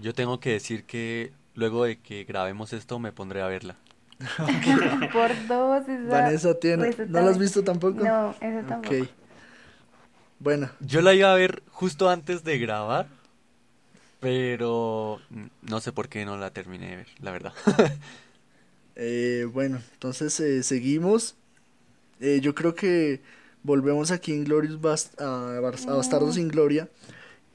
Yo 0.00 0.14
tengo 0.14 0.40
que 0.40 0.52
decir 0.52 0.84
que 0.84 1.30
luego 1.54 1.84
de 1.84 1.98
que 1.98 2.24
grabemos 2.24 2.72
esto 2.72 2.98
me 2.98 3.12
pondré 3.12 3.42
a 3.42 3.48
verla. 3.48 3.76
Por 5.12 5.46
dos. 5.46 5.88
Esa... 5.88 6.08
Vanessa 6.08 6.54
tiene. 6.54 6.92
Pues, 6.92 7.08
¿No 7.08 7.20
la 7.20 7.30
has 7.30 7.38
visto 7.38 7.64
tampoco? 7.64 8.04
No, 8.04 8.34
esa 8.40 8.66
tampoco. 8.66 8.94
Ok. 8.96 9.08
Bueno. 10.38 10.70
Yo 10.80 11.00
la 11.00 11.14
iba 11.14 11.32
a 11.32 11.34
ver 11.34 11.62
justo 11.70 12.08
antes 12.08 12.44
de 12.44 12.58
grabar, 12.58 13.06
pero 14.20 15.20
no 15.62 15.80
sé 15.80 15.92
por 15.92 16.08
qué 16.08 16.24
no 16.24 16.36
la 16.36 16.50
terminé 16.50 16.90
de 16.90 16.96
ver, 16.96 17.08
la 17.20 17.30
verdad. 17.30 17.52
eh, 18.96 19.46
bueno, 19.52 19.80
entonces 19.92 20.38
eh, 20.40 20.62
seguimos. 20.62 21.36
Eh, 22.20 22.40
yo 22.42 22.54
creo 22.54 22.74
que 22.74 23.20
volvemos 23.62 24.10
aquí 24.10 24.32
en 24.32 24.44
Glorious 24.44 24.80
Bast 24.80 25.20
a, 25.20 25.56
a 25.56 25.60
Bastardos 25.60 26.34
sin 26.34 26.48
Gloria 26.48 26.88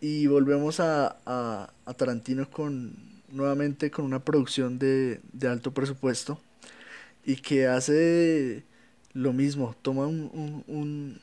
y 0.01 0.28
volvemos 0.28 0.80
a, 0.80 1.18
a, 1.26 1.72
a, 1.86 1.93
Tarantino 1.93 2.49
con 2.49 2.93
nuevamente 3.32 3.91
con 3.91 4.05
una 4.05 4.20
producción 4.20 4.78
de, 4.80 5.20
de, 5.34 5.47
alto 5.47 5.72
presupuesto 5.72 6.39
y 7.26 7.38
que 7.38 7.67
hace 7.67 8.63
lo 9.13 9.34
mismo, 9.34 9.76
toma 9.82 10.07
un, 10.07 10.30
un, 10.34 10.63
un, 10.67 11.21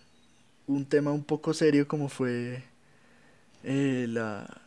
un 0.66 0.84
tema 0.86 1.12
un 1.12 1.24
poco 1.24 1.54
serio 1.54 1.86
como 1.88 2.08
fue 2.08 2.62
eh, 3.64 4.06
la, 4.08 4.62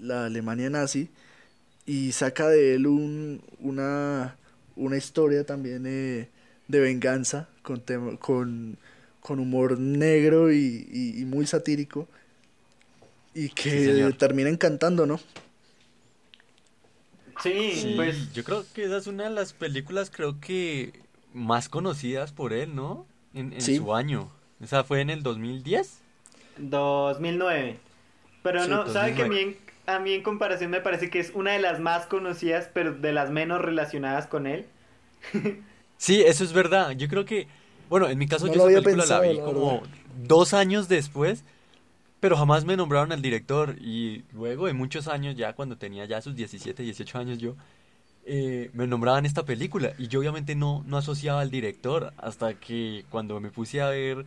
la 0.00 0.26
Alemania 0.26 0.70
nazi 0.70 1.08
y 1.86 2.12
saca 2.12 2.48
de 2.48 2.74
él 2.74 2.86
un, 2.86 3.42
una, 3.60 4.36
una 4.76 4.96
historia 4.96 5.44
también 5.44 5.84
eh, 5.86 6.28
de 6.68 6.80
venganza 6.80 7.48
con, 7.62 7.80
tema, 7.80 8.16
con, 8.18 8.76
con 9.20 9.40
humor 9.40 9.78
negro 9.78 10.52
y, 10.52 10.86
y, 10.92 11.20
y 11.20 11.24
muy 11.24 11.46
satírico 11.46 12.08
y 13.34 13.48
que 13.50 14.10
sí, 14.10 14.18
termina 14.18 14.50
encantando, 14.50 15.06
¿no? 15.06 15.20
Sí, 17.42 17.72
sí, 17.74 17.92
pues 17.96 18.32
yo 18.32 18.44
creo 18.44 18.64
que 18.74 18.84
esa 18.84 18.96
es 18.98 19.06
una 19.06 19.24
de 19.24 19.30
las 19.30 19.52
películas 19.52 20.10
creo 20.10 20.40
que 20.40 20.92
más 21.32 21.68
conocidas 21.68 22.32
por 22.32 22.52
él, 22.52 22.74
¿no? 22.74 23.06
En, 23.34 23.52
en 23.52 23.60
sí. 23.60 23.76
su 23.76 23.94
año. 23.94 24.30
Esa 24.60 24.84
fue 24.84 25.00
en 25.00 25.10
el 25.10 25.22
2010. 25.22 25.98
2009. 26.58 27.78
Pero 28.42 28.64
sí, 28.64 28.70
no, 28.70 28.86
¿sabe 28.86 29.14
que 29.14 29.22
a 29.22 29.28
mí, 29.28 29.56
a 29.86 29.98
mí 29.98 30.12
en 30.12 30.22
comparación 30.22 30.70
me 30.70 30.80
parece 30.80 31.10
que 31.10 31.20
es 31.20 31.30
una 31.34 31.52
de 31.52 31.60
las 31.60 31.80
más 31.80 32.06
conocidas, 32.06 32.68
pero 32.72 32.94
de 32.94 33.12
las 33.12 33.30
menos 33.30 33.60
relacionadas 33.60 34.26
con 34.26 34.46
él. 34.46 34.66
Sí, 36.00 36.22
eso 36.22 36.44
es 36.44 36.54
verdad. 36.54 36.92
Yo 36.92 37.08
creo 37.08 37.26
que, 37.26 37.46
bueno, 37.90 38.08
en 38.08 38.16
mi 38.16 38.26
caso 38.26 38.46
No 38.46 38.54
yo 38.54 38.70
esa 38.70 38.80
película 38.80 39.04
la 39.04 39.20
vi 39.20 39.38
como 39.38 39.82
dos 40.24 40.54
años 40.54 40.88
después, 40.88 41.44
pero 42.20 42.36
jamás 42.36 42.64
me 42.64 42.76
nombraron 42.76 43.12
al 43.12 43.22
director. 43.22 43.76
Y 43.80 44.24
luego 44.32 44.66
de 44.66 44.74
muchos 44.74 45.08
años, 45.08 45.36
ya 45.36 45.54
cuando 45.54 45.78
tenía 45.78 46.04
ya 46.06 46.20
sus 46.22 46.34
17, 46.36 46.82
18 46.82 47.18
años 47.18 47.38
yo, 47.38 47.56
eh, 48.24 48.70
me 48.74 48.86
nombraban 48.86 49.26
esta 49.26 49.44
película. 49.44 49.94
Y 49.98 50.08
yo 50.08 50.20
obviamente 50.20 50.54
no, 50.54 50.82
no 50.86 50.98
asociaba 50.98 51.40
al 51.40 51.50
director 51.50 52.12
hasta 52.18 52.54
que 52.60 53.06
cuando 53.10 53.40
me 53.40 53.50
puse 53.50 53.80
a 53.82 53.88
ver 53.90 54.26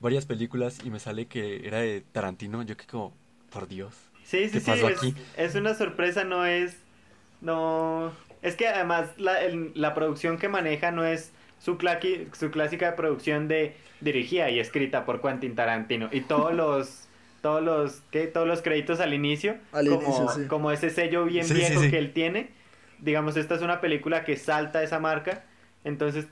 varias 0.00 0.26
películas 0.26 0.80
y 0.84 0.90
me 0.90 1.00
sale 1.00 1.26
que 1.28 1.66
era 1.66 1.78
de 1.80 2.02
Tarantino, 2.02 2.62
yo 2.62 2.76
que 2.76 2.86
como, 2.86 3.14
por 3.50 3.68
Dios. 3.68 3.94
Sí, 4.22 4.48
sí, 4.48 4.58
¿Qué 4.58 4.60
sí, 4.60 4.72
pasó 4.72 4.86
es, 4.86 5.00
aquí? 5.02 5.14
es 5.36 5.54
una 5.54 5.74
sorpresa, 5.74 6.24
no 6.24 6.44
es... 6.46 6.76
No... 7.40 8.12
Es 8.42 8.56
que 8.56 8.68
además 8.68 9.10
la, 9.18 9.42
el- 9.42 9.72
la 9.74 9.94
producción 9.94 10.38
que 10.38 10.48
maneja 10.48 10.90
no 10.92 11.04
es 11.04 11.32
su, 11.58 11.78
su 12.38 12.50
clásica 12.50 12.96
producción 12.96 13.48
de 13.48 13.76
dirigida 14.00 14.50
y 14.50 14.60
escrita 14.60 15.04
por 15.06 15.20
Quentin 15.22 15.54
Tarantino. 15.54 16.08
Y 16.12 16.22
todos 16.22 16.54
los... 16.54 17.08
Todos 17.44 17.62
los, 17.62 18.02
¿qué? 18.10 18.26
Todos 18.26 18.48
los 18.48 18.62
créditos 18.62 19.00
al 19.00 19.14
inicio, 19.14 19.56
Al 19.72 19.86
como, 19.86 20.02
inicio, 20.02 20.28
sí. 20.28 20.40
como 20.48 20.70
ese 20.72 20.90
sello 20.90 21.26
bien 21.26 21.46
Sí, 21.46 21.54
sí, 21.54 21.60
viejo 21.60 21.80
sí. 21.80 21.90
que 21.90 21.98
él 21.98 22.12
tiene. 22.14 22.50
Digamos, 23.00 23.36
esta 23.36 23.54
es 23.56 23.62
una 23.62 23.80
película 23.82 24.24
que 24.24 24.36
salta 24.36 24.82
esa 24.82 24.98
marca. 25.00 25.44
Entonces, 25.84 26.26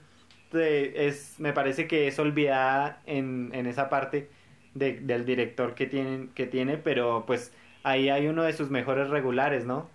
te- 0.51 1.07
es, 1.09 1.35
me 1.39 1.53
parece 1.53 1.87
que 1.89 2.09
es 2.09 2.19
olvidada 2.19 3.03
en, 3.07 3.51
en 3.55 3.67
esa 3.67 3.91
parte 3.91 4.31
de- 4.75 5.01
del 5.01 5.27
director 5.27 5.75
que, 5.75 5.87
tienen, 5.87 6.31
que 6.35 6.47
tiene, 6.47 6.79
pero 6.79 7.25
pues 7.27 7.53
ahí 7.83 8.09
hay 8.11 8.27
uno 8.29 8.43
de 8.45 8.55
sus 8.55 8.71
mejores 8.71 9.11
regulares, 9.11 9.65
¿no? 9.67 9.89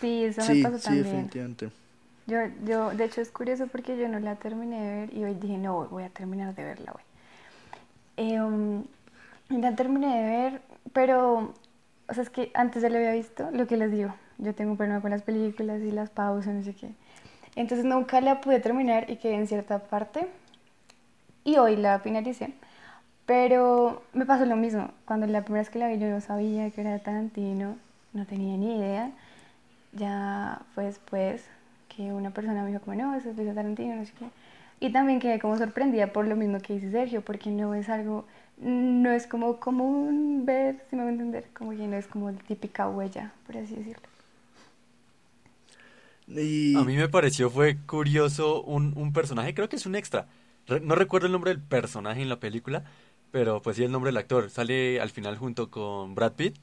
Sí, 0.00 0.24
eso 0.24 0.44
me 0.44 0.56
Sí, 0.56 0.56
pasó 0.56 0.78
sí, 0.78 0.80
también. 0.80 0.98
definitivamente. 0.98 1.70
Yo, 2.26 2.38
yo, 2.64 2.90
de 2.94 3.04
hecho 3.06 3.20
es 3.22 3.32
curioso 3.32 3.68
porque 3.68 3.98
yo 3.98 4.08
no 4.08 4.20
la 4.20 4.36
terminé 4.36 4.80
de 4.80 4.94
ver 5.06 5.14
y 5.14 5.24
hoy 5.24 5.34
dije, 5.34 5.58
no, 5.58 5.88
voy 5.88 6.04
a 6.04 6.10
terminar 6.10 6.54
de 6.54 6.64
verla 6.64 6.92
hoy. 6.94 7.02
Eh, 8.16 8.40
um, 8.40 8.84
y 9.52 9.60
la 9.60 9.74
terminé 9.74 10.22
de 10.22 10.28
ver, 10.28 10.62
pero, 10.92 11.54
o 12.08 12.14
sea, 12.14 12.22
es 12.22 12.30
que 12.30 12.50
antes 12.54 12.82
ya 12.82 12.88
la 12.88 12.98
había 12.98 13.12
visto, 13.12 13.50
lo 13.52 13.66
que 13.66 13.76
les 13.76 13.90
digo, 13.90 14.14
yo 14.38 14.54
tengo 14.54 14.72
un 14.72 14.76
problema 14.76 15.00
con 15.00 15.10
las 15.10 15.22
películas 15.22 15.80
y 15.82 15.90
las 15.90 16.10
pausas, 16.10 16.54
no 16.54 16.62
sé 16.62 16.74
qué. 16.74 16.90
Entonces 17.54 17.84
nunca 17.84 18.20
la 18.20 18.40
pude 18.40 18.60
terminar 18.60 19.10
y 19.10 19.16
quedé 19.16 19.34
en 19.34 19.46
cierta 19.46 19.78
parte 19.78 20.26
y 21.44 21.56
hoy 21.56 21.76
la 21.76 21.98
finalicé. 22.00 22.54
Pero 23.26 24.02
me 24.12 24.26
pasó 24.26 24.46
lo 24.46 24.56
mismo, 24.56 24.90
cuando 25.04 25.26
la 25.26 25.42
primera 25.42 25.62
vez 25.62 25.70
que 25.70 25.78
la 25.78 25.88
vi 25.88 25.98
yo 25.98 26.08
no 26.08 26.20
sabía 26.20 26.70
que 26.70 26.80
era 26.80 26.98
Tarantino, 26.98 27.76
no 28.12 28.26
tenía 28.26 28.56
ni 28.56 28.76
idea. 28.76 29.12
Ya 29.92 30.62
fue 30.74 30.84
después 30.84 31.44
que 31.88 32.12
una 32.12 32.30
persona 32.30 32.62
me 32.62 32.70
dijo 32.70 32.80
como, 32.80 32.96
no, 32.96 33.14
eso 33.14 33.30
es 33.30 33.36
de 33.36 33.52
Tarantino, 33.52 33.96
no 33.96 34.04
sé 34.04 34.12
qué. 34.18 34.26
Y 34.80 34.90
también 34.90 35.20
quedé 35.20 35.38
como 35.38 35.56
sorprendida 35.56 36.08
por 36.08 36.26
lo 36.26 36.34
mismo 36.34 36.58
que 36.58 36.74
dice 36.74 36.90
Sergio, 36.90 37.22
porque 37.22 37.50
no 37.50 37.74
es 37.74 37.88
algo, 37.88 38.24
no 38.62 39.10
es 39.12 39.26
como 39.26 39.58
común 39.60 40.44
ver, 40.46 40.82
si 40.88 40.96
me 40.96 41.02
voy 41.02 41.10
a 41.10 41.12
entender, 41.14 41.48
como 41.54 41.70
que 41.72 41.86
no 41.88 41.96
es 41.96 42.06
como 42.06 42.30
la 42.30 42.38
típica 42.38 42.88
huella, 42.88 43.32
por 43.46 43.56
así 43.58 43.74
decirlo. 43.76 44.08
Y 46.26 46.42
A 46.72 46.84
mí 46.84 46.96
me 46.96 47.08
pareció 47.08 47.50
fue 47.50 47.76
curioso 47.86 48.62
un, 48.62 48.94
un 48.96 49.12
personaje, 49.12 49.54
creo 49.54 49.68
que 49.68 49.76
es 49.76 49.84
un 49.86 49.94
extra. 49.94 50.28
Re- 50.66 50.80
no 50.80 50.94
recuerdo 50.94 51.26
el 51.26 51.32
nombre 51.32 51.50
del 51.52 51.62
personaje 51.62 52.22
en 52.22 52.28
la 52.30 52.40
película, 52.40 52.84
pero 53.30 53.60
pues 53.62 53.76
sí 53.76 53.84
el 53.84 53.92
nombre 53.92 54.08
del 54.10 54.16
actor. 54.16 54.48
Sale 54.50 55.00
al 55.00 55.10
final 55.10 55.36
junto 55.36 55.70
con 55.70 56.14
Brad 56.14 56.32
Pitt, 56.34 56.56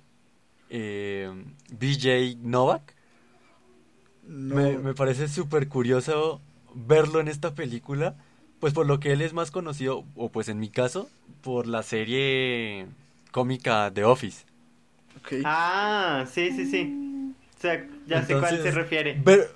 eh, 0.70 1.32
BJ 1.72 2.38
Novak. 2.42 2.96
no, 4.24 4.62
Me, 4.64 4.78
me 4.80 4.94
parece 4.94 5.28
súper 5.28 5.68
curioso 5.70 6.42
verlo 6.74 7.20
en 7.20 7.28
esta 7.28 7.54
película, 7.56 8.18
pues 8.60 8.74
por 8.74 8.86
lo 8.88 9.00
que 9.00 9.12
él 9.14 9.22
es 9.22 9.34
más 9.34 9.52
conocido, 9.52 10.06
o 10.16 10.30
pues 10.30 10.50
en 10.50 10.60
mi 10.60 10.70
caso, 10.70 11.10
por 11.42 11.68
la 11.68 11.84
serie 11.84 12.88
cómica 13.32 13.92
The 13.94 14.04
Office. 14.06 14.44
Ah, 15.44 16.26
sí, 16.32 16.52
sí, 16.52 16.66
sí. 16.66 16.96
O 17.58 17.62
sea, 17.62 17.88
ya 18.08 18.26
sé 18.26 18.34
cuál 18.34 18.62
se 18.62 18.72
refiere. 18.72 19.20
Ver, 19.24 19.52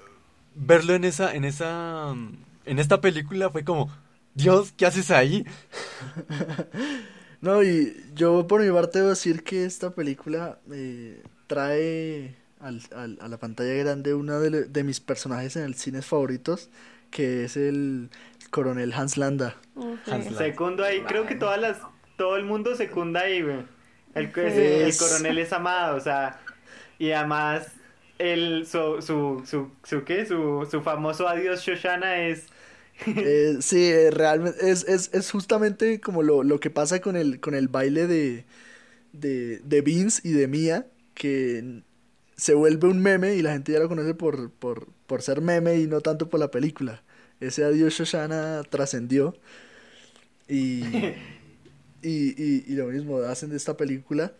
verlo 0.55 0.93
en 0.93 1.03
esa, 1.05 1.33
en 1.35 1.45
esa, 1.45 2.11
en 2.65 2.79
esta 2.79 3.01
película 3.01 3.49
fue 3.49 3.63
como, 3.63 3.89
Dios, 4.35 4.73
¿qué 4.75 4.85
haces 4.85 5.11
ahí? 5.11 5.45
No, 7.41 7.61
y 7.61 7.93
yo 8.15 8.47
por 8.47 8.61
mi 8.63 8.71
parte 8.71 8.99
debo 8.99 9.09
decir 9.09 9.43
que 9.43 9.65
esta 9.65 9.89
película 9.91 10.59
eh, 10.71 11.21
trae 11.47 12.35
al- 12.61 12.81
al- 12.95 13.17
a 13.19 13.27
la 13.27 13.37
pantalla 13.37 13.73
grande 13.73 14.13
uno 14.13 14.39
de, 14.39 14.63
de 14.63 14.83
mis 14.85 15.01
personajes 15.01 15.57
en 15.57 15.63
el 15.63 15.75
cine 15.75 16.01
favoritos, 16.01 16.69
que 17.11 17.43
es 17.43 17.57
el 17.57 18.09
coronel 18.53 18.93
Hans 18.93 19.17
Landa. 19.17 19.57
Hans. 19.75 20.07
Landa. 20.07 20.37
Secundo 20.37 20.85
ahí, 20.85 21.01
creo 21.01 21.25
que 21.25 21.35
todas 21.35 21.59
las, 21.59 21.79
todo 22.15 22.37
el 22.37 22.45
mundo 22.45 22.75
secunda 22.75 23.21
ahí, 23.21 23.41
güey. 23.41 23.65
El, 24.13 24.31
coronel 24.31 25.39
es 25.39 25.51
amado, 25.51 25.97
o 25.97 25.99
sea, 25.99 26.39
y 26.99 27.11
además 27.11 27.65
el, 28.19 28.67
su, 28.67 29.01
su, 29.01 29.43
su, 29.43 29.71
su, 29.83 30.03
¿qué? 30.03 30.27
Su, 30.27 30.67
su 30.69 30.81
famoso 30.81 31.27
adiós 31.27 31.61
Shoshana 31.61 32.27
es... 32.27 32.47
Eh, 33.07 33.57
sí, 33.59 33.91
realmente 34.11 34.69
es, 34.69 34.87
es, 34.87 35.09
es 35.13 35.31
justamente 35.31 35.99
como 35.99 36.21
lo, 36.21 36.43
lo 36.43 36.59
que 36.59 36.69
pasa 36.69 37.01
con 37.01 37.15
el, 37.15 37.39
con 37.39 37.55
el 37.55 37.67
baile 37.67 38.05
de, 38.05 38.45
de, 39.13 39.57
de 39.63 39.81
Vince 39.81 40.21
y 40.23 40.31
de 40.31 40.47
Mia, 40.47 40.85
que 41.15 41.81
se 42.35 42.53
vuelve 42.53 42.87
un 42.87 43.01
meme 43.01 43.33
y 43.33 43.41
la 43.41 43.53
gente 43.53 43.71
ya 43.71 43.79
lo 43.79 43.89
conoce 43.89 44.13
por, 44.13 44.51
por, 44.51 44.89
por 45.07 45.23
ser 45.23 45.41
meme 45.41 45.77
y 45.77 45.87
no 45.87 46.01
tanto 46.01 46.29
por 46.29 46.39
la 46.39 46.51
película. 46.51 47.01
Ese 47.39 47.63
adiós 47.65 47.93
Shoshana 47.93 48.63
trascendió 48.69 49.35
y, 50.47 50.81
y, 52.01 52.43
y, 52.43 52.63
y 52.67 52.75
lo 52.75 52.87
mismo 52.87 53.17
hacen 53.19 53.49
de 53.49 53.57
esta 53.57 53.77
película 53.77 54.33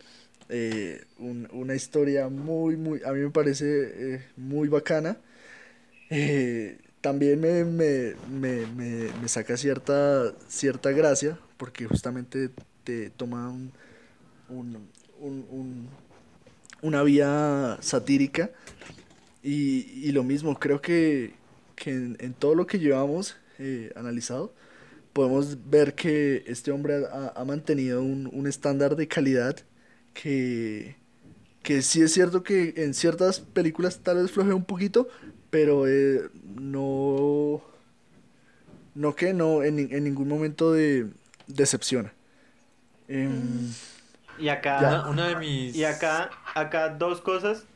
eh, 0.48 1.04
un- 1.18 1.48
una 1.52 1.74
historia 1.74 2.28
muy, 2.28 2.76
muy, 2.76 3.00
a 3.04 3.12
mí 3.12 3.20
me 3.20 3.30
parece 3.30 4.14
eh, 4.16 4.24
muy 4.36 4.68
bacana. 4.68 5.16
Eh, 6.10 6.78
también 7.00 7.40
me, 7.40 7.64
me, 7.64 8.14
me, 8.30 8.66
me, 8.68 9.10
me 9.22 9.28
saca 9.28 9.56
cierta, 9.56 10.34
cierta 10.48 10.90
gracia 10.92 11.38
porque 11.58 11.86
justamente 11.86 12.50
te 12.84 13.10
toma 13.10 13.50
un, 13.50 13.72
un- 14.48 14.88
un- 15.20 15.46
un- 15.50 15.88
una 16.82 17.02
vía 17.02 17.78
satírica 17.80 18.50
y, 19.42 20.08
y 20.08 20.12
lo 20.12 20.24
mismo, 20.24 20.58
creo 20.58 20.80
que, 20.80 21.34
que 21.74 21.90
en, 21.92 22.16
en 22.20 22.34
todo 22.34 22.54
lo 22.54 22.66
que 22.66 22.78
llevamos 22.78 23.36
eh, 23.58 23.92
analizado 23.96 24.54
podemos 25.12 25.70
ver 25.70 25.94
que 25.94 26.44
este 26.46 26.72
hombre 26.72 27.06
ha, 27.12 27.32
ha 27.36 27.44
mantenido 27.44 28.02
un, 28.02 28.28
un 28.32 28.46
estándar 28.46 28.96
de 28.96 29.08
calidad 29.08 29.56
que, 30.14 30.96
que 31.62 31.82
sí 31.82 32.02
es 32.02 32.12
cierto 32.12 32.42
que 32.42 32.74
en 32.78 32.94
ciertas 32.94 33.40
películas 33.40 34.00
tal 34.02 34.18
vez 34.22 34.30
flojea 34.32 34.54
un 34.54 34.64
poquito, 34.64 35.08
pero 35.50 35.86
eh, 35.88 36.30
no, 36.44 37.62
no 38.94 39.14
que 39.14 39.32
no, 39.34 39.62
en, 39.62 39.78
en 39.78 40.04
ningún 40.04 40.28
momento 40.28 40.72
de, 40.72 41.08
decepciona. 41.46 42.12
Em, 43.08 43.74
Y 44.38 44.48
acá... 44.48 44.78
Una, 44.78 45.08
una 45.08 45.28
de 45.28 45.36
mis... 45.36 45.76
Y 45.76 45.84
acá, 45.84 46.30
acá 46.54 46.88
dos 46.90 47.20
cosas 47.20 47.66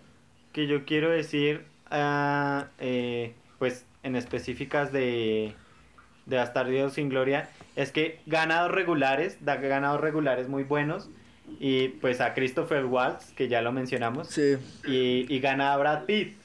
que 0.53 0.67
yo 0.67 0.85
quiero 0.85 1.11
decir, 1.11 1.67
ah, 1.91 2.69
eh, 2.79 3.35
pues 3.59 3.88
en 4.03 4.17
específicas 4.17 4.93
de, 4.93 5.55
de 6.27 6.37
Bastardos 6.37 6.95
sin 6.95 7.09
Gloria, 7.09 7.49
es 7.77 7.93
que 7.93 8.21
ganados 8.27 8.71
regulares, 8.71 9.45
da 9.45 9.57
ganados 9.57 10.01
regulares 10.01 10.49
muy 10.49 10.65
buenos, 10.65 11.11
y 11.61 11.89
pues 11.89 12.21
a 12.21 12.35
Christopher 12.35 12.85
Waltz, 12.85 13.33
que 13.33 13.49
ya 13.49 13.63
lo 13.63 13.73
mencionamos, 13.73 14.29
sí, 14.29 14.57
y, 14.87 15.27
y 15.33 15.41
gana 15.41 15.73
a 15.73 15.77
Brad 15.77 16.05
Pitt, 16.05 16.37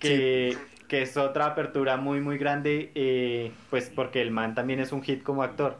que, 0.00 0.56
que 0.88 1.02
es 1.02 1.16
otra 1.16 1.46
apertura 1.46 1.96
muy, 1.96 2.20
muy 2.20 2.38
grande, 2.38 2.90
eh, 2.94 3.52
pues 3.70 3.90
porque 3.94 4.22
el 4.22 4.30
man 4.30 4.54
también 4.54 4.80
es 4.80 4.92
un 4.92 5.02
hit 5.02 5.22
como 5.22 5.42
actor. 5.42 5.78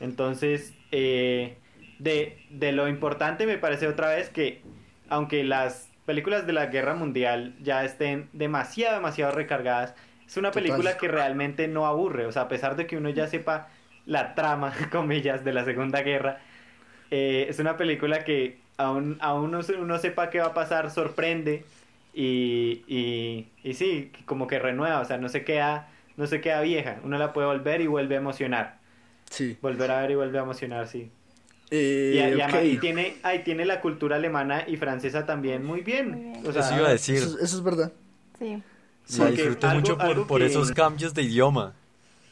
Entonces, 0.00 0.74
eh, 0.92 1.58
de, 1.98 2.38
de 2.50 2.72
lo 2.72 2.88
importante 2.88 3.46
me 3.46 3.58
parece 3.58 3.86
otra 3.88 4.08
vez 4.08 4.30
que, 4.30 4.62
aunque 5.08 5.42
las 5.42 5.90
películas 6.04 6.46
de 6.46 6.52
la 6.52 6.66
guerra 6.66 6.94
mundial 6.94 7.54
ya 7.62 7.84
estén 7.84 8.28
demasiado, 8.32 8.96
demasiado 8.96 9.32
recargadas, 9.32 9.94
es 10.26 10.36
una 10.36 10.50
Total. 10.50 10.62
película 10.64 10.96
que 10.98 11.08
realmente 11.08 11.68
no 11.68 11.86
aburre. 11.86 12.26
O 12.26 12.32
sea, 12.32 12.42
a 12.42 12.48
pesar 12.48 12.76
de 12.76 12.86
que 12.86 12.96
uno 12.96 13.10
ya 13.10 13.26
sepa 13.28 13.68
la 14.06 14.34
trama, 14.34 14.72
comillas, 14.92 15.44
de 15.44 15.52
la 15.52 15.64
Segunda 15.64 16.02
Guerra, 16.02 16.40
eh, 17.10 17.46
es 17.48 17.58
una 17.58 17.76
película 17.76 18.24
que 18.24 18.58
aún, 18.76 19.16
aún 19.20 19.50
no 19.50 19.62
se- 19.62 19.76
uno 19.76 19.98
sepa 19.98 20.30
qué 20.30 20.40
va 20.40 20.46
a 20.46 20.54
pasar, 20.54 20.90
sorprende 20.90 21.64
y, 22.14 22.82
y, 22.86 23.48
y 23.62 23.74
sí, 23.74 24.10
como 24.26 24.46
que 24.46 24.58
renueva, 24.58 25.00
o 25.00 25.04
sea, 25.04 25.18
no 25.18 25.28
se 25.28 25.44
queda, 25.44 25.88
no 26.16 26.26
se 26.26 26.40
queda 26.40 26.60
vieja, 26.62 26.98
uno 27.04 27.18
la 27.18 27.32
puede 27.32 27.46
volver 27.46 27.80
y 27.80 27.86
vuelve 27.86 28.14
a 28.16 28.18
emocionar, 28.18 28.78
sí. 29.30 29.56
volver 29.60 29.90
a 29.90 30.00
ver 30.00 30.12
y 30.12 30.14
vuelve 30.14 30.38
a 30.38 30.42
emocionar, 30.42 30.88
sí. 30.88 31.10
Eh, 31.70 32.38
Y, 32.64 32.76
tiene, 32.78 33.16
ahí 33.24 33.40
tiene 33.40 33.64
la 33.64 33.80
cultura 33.80 34.16
alemana 34.16 34.64
y 34.68 34.76
francesa 34.76 35.26
también 35.26 35.64
muy 35.64 35.80
bien. 35.80 36.12
Muy 36.12 36.20
bien. 36.30 36.46
O 36.46 36.52
sea, 36.52 36.62
Eso 36.62 36.76
iba 36.76 36.88
a 36.88 36.92
decir. 36.92 37.16
Eso, 37.16 37.38
eso 37.40 37.56
es 37.56 37.62
verdad. 37.62 37.92
Sí. 38.38 38.62
Sí, 39.06 39.18
La 39.20 39.26
porque 39.26 39.42
disfruté 39.42 39.66
algo- 39.66 39.80
mucho 39.80 39.96
por, 39.98 40.26
por 40.26 40.40
que- 40.40 40.46
esos 40.46 40.72
cambios 40.72 41.14
de 41.14 41.22
idioma. 41.22 41.72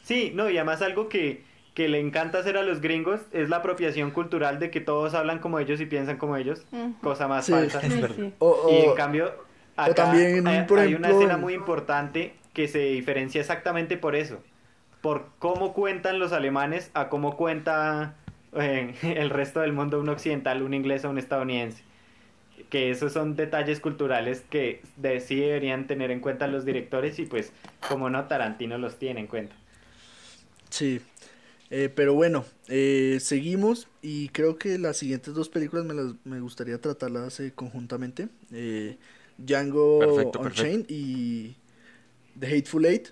Sí, 0.03 0.31
no, 0.35 0.49
y 0.49 0.57
además 0.57 0.81
algo 0.83 1.09
que, 1.09 1.43
que 1.73 1.87
le 1.89 1.99
encanta 1.99 2.37
hacer 2.37 2.57
a 2.57 2.63
los 2.63 2.79
gringos 2.81 3.21
es 3.31 3.49
la 3.49 3.57
apropiación 3.57 4.11
cultural 4.11 4.59
de 4.59 4.69
que 4.69 4.81
todos 4.81 5.13
hablan 5.13 5.39
como 5.39 5.57
ellos 5.59 5.81
y 5.81 5.85
piensan 5.87 6.17
como 6.17 6.37
ellos, 6.37 6.61
cosa 7.01 7.27
más 7.27 7.45
Sí. 7.45 7.53
falsa. 7.53 7.79
Es 7.81 7.91
Sí, 7.93 7.99
verdad. 8.01 8.15
sí. 8.19 8.33
O, 8.39 8.49
o- 8.49 8.71
Y 8.71 8.85
en 8.89 8.95
cambio, 8.95 9.33
acá 9.75 9.93
también, 9.95 10.45
hay, 10.47 10.65
por 10.65 10.79
hay 10.79 10.93
una 10.93 11.09
escena 11.09 11.37
muy 11.37 11.53
importante 11.53 12.35
que 12.53 12.67
se 12.67 12.79
diferencia 12.79 13.41
exactamente 13.41 13.97
por 13.97 14.15
eso, 14.15 14.39
por 15.01 15.27
cómo 15.39 15.73
cuentan 15.73 16.19
los 16.19 16.31
alemanes 16.33 16.91
a 16.93 17.09
cómo 17.09 17.35
cuenta 17.35 18.15
eh, 18.53 18.93
el 19.01 19.29
resto 19.29 19.61
del 19.61 19.73
mundo, 19.73 19.99
un 19.99 20.09
occidental, 20.09 20.61
un 20.61 20.73
inglés 20.73 21.03
o 21.05 21.09
un 21.09 21.17
estadounidense. 21.17 21.83
Que 22.69 22.91
esos 22.91 23.13
son 23.13 23.35
detalles 23.35 23.79
culturales 23.79 24.41
que 24.41 24.81
de, 24.95 25.19
sí 25.19 25.35
deberían 25.37 25.87
tener 25.87 26.11
en 26.11 26.19
cuenta 26.21 26.47
los 26.47 26.65
directores 26.65 27.19
y 27.19 27.25
pues 27.25 27.53
como 27.87 28.09
no, 28.09 28.27
Tarantino 28.27 28.77
los 28.77 28.97
tiene 28.99 29.21
en 29.21 29.27
cuenta. 29.27 29.55
Sí, 30.69 31.01
Eh, 31.71 31.89
pero 31.89 32.13
bueno, 32.15 32.45
eh, 32.67 33.19
seguimos 33.21 33.89
y 34.01 34.29
creo 34.29 34.57
que 34.57 34.79
las 34.79 34.97
siguientes 34.97 35.33
dos 35.35 35.49
películas 35.49 35.85
me, 35.85 35.93
las, 35.95 36.15
me 36.25 36.39
gustaría 36.41 36.79
tratarlas 36.81 37.39
eh, 37.41 37.53
conjuntamente. 37.55 38.29
Eh, 38.51 38.99
Django 39.37 39.97
Perfecto, 39.97 40.39
Unchained 40.39 40.85
y 40.89 41.57
The 42.39 42.47
Hateful 42.47 42.85
Eight 42.85 43.09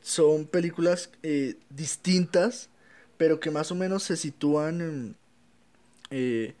son 0.00 0.46
películas 0.46 1.10
eh, 1.22 1.56
distintas, 1.70 2.70
pero 3.16 3.40
que 3.40 3.50
más 3.50 3.72
o 3.72 3.74
menos 3.76 4.04
se 4.04 4.16
sitúan 4.16 5.16
en, 6.10 6.56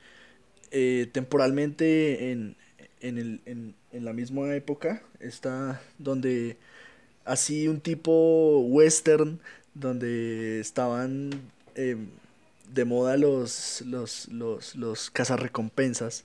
eh, 0.70 1.08
temporalmente 1.12 2.30
en, 2.32 2.56
en, 3.00 3.18
el, 3.18 3.40
en, 3.46 3.74
en 3.92 4.04
la 4.04 4.12
misma 4.12 4.54
época. 4.54 5.02
Está 5.20 5.80
donde 5.98 6.56
así 7.24 7.68
un 7.68 7.80
tipo 7.80 8.60
western 8.60 9.40
donde 9.74 10.60
estaban 10.60 11.30
eh, 11.74 11.96
de 12.72 12.84
moda 12.84 13.16
los, 13.16 13.82
los, 13.86 14.28
los, 14.28 14.74
los 14.76 15.10
cazarrecompensas. 15.10 16.24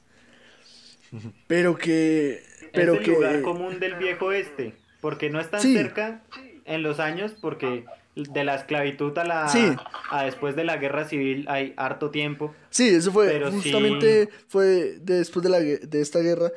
Pero 1.47 1.77
que... 1.77 2.43
Pero 2.73 2.93
es 2.93 2.99
el 2.99 3.05
que... 3.05 3.11
lugar 3.11 3.41
común 3.41 3.79
del 3.79 3.95
viejo 3.95 4.31
este, 4.31 4.73
porque 4.99 5.29
no 5.29 5.39
es 5.39 5.49
tan 5.51 5.61
Sí. 5.61 5.73
cerca 5.75 6.23
en 6.65 6.81
los 6.81 6.99
años, 6.99 7.35
porque 7.39 7.85
de 8.16 8.43
la 8.43 8.55
esclavitud 8.55 9.18
a 9.18 9.24
la 9.24 9.47
Sí. 9.49 9.72
a 10.11 10.24
después 10.24 10.55
de 10.55 10.64
la 10.64 10.78
guerra 10.78 11.07
civil 11.07 11.45
hay 11.49 11.74
harto 11.78 12.11
tiempo. 12.11 12.53
Sí, 12.70 12.89
eso 12.89 13.11
fue 13.11 13.28
Pero 13.28 13.49
sí. 13.51 13.55
justamente 13.61 14.30
fue 14.47 14.97
después 15.01 15.43
de 15.43 15.49
la 15.49 15.59
de 15.59 16.01
esta 16.01 16.20
guerra, 16.20 16.51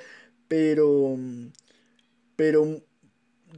pero 0.48 1.16
pero 2.36 2.82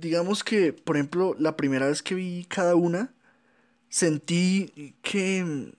digamos 0.00 0.44
que, 0.44 0.72
por 0.72 0.96
ejemplo, 0.96 1.34
la 1.38 1.56
primera 1.56 1.88
vez 1.88 2.02
que 2.02 2.14
vi 2.14 2.44
cada 2.48 2.74
una 2.76 3.12
sentí 3.88 4.94
que 5.02 5.72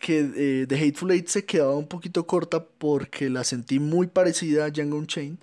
que 0.00 0.18
eh, 0.36 0.66
The 0.68 0.76
Hateful 0.76 1.10
Eight 1.10 1.28
se 1.28 1.44
quedaba 1.46 1.74
un 1.76 1.88
poquito 1.88 2.26
corta 2.26 2.64
porque 2.64 3.30
la 3.30 3.44
sentí 3.44 3.78
muy 3.78 4.06
parecida 4.06 4.66
a 4.66 4.70
Django 4.70 4.98
Unchained, 4.98 5.38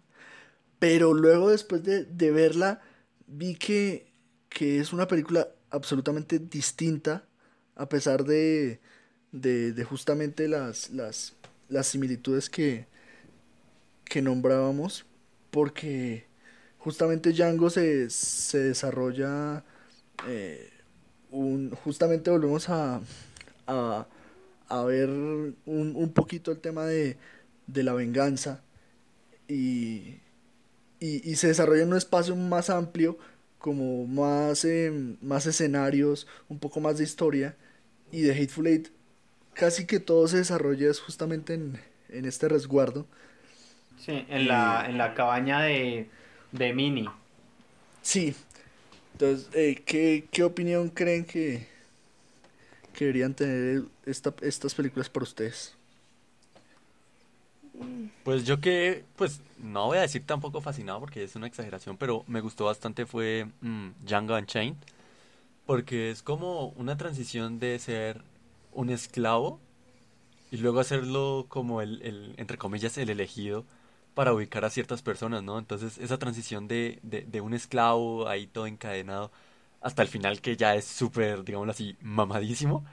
pero 0.79 1.13
luego 1.13 1.49
después 1.49 1.83
de, 1.83 2.05
de 2.05 2.31
verla 2.31 2.79
vi 3.25 3.55
que, 3.55 4.11
que 4.49 4.79
es 4.79 4.93
una 4.93 5.07
película 5.07 5.47
absolutamente 5.73 6.39
distinta 6.39 7.25
a 7.75 7.89
pesar 7.89 8.25
de, 8.25 8.79
de, 9.33 9.73
de 9.73 9.85
justamente 9.85 10.47
las, 10.49 10.91
las, 10.91 11.35
las 11.69 11.87
similitudes 11.87 12.49
que, 12.49 12.87
que 14.05 14.21
nombrábamos, 14.21 15.05
porque 15.51 16.25
justamente 16.79 17.31
Django 17.33 17.69
se, 17.69 18.09
se 18.09 18.59
desarrolla, 18.59 19.63
eh, 20.27 20.69
un, 21.31 21.71
justamente 21.71 22.31
volvemos 22.31 22.69
a, 22.69 23.01
a, 23.67 24.07
a 24.69 24.83
ver 24.85 25.09
un, 25.09 25.57
un 25.65 26.13
poquito 26.13 26.51
el 26.51 26.59
tema 26.59 26.85
de, 26.85 27.17
de 27.67 27.83
la 27.83 27.93
venganza 27.93 28.63
y, 29.47 30.19
y, 30.99 31.29
y 31.29 31.35
se 31.35 31.47
desarrolla 31.47 31.83
en 31.83 31.89
un 31.89 31.97
espacio 31.97 32.35
más 32.35 32.69
amplio, 32.69 33.17
como 33.63 34.07
más, 34.07 34.65
em, 34.65 35.17
más 35.21 35.47
escenarios, 35.47 36.27
un 36.49 36.59
poco 36.59 36.81
más 36.81 36.99
de 36.99 37.05
historia, 37.05 37.57
y 38.11 38.21
de 38.23 38.33
Hateful 38.35 38.67
Eight 38.67 38.89
casi 39.55 39.87
que 39.87 39.99
todo 40.01 40.27
se 40.29 40.37
desarrolla 40.39 40.89
es 40.91 40.99
justamente 41.01 41.55
en, 41.55 41.79
en 42.09 42.25
este 42.25 42.49
resguardo. 42.49 43.07
Sí, 43.97 44.25
en 44.29 44.47
la 44.47 44.85
en 44.87 44.97
la 44.97 45.13
cabaña 45.15 45.61
de 45.61 46.09
de 46.51 46.73
Mini. 46.73 47.07
Sí. 48.01 48.35
Entonces, 49.13 49.49
eh, 49.53 49.83
¿qué, 49.85 50.27
qué 50.31 50.43
opinión 50.43 50.89
creen 50.89 51.25
que, 51.25 51.67
que 52.93 53.05
deberían 53.05 53.33
tener 53.33 53.83
esta- 54.05 54.35
estas 54.41 54.75
películas 54.75 55.09
para 55.09 55.23
ustedes? 55.23 55.73
Pues 58.23 58.45
yo 58.45 58.61
que, 58.61 59.03
pues 59.17 59.41
no 59.57 59.87
voy 59.87 59.97
a 59.97 60.01
decir 60.01 60.25
tampoco 60.25 60.61
fascinado 60.61 60.99
porque 61.01 61.23
es 61.23 61.35
una 61.35 61.47
exageración, 61.47 61.97
pero 61.97 62.23
me 62.27 62.39
gustó 62.41 62.65
bastante 62.65 63.05
fue 63.05 63.47
mm, 63.61 63.89
Django 64.05 64.35
Unchained, 64.37 64.77
porque 65.65 66.11
es 66.11 66.23
como 66.23 66.69
una 66.69 66.97
transición 66.97 67.59
de 67.59 67.79
ser 67.79 68.23
un 68.73 68.89
esclavo 68.89 69.59
y 70.51 70.57
luego 70.57 70.79
hacerlo 70.81 71.45
como 71.49 71.81
el, 71.81 72.01
el, 72.03 72.35
entre 72.37 72.57
comillas, 72.57 72.97
el 72.97 73.09
elegido 73.09 73.65
para 74.15 74.33
ubicar 74.33 74.65
a 74.65 74.69
ciertas 74.71 75.01
personas, 75.03 75.43
¿no? 75.43 75.59
Entonces 75.59 75.97
esa 75.99 76.19
transición 76.19 76.67
de, 76.67 76.99
de, 77.03 77.23
de 77.23 77.41
un 77.41 77.53
esclavo 77.53 78.27
ahí 78.29 78.47
todo 78.47 78.67
encadenado 78.67 79.31
hasta 79.81 80.01
el 80.03 80.07
final 80.09 80.41
que 80.41 80.57
ya 80.57 80.75
es 80.75 80.85
súper, 80.85 81.43
digámoslo 81.45 81.71
así, 81.73 81.97
mamadísimo. 82.01 82.85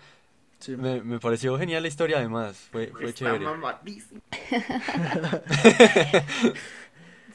Sí. 0.61 0.76
Me, 0.76 1.02
me 1.02 1.18
pareció 1.18 1.58
genial 1.58 1.82
la 1.82 1.88
historia 1.88 2.18
además, 2.18 2.56
fue, 2.70 2.88
fue 2.88 3.14
chévere. 3.14 3.46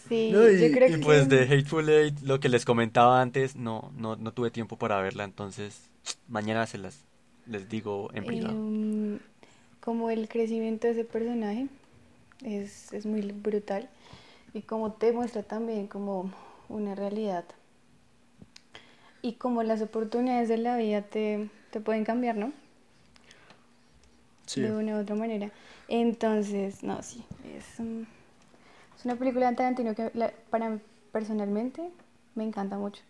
Sí, 0.08 0.30
No, 0.32 0.50
y- 0.50 0.60
yo 0.60 0.72
creo 0.72 0.90
Y 0.90 0.92
que 0.92 0.98
pues 0.98 1.30
de 1.30 1.44
Hateful 1.44 1.90
Eight, 1.90 2.20
lo 2.22 2.40
que 2.40 2.50
les 2.50 2.66
comentaba 2.66 3.22
antes, 3.22 3.56
no, 3.56 3.92
no, 3.96 4.16
no 4.16 4.34
tuve 4.34 4.52
tiempo 4.52 4.78
para 4.78 5.02
verla, 5.02 5.24
entonces 5.24 5.90
mañana 6.28 6.68
se 6.68 6.78
las 6.78 7.04
les 7.48 7.70
digo 7.70 8.10
en 8.14 8.26
privado. 8.26 8.54
em, 8.56 9.20
como 9.82 10.10
el 10.10 10.28
crecimiento 10.30 10.88
de 10.88 10.94
ese 10.94 11.06
personaje 11.06 11.68
es, 12.44 12.92
es 12.94 13.06
muy 13.06 13.22
brutal 13.22 13.90
y 14.54 14.62
como 14.64 14.94
te 14.94 15.12
muestra 15.14 15.44
también 15.44 15.88
como 15.88 16.32
una 16.70 16.96
realidad 16.96 17.46
y 19.22 19.34
como 19.34 19.64
las 19.64 19.82
oportunidades 19.82 20.50
de 20.50 20.58
la 20.58 20.78
vida 20.78 21.02
te, 21.02 21.50
te 21.72 21.82
pueden 21.82 22.06
cambiar, 22.06 22.36
¿no? 22.38 22.54
Sí. 24.46 24.62
de 24.62 24.72
una 24.72 24.96
u 24.96 25.02
otra 25.02 25.16
manera. 25.16 25.50
Entonces, 25.88 26.84
no, 26.84 27.02
sí, 27.04 27.24
es, 27.56 27.80
es 27.80 29.06
una 29.06 29.16
película 29.16 29.50
de 29.50 29.56
Tarantino 29.56 29.96
que 29.96 30.12
la- 30.14 30.34
para 30.50 30.70
mí 30.70 30.80
personalmente 31.12 31.90
me 32.36 32.44
encanta 32.44 32.78
mucho. 32.78 33.02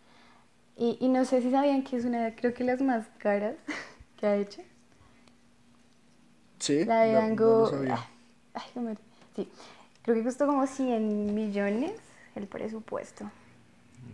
Y, 0.77 0.97
y 0.99 1.07
no 1.07 1.25
sé 1.25 1.41
si 1.41 1.51
sabían 1.51 1.83
que 1.83 1.97
es 1.97 2.05
una, 2.05 2.35
creo 2.35 2.53
que 2.53 2.63
las 2.63 2.81
más 2.81 3.05
caras 3.17 3.55
que 4.17 4.27
ha 4.27 4.35
hecho. 4.35 4.61
Sí, 6.59 6.85
La 6.85 7.01
de 7.01 7.35
no 7.35 7.67
ah, 7.91 8.07
ay, 8.53 8.81
me- 8.81 8.97
sí, 9.35 9.49
creo 10.01 10.15
que 10.15 10.23
costó 10.23 10.45
como 10.47 10.65
100 10.67 11.33
millones 11.35 11.91
el 12.35 12.47
presupuesto. 12.47 13.29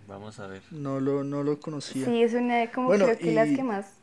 Vamos 0.07 0.39
a 0.39 0.47
ver. 0.47 0.61
No 0.71 0.99
lo, 0.99 1.23
no 1.23 1.43
lo 1.43 1.59
conocía. 1.59 2.05
Sí, 2.05 2.21
es 2.23 2.33
una, 2.33 2.69
como 2.71 2.87
Bueno, 2.87 3.05
creo 3.05 3.17
que 3.17 3.31
las 3.33 3.49
que 3.49 3.63
más 3.63 3.93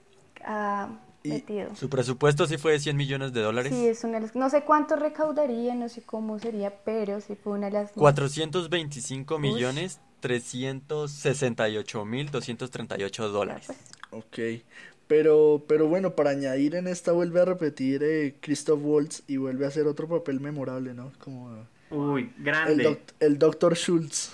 ha 0.44 0.88
y- 1.22 1.30
metido. 1.30 1.74
Su 1.76 1.88
presupuesto 1.88 2.46
sí 2.46 2.58
fue 2.58 2.72
de 2.72 2.80
100 2.80 2.96
millones 2.96 3.32
de 3.32 3.40
dólares. 3.42 3.72
Sí, 3.74 3.86
es 3.86 4.04
una 4.04 4.14
de 4.20 4.26
las, 4.26 4.34
no 4.36 4.48
sé 4.50 4.62
cuánto 4.62 4.96
recaudaría, 4.96 5.74
no 5.74 5.88
sé 5.88 6.02
cómo 6.02 6.38
sería, 6.38 6.72
pero 6.84 7.20
sí 7.20 7.34
fue 7.36 7.54
una 7.54 7.66
de 7.66 7.72
las 7.72 7.84
más- 7.84 7.92
425 7.92 9.34
Ush. 9.36 9.40
millones 9.40 10.00
368 10.20 12.04
mil 12.04 12.30
238 12.30 13.28
dólares. 13.28 13.66
pues. 13.66 13.78
Ok. 14.10 14.64
Pero, 15.06 15.64
pero 15.66 15.86
bueno, 15.88 16.14
para 16.14 16.30
añadir 16.30 16.74
en 16.74 16.86
esta 16.86 17.12
vuelve 17.12 17.40
a 17.40 17.44
repetir 17.46 18.02
eh, 18.04 18.34
Christoph 18.40 18.80
Waltz 18.82 19.22
y 19.26 19.38
vuelve 19.38 19.64
a 19.64 19.68
hacer 19.68 19.86
otro 19.86 20.06
papel 20.06 20.38
memorable, 20.40 20.92
¿no? 20.92 21.12
Como 21.18 21.66
Uy, 21.90 22.30
el, 22.36 22.44
grande. 22.44 22.84
doc- 22.84 23.14
el 23.20 23.38
Dr. 23.38 23.74
Schultz. 23.74 24.32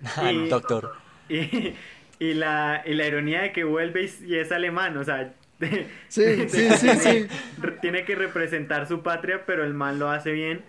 Y- 0.30 0.48
doctor. 0.48 0.92
Y, 1.30 1.72
y 2.18 2.34
la, 2.34 2.82
y 2.84 2.92
la 2.92 3.06
ironía 3.06 3.40
de 3.42 3.52
que 3.52 3.64
vuelve 3.64 4.04
y, 4.04 4.24
y 4.34 4.36
es 4.36 4.52
alemán, 4.52 4.96
o 4.98 5.04
sea, 5.04 5.32
Sí, 6.08 6.48
sí, 6.48 6.68
sí, 6.76 6.88
sí. 6.98 7.26
tiene 7.80 8.04
que 8.04 8.14
representar 8.14 8.86
su 8.86 9.02
patria, 9.02 9.44
pero 9.46 9.64
el 9.64 9.74
man 9.74 9.98
lo 9.98 10.10
hace 10.10 10.32
bien, 10.32 10.62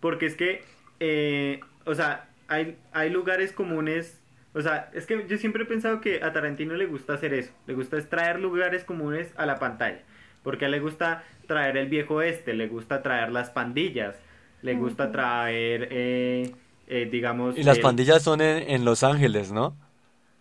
porque 0.00 0.26
es 0.26 0.34
que, 0.36 0.62
eh, 1.00 1.60
o 1.84 1.94
sea, 1.94 2.28
hay, 2.48 2.76
hay 2.92 3.10
lugares 3.10 3.52
comunes, 3.52 4.20
o 4.54 4.62
sea, 4.62 4.90
es 4.94 5.06
que 5.06 5.26
yo 5.28 5.36
siempre 5.38 5.64
he 5.64 5.66
pensado 5.66 6.00
que 6.00 6.22
a 6.22 6.32
Tarantino 6.32 6.74
le 6.74 6.86
gusta 6.86 7.14
hacer 7.14 7.34
eso, 7.34 7.52
le 7.66 7.74
gusta 7.74 7.98
extraer 7.98 8.40
lugares 8.40 8.84
comunes 8.84 9.32
a 9.36 9.44
la 9.46 9.58
pantalla, 9.58 10.00
porque 10.42 10.64
a 10.64 10.66
él 10.66 10.72
le 10.72 10.80
gusta 10.80 11.24
traer 11.46 11.76
el 11.76 11.88
viejo 11.88 12.22
este, 12.22 12.54
le 12.54 12.68
gusta 12.68 13.02
traer 13.02 13.30
las 13.32 13.50
pandillas, 13.50 14.16
le 14.62 14.74
gusta 14.74 15.12
traer, 15.12 15.88
eh, 15.90 16.52
eh, 16.88 17.08
digamos... 17.10 17.56
Y 17.58 17.62
las 17.64 17.76
el- 17.78 17.82
pandillas 17.82 18.22
son 18.22 18.40
en, 18.40 18.68
en 18.70 18.84
Los 18.84 19.02
Ángeles, 19.02 19.52
¿no? 19.52 19.76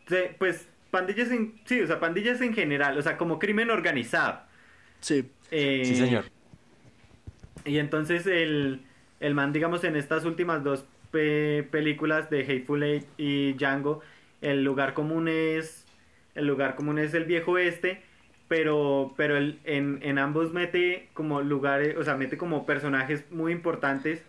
de- 0.10 0.36
pues 0.38 0.68
pandillas 0.98 1.32
en... 1.32 1.54
Sí, 1.66 1.82
o 1.82 1.88
sea, 1.88 2.00
pandillas 2.00 2.42
en 2.42 2.54
general, 2.54 2.98
o 2.98 3.02
sea, 3.02 3.18
como 3.18 3.40
crimen 3.40 3.70
organizado. 3.72 4.42
Sí, 5.02 5.32
Eh, 5.52 5.86
Sí, 5.86 5.96
señor. 5.96 6.26
Y 7.66 7.80
entonces 7.80 8.26
el, 8.28 8.86
el 9.20 9.34
man, 9.34 9.54
digamos, 9.54 9.84
en 9.84 9.96
estas 9.96 10.26
últimas 10.26 10.64
dos 10.64 10.86
pe- 11.12 11.68
películas 11.72 12.30
de 12.30 12.42
Hateful 12.44 12.84
Eight 12.84 13.06
y 13.18 13.54
Django, 13.54 14.02
el 14.42 14.64
lugar 14.64 14.94
común 14.94 15.28
es 15.28 15.86
el 16.36 16.46
lugar 16.48 16.76
común 16.76 17.00
es 17.00 17.14
el 17.16 17.26
viejo 17.26 17.58
este, 17.58 18.04
pero 18.48 19.14
pero 19.18 19.38
el, 19.38 19.60
en, 19.66 20.00
en 20.04 20.20
ambos 20.20 20.54
mete 20.54 21.10
como 21.14 21.42
lugares, 21.42 21.96
o 21.98 22.04
sea, 22.04 22.16
mete 22.16 22.38
como 22.38 22.66
personajes 22.66 23.26
muy 23.32 23.52
importantes 23.52 24.24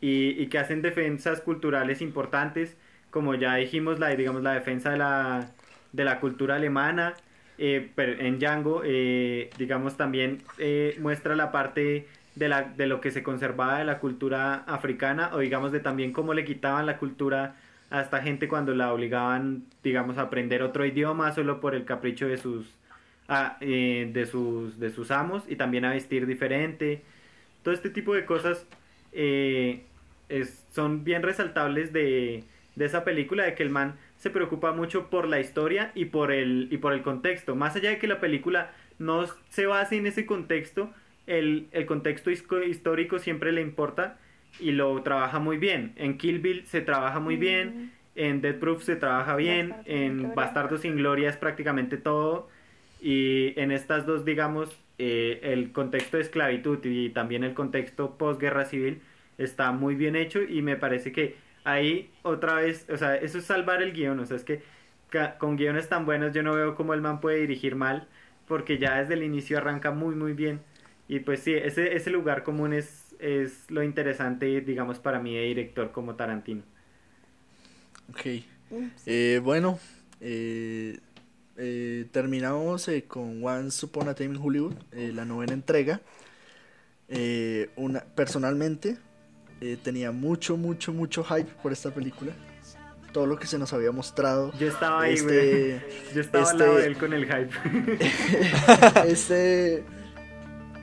y, 0.00 0.30
y 0.40 0.48
que 0.48 0.58
hacen 0.58 0.82
defensas 0.82 1.40
culturales 1.40 2.02
importantes, 2.02 2.76
como 3.10 3.34
ya 3.34 3.54
dijimos, 3.56 3.98
la 3.98 4.08
digamos 4.16 4.42
la 4.42 4.52
defensa 4.54 4.90
de 4.90 4.98
la 4.98 5.54
de 5.92 6.04
la 6.04 6.20
cultura 6.20 6.56
alemana, 6.56 7.14
eh, 7.58 7.90
pero 7.94 8.12
en 8.20 8.38
Django, 8.38 8.82
eh, 8.84 9.50
digamos, 9.58 9.96
también 9.96 10.42
eh, 10.58 10.96
muestra 11.00 11.34
la 11.36 11.50
parte 11.52 12.06
de, 12.34 12.48
la, 12.48 12.62
de 12.62 12.86
lo 12.86 13.00
que 13.00 13.10
se 13.10 13.22
conservaba 13.22 13.78
de 13.78 13.84
la 13.84 13.98
cultura 13.98 14.56
africana, 14.66 15.30
o 15.32 15.38
digamos 15.38 15.72
de 15.72 15.80
también 15.80 16.12
cómo 16.12 16.34
le 16.34 16.44
quitaban 16.44 16.84
la 16.86 16.98
cultura 16.98 17.56
a 17.90 18.02
esta 18.02 18.20
gente 18.20 18.48
cuando 18.48 18.74
la 18.74 18.92
obligaban, 18.92 19.64
digamos, 19.82 20.18
a 20.18 20.22
aprender 20.22 20.62
otro 20.62 20.84
idioma 20.84 21.32
solo 21.32 21.60
por 21.60 21.74
el 21.74 21.84
capricho 21.84 22.26
de 22.26 22.36
sus, 22.36 22.66
ah, 23.28 23.56
eh, 23.60 24.10
de 24.12 24.26
sus, 24.26 24.78
de 24.78 24.90
sus 24.90 25.10
amos, 25.10 25.44
y 25.48 25.56
también 25.56 25.84
a 25.84 25.90
vestir 25.90 26.26
diferente. 26.26 27.02
Todo 27.62 27.72
este 27.72 27.90
tipo 27.90 28.14
de 28.14 28.24
cosas 28.26 28.66
son 30.72 31.04
bien 31.04 31.22
resaltables 31.22 31.92
de, 31.92 32.44
de 32.74 32.84
esa 32.84 33.02
película, 33.02 33.44
de 33.44 33.54
que 33.54 33.62
el 33.62 33.70
man 33.70 33.94
se 34.18 34.30
preocupa 34.30 34.72
mucho 34.72 35.08
por 35.10 35.28
la 35.28 35.40
historia 35.40 35.92
y 35.94 36.06
por 36.06 36.32
el, 36.32 36.68
y 36.70 36.78
por 36.78 36.92
el 36.92 37.02
contexto. 37.02 37.54
Más 37.54 37.76
allá 37.76 37.90
de 37.90 37.98
que 37.98 38.06
la 38.06 38.20
película 38.20 38.72
no 38.98 39.26
se 39.50 39.66
base 39.66 39.96
en 39.96 40.06
ese 40.06 40.26
contexto, 40.26 40.90
el, 41.26 41.68
el 41.72 41.86
contexto 41.86 42.30
histórico 42.30 43.18
siempre 43.18 43.52
le 43.52 43.60
importa 43.60 44.18
y 44.58 44.72
lo 44.72 45.02
trabaja 45.02 45.38
muy 45.38 45.58
bien. 45.58 45.92
En 45.96 46.18
Kill 46.18 46.38
Bill 46.38 46.66
se 46.66 46.80
trabaja 46.80 47.20
muy 47.20 47.36
bien, 47.36 47.92
en 48.14 48.40
Death 48.40 48.58
Proof 48.58 48.82
se 48.82 48.96
trabaja 48.96 49.36
bien, 49.36 49.74
sin 49.84 49.92
en 49.94 50.16
Gloria. 50.18 50.34
Bastardo 50.34 50.78
sin 50.78 50.96
Gloria 50.96 51.28
es 51.28 51.36
prácticamente 51.36 51.96
todo. 51.96 52.48
Y 53.00 53.52
en 53.60 53.70
estas 53.70 54.06
dos, 54.06 54.24
digamos, 54.24 54.78
eh, 54.98 55.40
el 55.42 55.72
contexto 55.72 56.16
de 56.16 56.22
esclavitud 56.22 56.78
y 56.84 57.10
también 57.10 57.44
el 57.44 57.52
contexto 57.52 58.16
posguerra 58.16 58.64
civil 58.64 59.02
está 59.36 59.70
muy 59.72 59.94
bien 59.94 60.16
hecho 60.16 60.42
y 60.42 60.62
me 60.62 60.76
parece 60.76 61.12
que 61.12 61.36
ahí 61.66 62.12
otra 62.22 62.54
vez, 62.56 62.86
o 62.90 62.96
sea, 62.98 63.16
eso 63.16 63.38
es 63.38 63.44
salvar 63.46 63.82
el 63.82 63.92
guion, 63.92 64.20
o 64.20 64.26
sea, 64.26 64.36
es 64.38 64.44
que 64.44 64.62
ca- 65.10 65.38
con 65.38 65.56
guiones 65.56 65.88
tan 65.88 66.06
buenos 66.06 66.32
yo 66.34 66.42
no 66.42 66.54
veo 66.54 66.74
cómo 66.76 66.94
el 66.94 67.02
man 67.02 67.20
puede 67.20 67.38
dirigir 67.40 67.76
mal, 67.76 68.08
porque 68.46 68.78
ya 68.78 68.96
desde 69.00 69.14
el 69.14 69.24
inicio 69.24 69.58
arranca 69.58 69.90
muy 69.92 70.14
muy 70.16 70.32
bien. 70.34 70.62
Y 71.08 71.20
pues 71.20 71.40
sí, 71.42 71.54
ese, 71.54 71.96
ese 71.96 72.10
lugar 72.10 72.44
común 72.44 72.72
es, 72.74 73.16
es 73.20 73.70
lo 73.70 73.82
interesante, 73.84 74.60
digamos, 74.62 74.98
para 75.00 75.20
mí 75.20 75.34
de 75.36 75.42
director 75.42 75.92
como 75.92 76.16
Tarantino. 76.16 76.64
ok. 78.10 78.20
Eh, 79.06 79.40
bueno, 79.42 79.78
eh, 80.20 80.98
eh, 81.56 82.06
terminamos 82.12 82.88
eh, 82.88 83.04
con 83.06 83.44
Once 83.44 83.86
Upon 83.86 84.08
a 84.08 84.14
Time 84.14 84.36
in 84.36 84.42
Hollywood, 84.42 84.74
eh, 84.92 85.12
la 85.14 85.24
novena 85.24 85.54
entrega. 85.54 86.00
Eh, 87.08 87.70
una, 87.76 88.00
personalmente, 88.00 88.98
eh, 89.60 89.76
tenía 89.82 90.12
mucho, 90.12 90.56
mucho, 90.56 90.92
mucho 90.92 91.24
hype 91.24 91.50
por 91.62 91.72
esta 91.72 91.90
película. 91.92 92.32
Todo 93.12 93.26
lo 93.26 93.38
que 93.38 93.46
se 93.46 93.58
nos 93.58 93.72
había 93.72 93.92
mostrado. 93.92 94.52
Yo 94.58 94.68
estaba 94.68 95.02
ahí, 95.02 95.18
güey. 95.20 95.36
Este, 95.38 95.82
Yo 96.14 96.20
estaba 96.20 96.44
al 96.44 96.50
este- 96.50 96.64
lado 96.66 96.78
de 96.78 96.86
él 96.86 96.98
con 96.98 97.12
el 97.14 97.24
hype. 97.24 97.50
este 99.06 99.84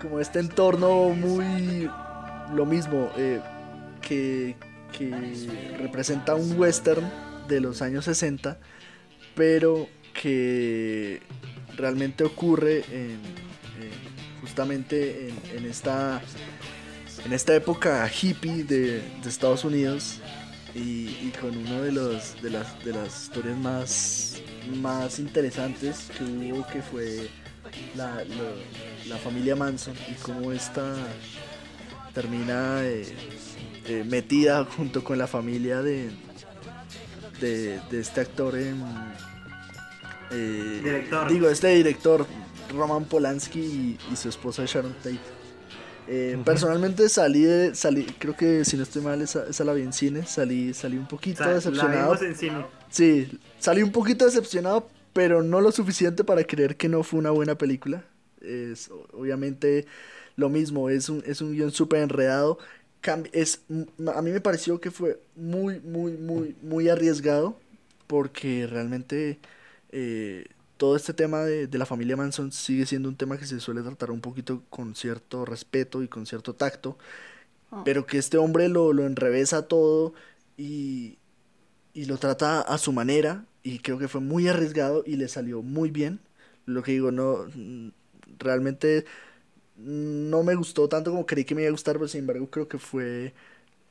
como 0.02 0.20
este 0.20 0.40
entorno 0.40 1.10
muy 1.10 1.90
lo 2.54 2.66
mismo 2.66 3.10
eh, 3.18 3.40
que, 4.02 4.56
que 4.98 5.16
representa 5.80 6.36
un 6.36 6.60
western 6.60 7.10
de 7.48 7.62
los 7.62 7.82
años 7.82 8.04
60 8.06 8.58
pero 9.34 9.88
que 10.14 11.22
realmente 11.78 12.24
ocurre 12.26 12.84
en, 12.92 13.12
en- 13.12 14.42
justamente 14.42 15.30
en, 15.30 15.58
en 15.58 15.66
esta 15.70 16.22
en 17.26 17.34
esta 17.34 17.56
época 17.56 18.10
hippie 18.10 18.64
de, 18.64 19.02
de 19.22 19.30
Estados 19.30 19.64
Unidos 19.64 20.20
y, 20.76 21.10
y 21.22 21.34
con 21.40 21.56
uno 21.56 21.82
de 21.82 21.92
los 21.92 22.42
de 22.42 22.50
las 22.50 22.84
de 22.84 22.94
las 22.94 23.24
historias 23.24 23.58
más 23.58 24.42
más 24.82 25.20
interesantes 25.20 26.10
que 26.18 26.24
hubo 26.24 26.66
que 26.68 26.82
fue 26.82 27.30
la, 27.96 28.24
la 29.08 29.18
familia 29.18 29.56
Manson 29.56 29.96
y 30.10 30.14
cómo 30.16 30.52
esta 30.52 30.96
termina 32.14 32.84
eh, 32.84 33.06
eh, 33.86 34.04
metida 34.08 34.66
junto 34.66 35.04
con 35.04 35.18
la 35.18 35.28
familia 35.28 35.82
de, 35.82 36.10
de, 37.40 37.80
de 37.90 38.00
este 38.00 38.22
actor 38.22 38.56
en, 38.56 38.84
eh, 40.32 40.82
Director. 40.84 41.32
digo 41.32 41.50
este 41.50 41.70
director 41.76 42.26
Roman 42.72 43.06
Polanski 43.06 43.60
y, 43.60 43.98
y 44.12 44.16
su 44.16 44.30
esposa 44.30 44.66
Sharon 44.66 44.94
Tate 44.96 45.43
Eh, 46.06 46.38
Personalmente 46.44 47.08
salí 47.10 47.44
de, 47.44 47.76
salí, 47.76 48.16
creo 48.20 48.36
que 48.36 48.66
si 48.66 48.76
no 48.78 48.84
estoy 48.84 49.02
mal 49.02 49.22
esa, 49.22 49.48
esa 49.48 49.64
la 49.64 49.74
vi 49.74 49.84
en 49.84 49.94
cine, 49.94 50.26
salí, 50.26 50.74
salí 50.74 50.98
un 50.98 51.08
O 51.08 51.08
poquito 51.08 51.44
la 51.44 51.54
decepcionado. 51.54 51.96
vimos 51.96 52.22
en 52.22 52.36
cine. 52.36 52.66
Sí, 52.90 53.32
salí 53.60 53.82
un 53.84 53.92
poquito 53.92 54.26
decepcionado, 54.26 54.90
pero 55.14 55.44
no 55.44 55.62
lo 55.62 55.72
suficiente 55.72 56.24
para 56.24 56.44
creer 56.44 56.78
que 56.78 56.90
no 56.90 57.04
fue 57.04 57.20
una 57.20 57.32
buena 57.32 57.58
película. 57.58 58.06
Es 58.42 58.90
obviamente 59.14 59.86
lo 60.36 60.50
mismo, 60.50 60.90
es 60.90 61.10
un, 61.10 61.24
es 61.26 61.42
un 61.42 61.54
guion 61.54 61.72
súper 61.72 62.02
enredado. 62.02 62.60
Es, 63.34 63.64
a 64.16 64.22
mí 64.22 64.32
me 64.32 64.42
pareció 64.42 64.80
que 64.80 64.92
fue 64.92 65.20
muy, 65.36 65.80
muy, 65.82 66.14
muy, 66.14 66.56
muy 66.62 66.90
arriesgado, 66.90 67.58
porque 68.08 68.68
realmente 68.68 69.40
eh, 69.92 70.46
todo 70.78 70.96
este 70.96 71.14
tema 71.14 71.42
de, 71.44 71.68
de 71.68 71.78
la 71.78 71.86
familia 71.86 72.18
Manson 72.18 72.52
sigue 72.52 72.86
siendo 72.86 73.10
un 73.10 73.18
tema 73.18 73.38
que 73.38 73.46
se 73.46 73.60
suele 73.60 73.82
tratar 73.84 74.12
un 74.12 74.22
poquito 74.22 74.64
con 74.70 74.96
cierto 74.96 75.46
respeto 75.46 76.04
y 76.04 76.08
con 76.08 76.26
cierto 76.26 76.56
tacto, 76.56 76.98
pero 77.84 78.06
que 78.06 78.18
este 78.18 78.38
hombre 78.38 78.70
lo, 78.70 78.94
lo 78.94 79.06
enrevesa 79.06 79.68
todo 79.68 80.14
y, 80.58 81.18
y 81.94 82.06
lo 82.06 82.18
trata 82.18 82.62
a 82.62 82.78
su 82.80 82.94
manera 82.94 83.46
y 83.64 83.80
creo 83.80 84.00
que 84.00 84.08
fue 84.10 84.22
muy 84.22 84.48
arriesgado 84.50 85.04
y 85.06 85.18
le 85.18 85.28
salió 85.30 85.62
muy 85.64 85.92
bien. 85.92 86.22
Lo 86.66 86.84
que 86.84 86.94
digo, 86.94 87.12
no 87.12 87.46
realmente 88.40 89.06
no 89.78 90.44
me 90.44 90.56
gustó 90.56 90.88
tanto 90.90 91.12
como 91.12 91.26
creí 91.26 91.46
que 91.46 91.56
me 91.56 91.62
iba 91.64 91.70
a 91.70 91.72
gustar, 91.72 91.96
pero 91.96 92.08
sin 92.08 92.22
embargo 92.22 92.50
creo 92.50 92.68
que 92.68 92.78
fue 92.80 93.34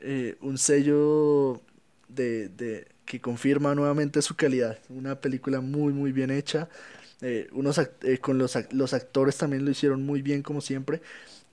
eh, 0.01 0.37
un 0.43 0.59
sello 0.59 1.62
de, 2.09 2.49
de- 2.51 2.89
que 3.05 3.20
confirma 3.20 3.74
nuevamente 3.74 4.22
su 4.22 4.36
calidad. 4.36 4.78
Una 4.88 5.20
película 5.20 5.61
muy 5.61 5.92
muy 5.92 6.12
bien 6.12 6.30
hecha. 6.30 6.68
Eh, 7.22 7.48
unos 7.53 7.78
act- 7.78 8.05
eh, 8.05 8.18
con 8.18 8.38
los, 8.38 8.57
los 8.72 8.94
actores 8.94 9.36
también 9.38 9.64
lo 9.64 9.70
hicieron 9.70 10.03
muy 10.05 10.22
bien 10.22 10.42
como 10.42 10.61
siempre. 10.61 11.03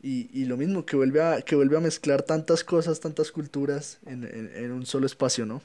Y, 0.02 0.30
y 0.34 0.46
lo 0.46 0.58
mismo, 0.58 0.86
que 0.86 0.96
vuelve 0.96 1.22
a, 1.22 1.42
que 1.42 1.56
vuelve 1.56 1.78
a 1.78 1.82
mezclar 1.82 2.24
tantas 2.24 2.64
cosas, 2.64 3.00
tantas 3.02 3.32
culturas 3.32 4.00
en, 4.06 4.24
en- 4.26 4.52
en 4.56 4.72
un 4.72 4.86
solo 4.86 5.06
espacio, 5.06 5.46
¿no? 5.46 5.62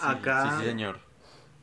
Acá- 0.00 0.50
Sí, 0.50 0.58
sí, 0.58 0.64
señor. 0.66 0.98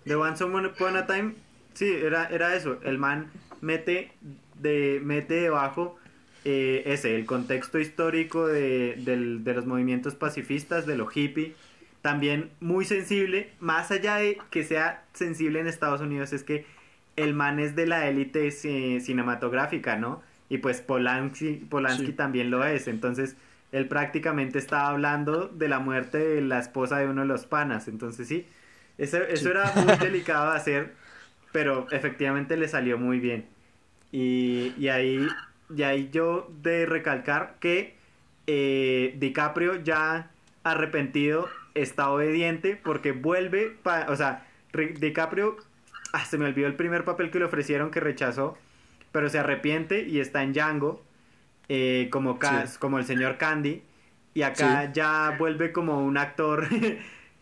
The 0.05 0.15
Once 0.15 0.43
Upon 0.43 0.97
a 0.97 1.07
Time, 1.07 1.35
sí, 1.73 1.89
era, 1.91 2.27
era 2.27 2.55
eso. 2.55 2.79
El 2.83 2.97
man 2.97 3.31
mete, 3.61 4.11
de, 4.59 4.99
mete 5.03 5.35
debajo 5.35 5.97
eh, 6.43 6.83
ese, 6.85 7.15
el 7.15 7.25
contexto 7.25 7.79
histórico 7.79 8.47
de, 8.47 8.95
del- 8.97 9.43
de 9.43 9.53
los 9.53 9.65
movimientos 9.65 10.15
pacifistas, 10.15 10.85
de 10.85 10.97
lo 10.97 11.09
hippie. 11.13 11.55
También 12.05 12.51
muy 12.59 12.85
sensible, 12.85 13.49
más 13.59 13.89
allá 13.89 14.17
de 14.17 14.37
que 14.51 14.63
sea 14.63 15.03
sensible 15.13 15.59
en 15.59 15.65
Estados 15.65 16.01
Unidos, 16.01 16.33
es 16.33 16.43
que 16.43 16.63
el 17.15 17.33
man 17.33 17.59
es 17.59 17.75
de 17.75 17.87
la 17.87 18.07
élite 18.07 18.49
ci- 18.49 18.99
cinematográfica, 18.99 19.95
¿no? 19.95 20.21
Y 20.47 20.59
pues 20.59 20.81
Polanski, 20.81 21.53
Polanski 21.67 22.05
Sí. 22.05 22.13
también 22.13 22.51
lo 22.51 22.63
es. 22.63 22.87
Entonces, 22.87 23.35
él 23.71 23.87
prácticamente 23.87 24.59
estaba 24.59 24.89
hablando 24.89 25.47
de 25.47 25.67
la 25.67 25.79
muerte 25.79 26.19
de 26.19 26.41
la 26.41 26.59
esposa 26.59 26.99
de 26.99 27.07
uno 27.07 27.21
de 27.21 27.27
los 27.27 27.47
panas. 27.47 27.87
Entonces, 27.87 28.27
sí, 28.27 28.45
eso, 28.99 29.17
eso 29.23 29.45
Sí. 29.45 29.49
era 29.49 29.73
muy 29.73 29.95
delicado 29.97 30.51
de 30.51 30.57
hacer, 30.57 30.93
pero 31.51 31.87
efectivamente 31.89 32.55
le 32.55 32.67
salió 32.67 32.99
muy 32.99 33.19
bien. 33.19 33.47
Y, 34.11 34.73
y 34.77 34.89
ahí, 34.89 35.27
y 35.75 35.81
ahí 35.81 36.09
yo 36.11 36.51
de 36.61 36.85
recalcar 36.85 37.55
que 37.59 37.95
eh, 38.45 39.15
DiCaprio 39.17 39.81
ya 39.83 40.29
arrepentido 40.63 41.49
está 41.76 42.09
obediente 42.09 42.80
porque 42.82 43.11
vuelve, 43.11 43.69
pa- 43.84 44.07
o 44.09 44.15
sea, 44.15 44.47
Ri- 44.73 44.97
DiCaprio, 44.97 45.57
ah, 46.13 46.26
se 46.26 46.38
me 46.38 46.45
olvidó 46.45 46.67
el 46.67 46.76
primer 46.76 47.05
papel 47.05 47.32
que 47.32 47.39
le 47.39 47.45
ofrecieron 47.45 47.91
que 47.91 47.99
rechazó, 47.99 48.57
pero 49.11 49.30
se 49.30 49.39
arrepiente 49.39 50.03
y 50.07 50.19
está 50.19 50.43
en 50.43 50.53
Django, 50.53 51.03
eh, 51.69 52.09
como, 52.11 52.39
como 52.80 52.97
el 52.99 53.05
señor 53.05 53.38
Candy, 53.38 53.84
y 54.34 54.41
acá 54.41 54.91
ya 54.91 55.36
vuelve 55.38 55.71
como 55.71 56.03
un 56.05 56.17
actor 56.17 56.67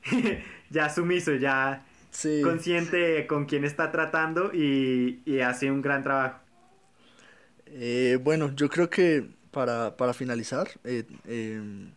ya 0.70 0.90
sumiso, 0.90 1.34
ya 1.36 1.84
consciente 2.44 3.26
con 3.28 3.46
quién 3.46 3.64
está 3.64 3.92
tratando 3.92 4.52
y, 4.54 5.22
hace 5.42 5.72
un 5.72 5.82
gran 5.82 6.04
trabajo. 6.04 6.40
Eh, 7.68 8.20
bueno, 8.22 8.54
yo 8.56 8.70
creo 8.70 8.90
que 8.90 9.28
para, 9.52 10.14
finalizar, 10.14 10.68
eh, 10.84 11.06
em, 11.28 11.90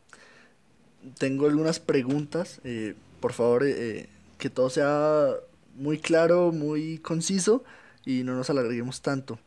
tengo 1.18 1.46
algunas 1.46 1.80
preguntas. 1.80 2.60
Eh, 2.64 2.94
por 3.20 3.32
favor, 3.32 3.64
que 3.64 4.50
todo 4.50 4.70
sea 4.70 5.28
muy 5.74 5.98
claro, 5.98 6.52
muy 6.52 6.98
conciso 6.98 7.64
y 8.04 8.22
no 8.22 8.34
nos 8.34 8.50
alarguemos 8.50 9.02
tanto. 9.02 9.38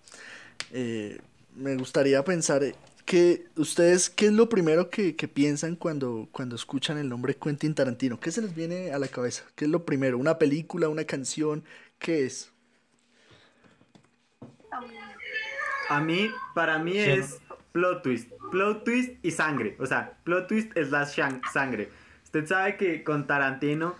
me 0.72 1.76
gustaría 1.76 2.24
pensar 2.24 2.64
que 3.10 3.48
ustedes, 3.56 4.08
¿qué 4.08 4.28
es 4.28 4.34
lo 4.34 4.50
primero 4.50 4.92
que, 4.92 5.14
piensan 5.14 5.76
cuando, 5.76 6.30
cuando 6.32 6.56
escuchan 6.56 7.00
el 7.00 7.10
nombre 7.10 7.36
Quentin 7.36 7.74
Tarantino? 7.74 8.20
¿Qué 8.20 8.30
se 8.30 8.40
les 8.40 8.54
viene 8.54 8.92
a 8.92 9.00
la 9.00 9.08
cabeza? 9.08 9.46
¿Qué 9.56 9.66
es 9.66 9.72
lo 9.72 9.84
primero? 9.84 10.20
¿Una 10.20 10.38
película, 10.38 10.90
una 10.90 11.04
canción? 11.06 11.64
¿Qué 11.98 12.28
es? 12.28 12.52
A 15.90 16.00
mí, 16.02 16.30
para 16.54 16.78
mí 16.78 17.00
es 17.00 17.40
plot 17.72 18.04
twist. 18.04 18.30
Plot 18.52 18.84
twist 18.84 19.24
y 19.24 19.32
sangre. 19.32 19.76
O 19.80 19.86
sea, 19.86 20.14
plot 20.24 20.48
twist 20.48 20.76
la 20.76 21.06
sangre. 21.06 21.90
Usted 22.24 22.46
sabe 22.46 22.78
que 22.78 23.04
con 23.04 23.28
Tarantino 23.28 23.96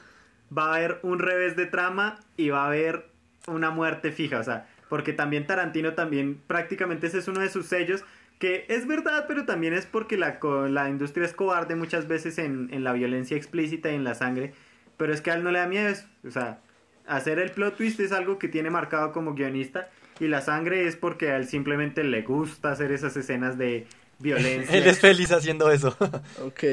va 0.56 0.72
a 0.72 0.76
haber 0.76 1.00
un 1.04 1.20
revés 1.20 1.56
de 1.56 1.66
trama 1.66 2.20
y 2.38 2.50
va 2.50 2.64
a 2.64 2.68
haber 2.68 3.10
una 3.48 3.70
muerte 3.70 4.12
fija. 4.12 4.40
O 4.40 4.44
sea, 4.44 4.68
porque 4.90 5.14
también 5.14 5.48
Tarantino 5.48 5.94
también 5.94 6.42
prácticamente 6.48 7.08
ese 7.08 7.20
es 7.20 7.28
uno 7.28 7.40
de 7.40 7.50
sus 7.50 7.68
sellos 7.68 8.04
que 8.40 8.66
es 8.70 8.88
verdad, 8.88 9.26
pero 9.28 9.46
también 9.46 9.74
es 9.74 9.86
porque 9.86 10.18
la, 10.18 10.40
la 10.70 10.90
industria 10.90 11.26
es 11.26 11.34
cobarde 11.34 11.76
muchas 11.76 12.08
veces 12.08 12.38
en, 12.38 12.84
la 12.84 12.94
violencia 12.94 13.36
explícita 13.36 13.92
y 13.92 13.96
en 13.96 14.06
la 14.06 14.16
sangre. 14.16 14.54
Pero 14.96 15.14
es 15.14 15.22
que 15.22 15.32
a 15.32 15.36
él 15.36 15.44
no 15.44 15.52
le 15.52 15.60
da 15.60 15.68
miedo 15.68 15.90
eso. 15.90 16.08
O 16.26 16.32
sea, 16.32 16.60
hacer 17.06 17.40
el 17.40 17.52
plot 17.52 17.76
twist 17.76 18.00
es 18.00 18.14
algo 18.14 18.40
que 18.40 18.48
tiene 18.48 18.70
marcado 18.70 19.12
como 19.12 19.34
guionista. 19.34 19.90
Y 20.22 20.28
la 20.28 20.42
sangre 20.42 20.88
es 20.88 20.96
porque 20.96 21.32
a 21.32 21.38
él 21.38 21.48
simplemente 21.48 22.04
le 22.04 22.22
gusta 22.22 22.72
hacer 22.72 22.92
esas 22.92 23.16
escenas 23.18 23.58
de 23.58 23.88
violencia. 24.20 24.78
él 24.78 24.88
es 24.88 25.00
feliz 25.00 25.32
haciendo 25.32 25.72
eso. 25.72 25.96
ok. 26.46 26.64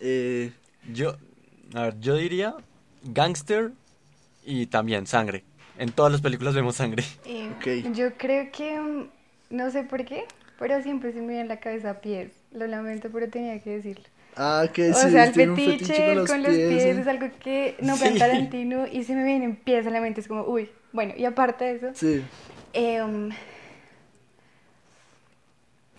Eh, 0.00 0.52
yo, 0.92 1.16
a 1.74 1.82
ver, 1.82 2.00
yo 2.00 2.16
diría 2.16 2.54
gangster 3.02 3.72
y 4.44 4.66
también 4.66 5.06
sangre. 5.06 5.44
En 5.78 5.92
todas 5.92 6.10
las 6.10 6.20
películas 6.20 6.54
vemos 6.54 6.76
sangre. 6.76 7.04
Eh, 7.24 7.84
Yo 7.94 8.14
creo 8.16 8.50
que, 8.50 8.80
mm, 8.80 9.08
no 9.50 9.70
sé 9.70 9.84
por 9.84 10.04
qué, 10.04 10.24
pero 10.58 10.82
siempre 10.82 11.12
se 11.12 11.20
me 11.20 11.28
viene 11.28 11.42
en 11.42 11.48
la 11.48 11.60
cabeza 11.60 12.00
pies. 12.00 12.32
Lo 12.52 12.66
lamento, 12.66 13.10
pero 13.12 13.28
tenía 13.28 13.60
que 13.60 13.70
decirlo. 13.70 14.04
Ah, 14.36 14.66
que 14.72 14.90
O 14.90 14.94
sea, 14.94 15.24
el 15.24 15.34
fetiche, 15.34 16.14
con, 16.26 16.42
los, 16.42 16.52
pies, 16.54 16.96
es 16.96 17.06
algo 17.06 17.28
que 17.40 17.76
no 17.80 17.96
sí. 17.96 18.18
Tarantino 18.18 18.86
y 18.86 19.04
se 19.04 19.14
me 19.14 19.24
vienen 19.24 19.56
pies 19.56 19.86
a 19.86 19.90
la 19.90 20.00
mente. 20.00 20.20
Es 20.20 20.28
como, 20.28 20.44
uy, 20.44 20.68
bueno, 20.92 21.14
y 21.16 21.24
aparte 21.24 21.64
de 21.64 21.72
eso. 21.76 21.86
Sí. 21.94 22.24
Em, 22.72 23.30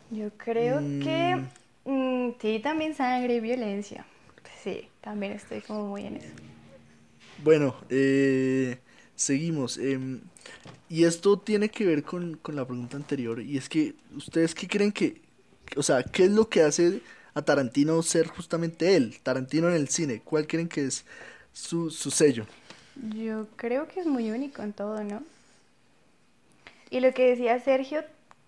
yo 0.09 0.29
creo 0.37 0.81
mm. 0.81 0.99
que. 1.01 1.45
Mm, 1.85 2.31
sí, 2.41 2.59
también 2.59 2.95
sangre 2.95 3.35
y 3.35 3.39
violencia. 3.39 4.05
Sí, 4.63 4.89
también 5.01 5.33
estoy 5.33 5.61
como 5.61 5.87
muy 5.87 6.05
en 6.05 6.17
eso. 6.17 6.33
Bueno, 7.43 7.75
eh, 7.89 8.77
seguimos. 9.15 9.77
Eh, 9.77 10.19
y 10.89 11.03
esto 11.03 11.37
tiene 11.37 11.69
que 11.69 11.85
ver 11.85 12.03
con, 12.03 12.39
la 12.47 12.65
pregunta 12.65 12.97
anterior, 12.97 13.41
y 13.41 13.57
es 13.57 13.69
que, 13.69 13.93
¿ustedes 14.15 14.55
qué 14.55 14.67
creen 14.67 14.91
que, 14.91 15.21
o 15.77 15.83
sea, 15.83 16.03
qué 16.03 16.23
es 16.23 16.31
lo 16.31 16.49
que 16.49 16.63
hace 16.63 17.01
a 17.35 17.43
Tarantino 17.43 18.01
ser 18.01 18.27
justamente 18.27 18.95
él, 18.95 19.19
Tarantino 19.21 19.69
en 19.69 19.75
el 19.75 19.87
cine? 19.89 20.21
¿Cuál 20.23 20.47
creen 20.47 20.67
que 20.67 20.85
es 20.85 21.05
su, 21.53 21.91
sello? 21.91 22.47
Yo 23.15 23.47
creo 23.55 23.87
que 23.87 23.99
es 23.99 24.07
muy 24.07 24.31
único 24.31 24.63
en 24.63 24.73
todo, 24.73 25.03
¿no? 25.03 25.23
Y 26.89 27.01
lo 27.01 27.13
que 27.13 27.29
decía 27.29 27.59
Sergio, 27.59 28.03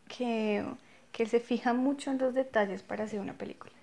que, 0.07 0.65
que 1.11 1.23
él 1.23 1.29
se 1.29 1.39
fija 1.39 1.73
mucho 1.73 2.11
en 2.11 2.17
los 2.17 2.33
detalles 2.33 2.83
para 2.83 3.03
hacer 3.05 3.19
una 3.19 3.33
película. 3.33 3.73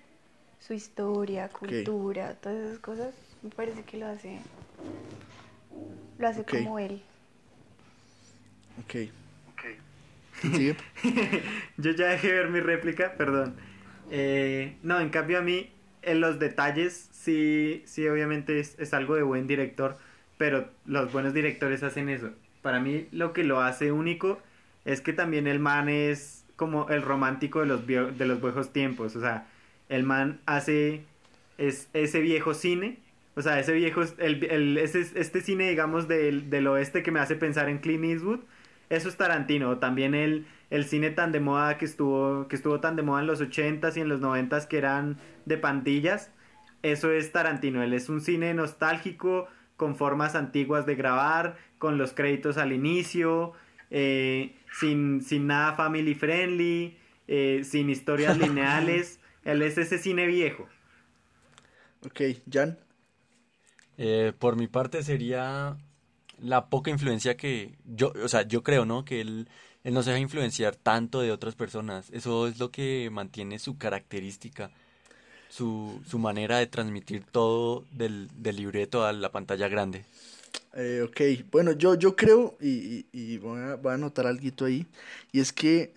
Su 0.59 0.73
historia, 0.73 1.49
cultura, 1.49 2.33
todas 2.35 2.57
esas 2.57 2.79
cosas, 2.79 3.13
me 3.41 3.49
parece 3.49 3.83
que 3.83 3.97
lo 3.97 4.07
hace, 4.07 4.39
lo 6.17 6.27
hace 6.27 6.43
como 6.43 6.79
él. 6.79 7.01
Ok. 8.83 9.09
Yo 11.77 11.91
ya 11.91 12.07
dejé 12.07 12.31
ver 12.31 12.49
mi 12.49 12.59
réplica, 12.61 13.13
perdón. 13.13 13.55
Eh, 14.09 14.77
no, 14.83 14.99
en 14.99 15.09
cambio 15.09 15.39
a 15.39 15.41
mí, 15.41 15.69
en 16.01 16.21
los 16.21 16.39
detalles, 16.39 17.09
sí, 17.11 17.83
sí, 17.85 18.07
obviamente 18.07 18.59
es, 18.59 18.77
es, 18.79 18.93
algo 18.93 19.15
de 19.15 19.23
buen 19.23 19.47
director, 19.47 19.97
pero 20.37 20.69
los 20.85 21.11
buenos 21.11 21.33
directores 21.33 21.83
hacen 21.83 22.09
eso. 22.09 22.31
Para 22.61 22.79
mí 22.79 23.07
lo 23.11 23.33
que 23.33 23.43
lo 23.43 23.61
hace 23.61 23.91
único 23.91 24.39
es 24.85 25.01
que 25.01 25.13
también 25.13 25.47
el 25.47 25.59
man 25.59 25.89
es 25.89 26.38
como 26.59 26.89
el 26.89 27.01
romántico 27.01 27.61
de 27.61 27.65
los, 27.65 27.87
de 27.87 28.25
los 28.25 28.41
viejos 28.41 28.73
tiempos. 28.73 29.15
O 29.15 29.21
sea, 29.21 29.47
el 29.87 30.03
man 30.03 30.41
hace 30.45 31.05
es, 31.57 31.87
ese 31.93 32.19
viejo 32.19 32.53
cine. 32.53 32.99
O 33.35 33.41
sea, 33.41 33.57
ese 33.59 33.71
viejo, 33.71 34.01
el, 34.17 34.43
el, 34.43 34.77
ese, 34.77 34.99
este 35.15 35.39
cine, 35.39 35.69
digamos, 35.69 36.09
del, 36.09 36.49
del 36.49 36.67
oeste 36.67 37.01
que 37.01 37.11
me 37.11 37.21
hace 37.21 37.37
pensar 37.37 37.69
en 37.69 37.77
Clint 37.77 38.03
Eastwood 38.03 38.41
eso 38.89 39.07
es 39.07 39.17
Tarantino. 39.17 39.77
También 39.77 40.15
el, 40.15 40.47
el 40.69 40.85
cine 40.85 41.11
tan 41.11 41.31
de 41.31 41.39
moda 41.39 41.77
que 41.77 41.85
estuvo, 41.85 42.47
que 42.47 42.55
estuvo 42.55 42.79
tan 42.79 42.95
de 42.95 43.03
moda 43.03 43.21
en 43.21 43.27
los 43.27 43.41
80s 43.41 43.97
y 43.97 44.01
en 44.01 44.09
los 44.09 44.19
90s 44.21 44.67
que 44.67 44.77
eran 44.77 45.17
de 45.45 45.57
pandillas. 45.57 46.31
Eso 46.81 47.11
es 47.11 47.31
Tarantino. 47.31 47.83
Él 47.83 47.93
es 47.93 48.09
un 48.09 48.21
cine 48.21 48.53
nostálgico, 48.53 49.47
con 49.77 49.95
formas 49.95 50.35
antiguas 50.35 50.85
de 50.85 50.95
grabar, 50.95 51.57
con 51.77 51.97
los 51.97 52.13
créditos 52.13 52.57
al 52.57 52.73
inicio, 52.73 53.53
eh, 53.91 54.55
sin, 54.71 55.21
sin 55.21 55.47
nada 55.47 55.73
family 55.75 56.15
friendly, 56.15 56.97
eh, 57.27 57.61
sin 57.63 57.89
historias 57.89 58.37
lineales. 58.39 59.19
Él 59.43 59.61
es 59.61 59.77
ese 59.77 59.97
cine 59.97 60.27
viejo. 60.27 60.67
Ok, 62.05 62.21
Jan. 62.51 62.77
Eh, 63.97 64.33
por 64.39 64.55
mi 64.55 64.67
parte 64.67 65.03
sería 65.03 65.77
la 66.39 66.69
poca 66.69 66.89
influencia 66.91 67.35
que 67.37 67.77
yo, 67.85 68.13
o 68.23 68.27
sea, 68.29 68.43
yo 68.43 68.63
creo, 68.63 68.85
¿no? 68.85 69.03
Que 69.05 69.21
él, 69.21 69.49
él 69.83 69.93
no 69.93 70.03
se 70.03 70.11
deja 70.11 70.21
influenciar 70.21 70.75
tanto 70.75 71.21
de 71.21 71.31
otras 71.31 71.55
personas. 71.55 72.09
Eso 72.11 72.47
es 72.47 72.59
lo 72.59 72.71
que 72.71 73.09
mantiene 73.11 73.59
su 73.59 73.77
característica, 73.77 74.71
su, 75.49 76.01
su 76.07 76.19
manera 76.19 76.57
de 76.59 76.67
transmitir 76.67 77.25
todo 77.25 77.85
del, 77.91 78.29
del 78.35 78.57
libreto 78.57 79.05
a 79.05 79.13
la 79.13 79.31
pantalla 79.31 79.67
grande. 79.67 80.05
Eh, 80.73 81.01
ok, 81.03 81.49
bueno, 81.51 81.71
yo, 81.71 81.95
yo 81.95 82.15
creo, 82.15 82.57
y, 82.61 83.07
y, 83.11 83.37
voy, 83.39 83.59
a, 83.59 83.73
a, 83.83 83.93
anotar 83.93 84.27
algo 84.27 84.65
ahí, 84.65 84.85
y 85.31 85.39
es 85.39 85.51
que 85.51 85.93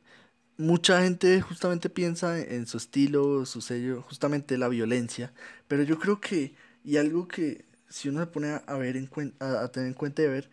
mucha 0.57 1.03
gente 1.03 1.41
justamente 1.43 1.91
piensa 1.91 2.41
en 2.41 2.67
su 2.67 2.79
estilo, 2.79 3.45
su 3.47 3.61
sello, 3.61 4.03
justamente 4.03 4.59
la 4.59 4.69
violencia, 4.69 5.33
pero 5.69 5.83
yo 5.83 5.99
creo 5.99 6.21
que, 6.21 6.55
y 6.85 6.97
algo 6.97 7.29
que 7.29 7.67
si 7.89 8.09
uno 8.09 8.21
se 8.21 8.27
pone 8.27 8.61
a, 8.67 8.77
ver 8.79 8.97
en 8.97 9.11
a, 9.41 9.69
tener 9.69 9.89
en 9.89 9.95
cuenta 9.95 10.23
y 10.23 10.29
ver, 10.29 10.51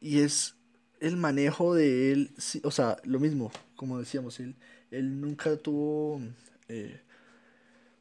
y 0.00 0.20
es 0.20 0.56
el 1.00 1.16
manejo 1.16 1.74
de 1.74 2.12
él, 2.12 2.34
o 2.64 2.70
sea, 2.70 2.98
lo 3.04 3.18
mismo, 3.20 3.50
como 3.76 3.98
decíamos, 3.98 4.38
él, 4.40 4.56
él 4.90 5.20
nunca 5.20 5.56
tuvo 5.56 6.20
eh, 6.68 7.00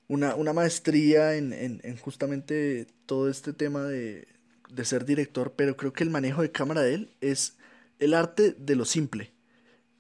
una, 0.08 0.36
una, 0.36 0.54
maestría 0.54 1.36
en, 1.36 1.54
en, 1.54 1.98
justamente 1.98 2.88
todo 3.06 3.30
este 3.30 3.54
tema 3.54 3.84
de, 3.84 4.28
de, 4.74 4.86
ser 4.86 5.06
director, 5.06 5.54
pero 5.56 5.78
creo 5.78 5.94
que 5.94 6.04
el 6.04 6.10
manejo 6.10 6.42
de 6.42 6.52
cámara 6.52 6.82
de 6.82 6.94
él 6.96 7.16
es 7.22 7.58
el 8.00 8.14
arte 8.14 8.56
de 8.58 8.76
lo 8.76 8.86
simple. 8.86 9.32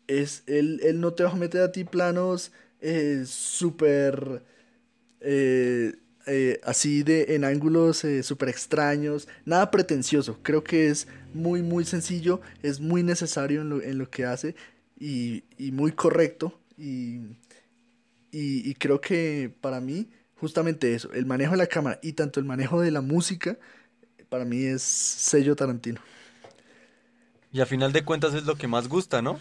Es, 0.07 0.43
él, 0.47 0.79
él 0.83 0.99
no 0.99 1.13
te 1.13 1.23
va 1.23 1.31
a 1.31 1.35
meter 1.35 1.61
a 1.61 1.71
ti 1.71 1.83
planos 1.83 2.51
eh, 2.81 3.23
súper... 3.25 4.43
Eh, 5.21 5.93
eh, 6.27 6.59
así 6.63 7.01
de 7.01 7.35
en 7.35 7.43
ángulos 7.43 8.03
eh, 8.03 8.21
súper 8.21 8.49
extraños, 8.49 9.27
nada 9.43 9.71
pretencioso, 9.71 10.37
creo 10.43 10.63
que 10.63 10.87
es 10.87 11.07
muy 11.33 11.63
muy 11.63 11.83
sencillo, 11.83 12.41
es 12.61 12.79
muy 12.79 13.01
necesario 13.01 13.61
en 13.61 13.69
lo, 13.69 13.81
en 13.81 13.97
lo 13.97 14.09
que 14.09 14.25
hace 14.25 14.55
y, 14.99 15.45
y 15.57 15.71
muy 15.71 15.93
correcto 15.93 16.59
y, 16.77 17.21
y, 18.31 18.75
creo 18.75 19.01
que 19.01 19.51
para 19.61 19.81
mí 19.81 20.09
justamente 20.35 20.93
eso, 20.93 21.11
el 21.13 21.25
manejo 21.25 21.53
de 21.53 21.57
la 21.57 21.67
cámara 21.67 21.99
y 22.03 22.13
tanto 22.13 22.39
el 22.39 22.45
manejo 22.45 22.81
de 22.81 22.91
la 22.91 23.01
música, 23.01 23.57
para 24.31 24.45
mí 24.45 24.63
es 24.63 24.81
sello 24.81 25.55
Tarantino. 25.55 26.01
Y 27.51 27.61
a 27.61 27.67
final 27.67 27.91
de 27.91 28.03
cuentas 28.03 28.33
es 28.33 28.45
lo 28.45 28.55
que 28.55 28.67
más 28.67 28.87
gusta, 28.87 29.21
¿no? 29.21 29.39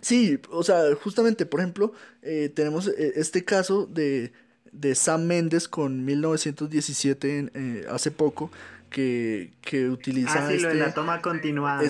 Sí, 0.00 0.40
o 0.50 0.62
sea, 0.62 0.94
justamente, 1.02 1.44
por 1.44 1.60
ejemplo, 1.60 1.92
eh, 2.22 2.50
tenemos 2.54 2.86
este 2.86 3.44
caso 3.44 3.84
de 3.84 4.32
de 4.72 4.94
Sam 4.94 5.24
Mendes 5.24 5.68
con 5.68 6.04
1917 6.04 7.50
eh, 7.54 7.86
hace 7.90 8.10
poco, 8.10 8.50
que, 8.88 9.52
que 9.60 9.88
utiliza... 9.88 10.46
Ah, 10.46 10.50
sí, 10.50 10.58
lo 10.58 10.68
de 10.68 10.74
la 10.74 10.86
este 10.86 10.94
toma 10.94 11.20
continuada. 11.20 11.82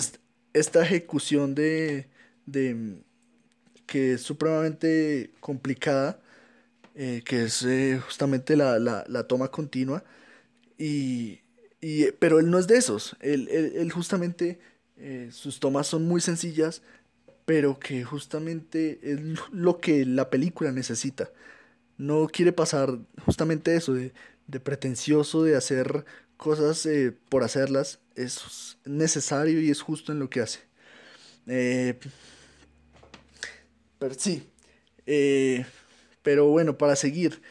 esta 0.53 0.83
ejecución 0.83 1.55
de, 1.55 2.07
de, 2.45 2.97
que 3.85 4.13
es 4.13 4.21
supremamente 4.21 5.31
complicada, 5.39 6.19
eh, 6.95 7.21
que 7.25 7.43
es 7.43 7.63
eh, 7.63 7.99
justamente 8.03 8.55
la, 8.55 8.79
la, 8.79 9.03
la, 9.07 9.27
toma 9.27 9.49
continua, 9.49 10.03
y, 10.77 11.40
y, 11.81 12.11
pero 12.13 12.39
él 12.39 12.49
no 12.49 12.59
es 12.59 12.67
de 12.67 12.77
esos, 12.77 13.15
él, 13.19 13.47
él, 13.51 13.73
él 13.75 13.91
justamente, 13.91 14.59
eh, 14.97 15.29
sus 15.31 15.59
tomas 15.59 15.87
son 15.87 16.07
muy 16.07 16.21
sencillas, 16.21 16.83
pero 17.45 17.79
que 17.79 18.03
justamente 18.03 18.99
es 19.03 19.19
lo 19.51 19.79
que 19.79 20.05
la 20.05 20.29
película 20.29 20.71
necesita. 20.71 21.31
No 21.97 22.27
quiere 22.27 22.53
pasar 22.53 22.99
justamente 23.25 23.75
eso 23.75 23.93
de, 23.93 24.13
de 24.47 24.59
pretencioso, 24.59 25.43
de 25.43 25.55
hacer 25.55 26.05
cosas 26.37 26.85
eh, 26.85 27.15
por 27.29 27.43
hacerlas, 27.43 27.99
es 28.15 28.77
necesario 28.85 29.61
y 29.61 29.69
es 29.69 29.81
justo 29.81 30.11
en 30.11 30.19
lo 30.19 30.29
que 30.29 30.41
hace. 30.41 30.59
Eh, 31.47 31.99
pero 33.99 34.15
sí, 34.15 34.49
eh, 35.05 35.65
pero 36.23 36.47
bueno, 36.47 36.77
para 36.77 36.95
seguir. 36.95 37.41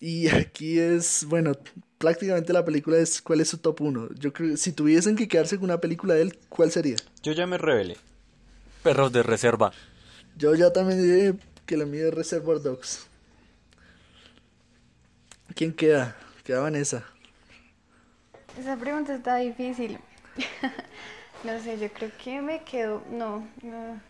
Y 0.00 0.28
aquí 0.28 0.78
es, 0.78 1.24
bueno, 1.24 1.52
prácticamente 1.98 2.52
la 2.52 2.64
película 2.64 2.96
es 2.98 3.20
cuál 3.20 3.40
es 3.40 3.48
su 3.48 3.58
top 3.58 3.80
1. 3.80 4.08
Yo 4.14 4.32
creo 4.32 4.56
si 4.56 4.72
tuviesen 4.72 5.16
que 5.16 5.28
quedarse 5.28 5.56
con 5.56 5.64
una 5.64 5.80
película 5.80 6.14
de 6.14 6.22
él, 6.22 6.38
¿cuál 6.48 6.70
sería? 6.70 6.96
Yo 7.22 7.32
ya 7.32 7.46
me 7.46 7.58
revelé. 7.58 7.96
Perros 8.82 9.12
de 9.12 9.22
reserva. 9.22 9.72
Yo 10.36 10.54
ya 10.54 10.72
también 10.72 11.02
diré 11.02 11.34
que 11.66 11.76
la 11.76 11.84
mía 11.84 12.06
es 12.06 12.14
Reservoir 12.14 12.62
Dogs. 12.62 13.06
¿Quién 15.54 15.72
queda? 15.72 16.16
Queda 16.44 16.60
Vanessa. 16.60 17.04
Esa 18.58 18.76
pregunta 18.76 19.14
está 19.14 19.36
difícil. 19.36 19.98
no 21.44 21.60
sé, 21.60 21.78
yo 21.78 21.92
creo 21.92 22.12
que 22.22 22.40
me 22.40 22.62
quedo. 22.62 23.02
No, 23.10 23.46
no. 23.62 24.00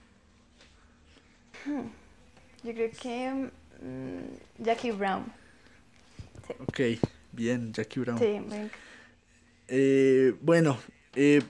Hmm. 1.65 1.89
Yo 2.63 2.75
creo 2.75 2.91
que. 3.01 3.51
Mm, 3.81 4.63
Jackie 4.63 4.91
Brown. 4.91 5.33
Sí. 6.47 6.55
Ok, 6.61 6.81
bien, 7.39 7.73
Jackie 7.73 8.01
Brown. 8.01 8.19
Sí, 8.19 8.25
venga. 8.25 8.71
Eh, 9.69 10.35
bueno, 10.41 10.79
eh, 11.15 11.41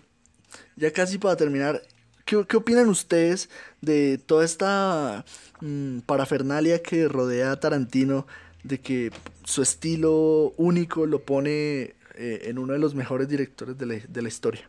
ya 0.77 0.93
casi 0.93 1.19
para 1.19 1.37
terminar, 1.37 1.83
¿qué, 2.25 2.45
¿qué, 2.47 2.57
opinan 2.57 2.89
ustedes 2.89 3.49
de 3.81 4.19
toda 4.19 4.45
esta 4.45 5.25
mmm, 5.61 6.01
parafernalia 6.01 6.83
que 6.83 7.09
rodea 7.09 7.53
a 7.53 7.61
Tarantino? 7.61 8.27
De 8.63 8.81
que 8.81 9.11
su 9.45 9.63
estilo 9.63 10.53
único 10.57 11.07
lo 11.07 11.23
pone 11.23 11.95
eh, 12.17 12.43
en 12.45 12.59
uno 12.59 12.73
de 12.73 12.81
los 12.81 12.95
mejores 12.95 13.29
directores 13.29 13.79
de 13.79 13.87
la, 13.87 13.95
de 13.95 14.23
la 14.23 14.29
historia. 14.29 14.69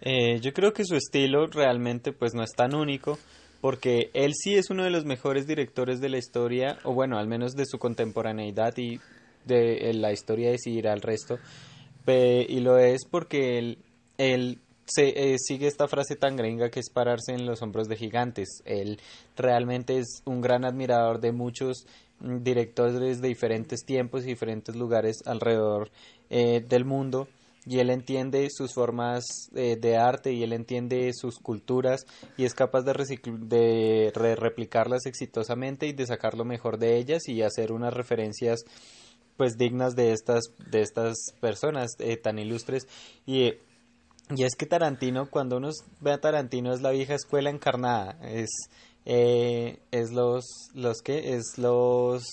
Eh, 0.00 0.40
yo 0.40 0.52
creo 0.52 0.72
que 0.72 0.84
su 0.84 0.96
estilo 0.96 1.46
realmente 1.46 2.12
pues 2.12 2.34
no 2.34 2.42
es 2.42 2.50
tan 2.50 2.74
único 2.74 3.18
porque 3.60 4.10
él 4.14 4.32
sí 4.34 4.56
es 4.56 4.68
uno 4.68 4.82
de 4.82 4.90
los 4.90 5.04
mejores 5.04 5.46
directores 5.46 6.00
de 6.00 6.08
la 6.08 6.18
historia 6.18 6.78
o 6.82 6.92
bueno 6.92 7.18
al 7.18 7.28
menos 7.28 7.54
de 7.54 7.66
su 7.66 7.78
contemporaneidad 7.78 8.76
y 8.78 8.98
de 9.44 9.92
la 9.94 10.12
historia 10.12 10.50
de 10.50 10.58
seguir 10.58 10.88
al 10.88 11.00
resto 11.00 11.38
y 12.06 12.60
lo 12.60 12.78
es 12.78 13.04
porque 13.04 13.58
él, 13.58 13.78
él 14.18 14.58
se, 14.86 15.34
eh, 15.34 15.36
sigue 15.38 15.68
esta 15.68 15.88
frase 15.88 16.16
tan 16.16 16.36
gringa 16.36 16.70
que 16.70 16.80
es 16.80 16.90
pararse 16.90 17.32
en 17.32 17.46
los 17.46 17.62
hombros 17.62 17.88
de 17.88 17.96
gigantes. 17.96 18.62
Él 18.64 18.98
realmente 19.36 19.98
es 19.98 20.22
un 20.24 20.40
gran 20.40 20.64
admirador 20.64 21.20
de 21.20 21.32
muchos 21.32 21.86
directores 22.20 23.20
de 23.20 23.28
diferentes 23.28 23.84
tiempos 23.84 24.24
y 24.24 24.28
diferentes 24.28 24.76
lugares 24.76 25.18
alrededor 25.26 25.90
eh, 26.30 26.60
del 26.68 26.84
mundo 26.84 27.28
y 27.64 27.78
él 27.78 27.90
entiende 27.90 28.48
sus 28.50 28.74
formas 28.74 29.24
eh, 29.54 29.76
de 29.76 29.96
arte 29.96 30.32
y 30.32 30.42
él 30.42 30.52
entiende 30.52 31.10
sus 31.14 31.38
culturas 31.38 32.06
y 32.36 32.44
es 32.44 32.54
capaz 32.54 32.82
de, 32.82 32.92
de 32.92 34.12
re 34.14 34.34
replicarlas 34.34 35.06
exitosamente 35.06 35.86
y 35.86 35.92
de 35.92 36.06
sacar 36.06 36.36
lo 36.36 36.44
mejor 36.44 36.78
de 36.78 36.96
ellas 36.96 37.28
y 37.28 37.42
hacer 37.42 37.72
unas 37.72 37.94
referencias 37.94 38.64
pues 39.36 39.56
dignas 39.56 39.94
de 39.94 40.12
estas 40.12 40.44
de 40.70 40.82
estas 40.82 41.16
personas 41.40 41.92
eh, 41.98 42.16
tan 42.16 42.38
ilustres. 42.38 42.86
Y 43.26 43.54
y 44.34 44.44
es 44.44 44.54
que 44.54 44.66
Tarantino 44.66 45.28
cuando 45.28 45.56
uno 45.56 45.70
ve 46.00 46.12
a 46.12 46.20
Tarantino 46.20 46.72
es 46.72 46.80
la 46.80 46.90
vieja 46.90 47.14
escuela 47.14 47.50
encarnada. 47.50 48.18
Es 48.22 48.50
eh, 49.04 49.80
es 49.90 50.12
los 50.12 50.44
los 50.74 51.02
que 51.02 51.34
es 51.34 51.58
los 51.58 52.24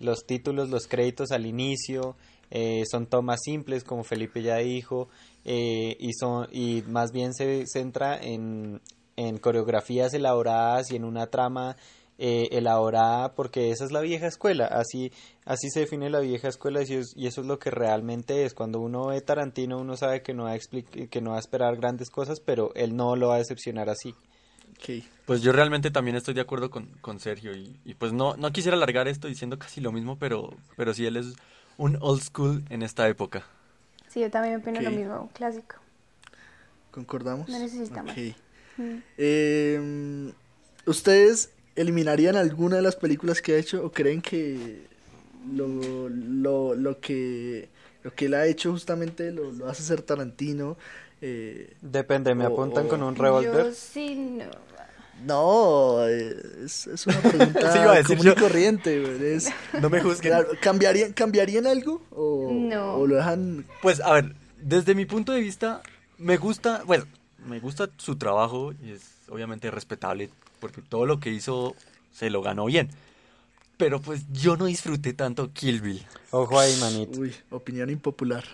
los 0.00 0.24
títulos 0.26 0.70
los 0.70 0.86
créditos 0.86 1.32
al 1.32 1.44
inicio 1.44 2.16
eh, 2.50 2.84
son 2.90 3.06
tomas 3.06 3.40
simples 3.44 3.84
como 3.84 4.04
Felipe 4.04 4.40
ya 4.40 4.56
dijo 4.56 5.08
eh, 5.44 5.96
y 6.00 6.14
son 6.14 6.48
y 6.50 6.82
más 6.86 7.12
bien 7.12 7.34
se 7.34 7.64
centra 7.66 8.18
en, 8.18 8.80
en 9.16 9.36
coreografías 9.38 10.14
elaboradas 10.14 10.90
y 10.90 10.96
en 10.96 11.04
una 11.04 11.26
trama 11.26 11.76
eh, 12.18 12.48
elaborada 12.52 13.34
porque 13.34 13.70
esa 13.70 13.84
es 13.84 13.92
la 13.92 14.00
vieja 14.00 14.26
escuela 14.26 14.66
así 14.66 15.12
así 15.44 15.70
se 15.70 15.80
define 15.80 16.10
la 16.10 16.20
vieja 16.20 16.48
escuela 16.48 16.82
y, 16.82 16.94
es, 16.94 17.12
y 17.16 17.26
eso 17.26 17.42
es 17.42 17.46
lo 17.46 17.58
que 17.58 17.70
realmente 17.70 18.44
es 18.44 18.54
cuando 18.54 18.80
uno 18.80 19.06
ve 19.06 19.20
Tarantino 19.20 19.78
uno 19.78 19.96
sabe 19.96 20.22
que 20.22 20.34
no 20.34 20.44
va 20.44 20.52
a 20.52 20.58
que 20.58 21.20
no 21.20 21.30
va 21.30 21.36
a 21.36 21.40
esperar 21.40 21.76
grandes 21.76 22.10
cosas 22.10 22.40
pero 22.40 22.72
él 22.74 22.96
no 22.96 23.14
lo 23.14 23.28
va 23.28 23.36
a 23.36 23.38
decepcionar 23.38 23.88
así 23.88 24.14
Okay. 24.80 25.04
Pues 25.26 25.42
yo 25.42 25.52
realmente 25.52 25.90
también 25.90 26.16
estoy 26.16 26.34
de 26.34 26.40
acuerdo 26.40 26.70
con, 26.70 26.86
con 27.00 27.18
Sergio 27.18 27.52
y, 27.52 27.80
y, 27.84 27.94
pues 27.94 28.12
no, 28.12 28.36
no 28.36 28.52
quisiera 28.52 28.76
alargar 28.76 29.08
esto 29.08 29.26
diciendo 29.26 29.58
casi 29.58 29.80
lo 29.80 29.90
mismo, 29.90 30.16
pero, 30.18 30.54
pero 30.76 30.94
sí 30.94 31.04
él 31.04 31.16
es 31.16 31.34
un 31.76 31.98
old 32.00 32.22
school 32.22 32.64
en 32.70 32.82
esta 32.82 33.08
época. 33.08 33.44
Sí, 34.08 34.20
yo 34.20 34.30
también 34.30 34.56
opino 34.56 34.78
okay. 34.78 34.84
lo 34.84 34.90
mismo, 34.90 35.30
clásico. 35.34 35.76
¿Concordamos? 36.90 37.48
No 37.48 37.58
necesitamos. 37.58 38.12
Okay. 38.12 38.36
Mm. 38.76 39.02
Eh, 39.18 40.32
¿Ustedes 40.86 41.50
eliminarían 41.80 42.36
alguna 42.36 42.76
de 42.76 42.82
las 42.82 42.96
películas 42.96 43.40
que 43.40 43.54
ha 43.54 43.58
hecho 43.58 43.84
o 43.84 43.92
creen 43.92 44.20
que 44.20 44.86
lo, 45.52 46.08
lo, 46.08 46.74
lo 46.74 47.00
que 47.00 47.68
lo 48.02 48.14
que 48.14 48.26
él 48.26 48.34
ha 48.34 48.46
hecho 48.46 48.72
justamente 48.72 49.32
lo, 49.32 49.52
lo 49.52 49.68
hace 49.68 49.82
ser 49.82 50.02
Tarantino? 50.02 50.76
Eh, 51.20 51.74
Depende, 51.80 52.34
¿me 52.34 52.46
o, 52.46 52.52
apuntan 52.52 52.86
o... 52.86 52.88
con 52.88 53.02
un 53.02 53.16
revólver? 53.16 53.74
Sí, 53.74 54.14
no. 54.14 54.68
No, 55.24 56.06
es, 56.06 56.86
es 56.86 57.06
una 57.06 57.20
pregunta 57.22 57.72
sí, 57.72 57.78
iba 57.80 57.92
a 57.92 57.96
decir 57.96 58.18
común 58.18 58.34
y 58.36 58.40
corriente. 58.40 59.34
Es, 59.34 59.50
no 59.80 59.90
me 59.90 60.00
juzguen. 60.00 60.32
¿cambiarían, 60.60 61.12
¿Cambiarían 61.12 61.66
algo? 61.66 62.02
O, 62.10 62.50
no. 62.52 62.94
¿O 62.94 63.06
lo 63.06 63.16
dejan...? 63.16 63.66
Pues, 63.82 64.00
a 64.00 64.12
ver, 64.12 64.36
desde 64.62 64.94
mi 64.94 65.06
punto 65.06 65.32
de 65.32 65.40
vista, 65.40 65.82
me 66.18 66.36
gusta, 66.36 66.82
bueno, 66.84 67.04
me 67.44 67.58
gusta 67.58 67.88
su 67.96 68.16
trabajo 68.16 68.72
y 68.80 68.92
es 68.92 69.02
obviamente 69.28 69.70
respetable 69.70 70.30
porque 70.58 70.82
todo 70.82 71.06
lo 71.06 71.20
que 71.20 71.30
hizo 71.30 71.74
se 72.12 72.30
lo 72.30 72.42
ganó 72.42 72.66
bien. 72.66 72.90
Pero 73.76 74.00
pues 74.00 74.26
yo 74.32 74.56
no 74.56 74.66
disfruté 74.66 75.12
tanto 75.12 75.52
Kill 75.52 75.80
Bill. 75.80 76.04
Ojo 76.30 76.58
ahí, 76.58 76.76
manito. 76.80 77.20
Uy, 77.20 77.34
opinión 77.50 77.90
impopular. 77.90 78.44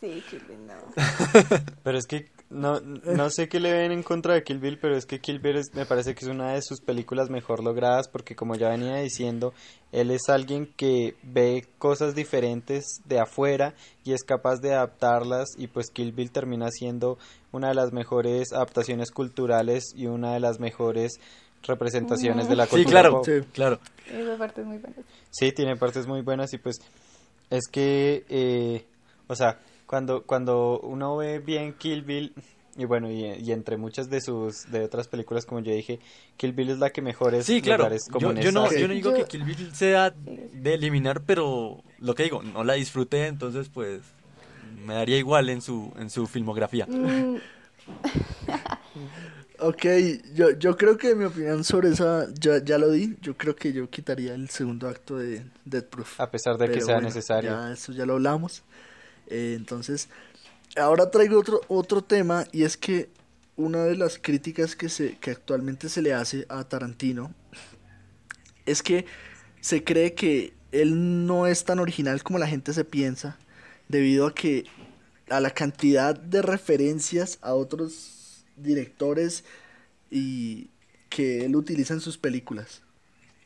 Sí, 0.00 0.22
Kill 0.28 0.42
Bill 0.46 0.66
no. 0.66 0.74
pero 1.82 1.98
es 1.98 2.06
que 2.06 2.30
no, 2.48 2.80
no 2.80 3.28
sé 3.30 3.48
qué 3.48 3.58
le 3.58 3.72
ven 3.72 3.90
en 3.90 4.02
contra 4.04 4.34
de 4.34 4.44
Kill 4.44 4.58
Bill, 4.58 4.78
pero 4.78 4.96
es 4.96 5.04
que 5.04 5.18
Kill 5.18 5.40
Bill 5.40 5.56
es, 5.56 5.74
me 5.74 5.84
parece 5.84 6.14
que 6.14 6.24
es 6.24 6.30
una 6.30 6.52
de 6.52 6.62
sus 6.62 6.80
películas 6.80 7.28
mejor 7.28 7.62
logradas 7.62 8.06
porque 8.08 8.36
como 8.36 8.54
ya 8.54 8.68
venía 8.68 8.96
diciendo, 8.96 9.52
él 9.90 10.12
es 10.12 10.28
alguien 10.28 10.72
que 10.76 11.16
ve 11.22 11.66
cosas 11.78 12.14
diferentes 12.14 13.00
de 13.04 13.18
afuera 13.18 13.74
y 14.04 14.12
es 14.12 14.22
capaz 14.22 14.60
de 14.60 14.74
adaptarlas 14.74 15.54
y 15.58 15.66
pues 15.66 15.90
Kill 15.90 16.12
Bill 16.12 16.30
termina 16.30 16.70
siendo 16.70 17.18
una 17.50 17.68
de 17.68 17.74
las 17.74 17.92
mejores 17.92 18.52
adaptaciones 18.52 19.10
culturales 19.10 19.92
y 19.96 20.06
una 20.06 20.34
de 20.34 20.40
las 20.40 20.60
mejores 20.60 21.18
representaciones 21.62 22.48
de 22.48 22.56
la 22.56 22.66
cultura. 22.66 22.84
Sí, 22.84 22.90
claro, 22.90 23.22
sí, 23.24 23.32
claro. 23.52 23.80
Esa 24.10 24.36
parte 24.36 24.60
es 24.60 24.66
muy 24.66 24.78
buena. 24.78 24.96
Sí, 25.30 25.52
tiene 25.52 25.76
partes 25.76 26.06
muy 26.06 26.22
buenas 26.22 26.52
y 26.52 26.58
pues 26.58 26.80
es 27.50 27.68
que, 27.68 28.24
eh, 28.28 28.84
o 29.26 29.34
sea, 29.34 29.58
cuando, 29.86 30.22
cuando 30.22 30.80
uno 30.80 31.16
ve 31.16 31.38
bien 31.38 31.74
Kill 31.74 32.02
Bill, 32.02 32.32
y 32.76 32.84
bueno, 32.84 33.10
y, 33.10 33.24
y, 33.24 33.52
entre 33.52 33.78
muchas 33.78 34.10
de 34.10 34.20
sus 34.20 34.70
de 34.70 34.84
otras 34.84 35.08
películas, 35.08 35.46
como 35.46 35.60
yo 35.60 35.72
dije, 35.72 35.98
Kill 36.36 36.52
Bill 36.52 36.70
es 36.70 36.78
la 36.78 36.90
que 36.90 37.00
mejores 37.00 37.46
sí, 37.46 37.62
claro. 37.62 37.88
Yo, 37.88 38.32
yo, 38.34 38.52
no, 38.52 38.70
yo 38.70 38.86
no 38.86 38.94
digo 38.94 39.14
que 39.14 39.24
Kill 39.24 39.44
Bill 39.44 39.74
sea 39.74 40.10
de 40.10 40.74
eliminar, 40.74 41.22
pero 41.22 41.82
lo 42.00 42.14
que 42.14 42.24
digo, 42.24 42.42
no 42.42 42.64
la 42.64 42.74
disfruté, 42.74 43.28
entonces 43.28 43.70
pues 43.70 44.02
me 44.84 44.94
daría 44.94 45.16
igual 45.16 45.48
en 45.48 45.62
su, 45.62 45.92
en 45.98 46.10
su 46.10 46.26
filmografía. 46.26 46.86
Mm. 46.86 47.38
ok, 49.60 49.84
yo, 50.34 50.50
yo 50.50 50.76
creo 50.76 50.96
que 50.96 51.14
mi 51.14 51.24
opinión 51.24 51.64
sobre 51.64 51.90
esa 51.90 52.26
ya, 52.34 52.62
ya 52.62 52.78
lo 52.78 52.90
di. 52.90 53.16
Yo 53.20 53.36
creo 53.36 53.56
que 53.56 53.72
yo 53.72 53.88
quitaría 53.90 54.34
el 54.34 54.48
segundo 54.48 54.88
acto 54.88 55.16
de 55.16 55.44
Dead 55.64 55.84
Proof. 55.84 56.20
A 56.20 56.30
pesar 56.30 56.56
de 56.58 56.66
Pero 56.66 56.78
que 56.78 56.84
sea 56.84 56.94
bueno, 56.94 57.08
necesario. 57.08 57.50
Ya, 57.50 57.72
eso 57.72 57.92
ya 57.92 58.06
lo 58.06 58.14
hablamos. 58.14 58.62
Eh, 59.28 59.54
entonces, 59.56 60.08
ahora 60.76 61.10
traigo 61.10 61.38
otro, 61.38 61.60
otro 61.68 62.02
tema 62.02 62.46
y 62.52 62.62
es 62.62 62.76
que 62.76 63.08
una 63.56 63.84
de 63.84 63.96
las 63.96 64.18
críticas 64.18 64.76
que, 64.76 64.88
se, 64.88 65.16
que 65.18 65.30
actualmente 65.30 65.88
se 65.88 66.02
le 66.02 66.12
hace 66.12 66.46
a 66.48 66.64
Tarantino 66.64 67.32
es 68.66 68.82
que 68.82 69.06
se 69.60 69.82
cree 69.82 70.14
que 70.14 70.52
él 70.72 71.26
no 71.26 71.46
es 71.46 71.64
tan 71.64 71.78
original 71.78 72.22
como 72.22 72.38
la 72.38 72.46
gente 72.46 72.72
se 72.72 72.84
piensa 72.84 73.38
debido 73.88 74.26
a 74.26 74.34
que 74.34 74.64
a 75.30 75.40
la 75.40 75.50
cantidad 75.50 76.14
de 76.14 76.42
referencias 76.42 77.38
a 77.40 77.54
otros 77.54 78.15
directores 78.56 79.44
y 80.10 80.70
que 81.10 81.44
él 81.46 81.56
utiliza 81.56 81.94
en 81.94 82.00
sus 82.00 82.18
películas. 82.18 82.82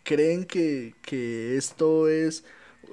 creen 0.05 0.45
que, 0.47 0.95
que 1.03 1.57
esto 1.57 2.09
es 2.09 2.45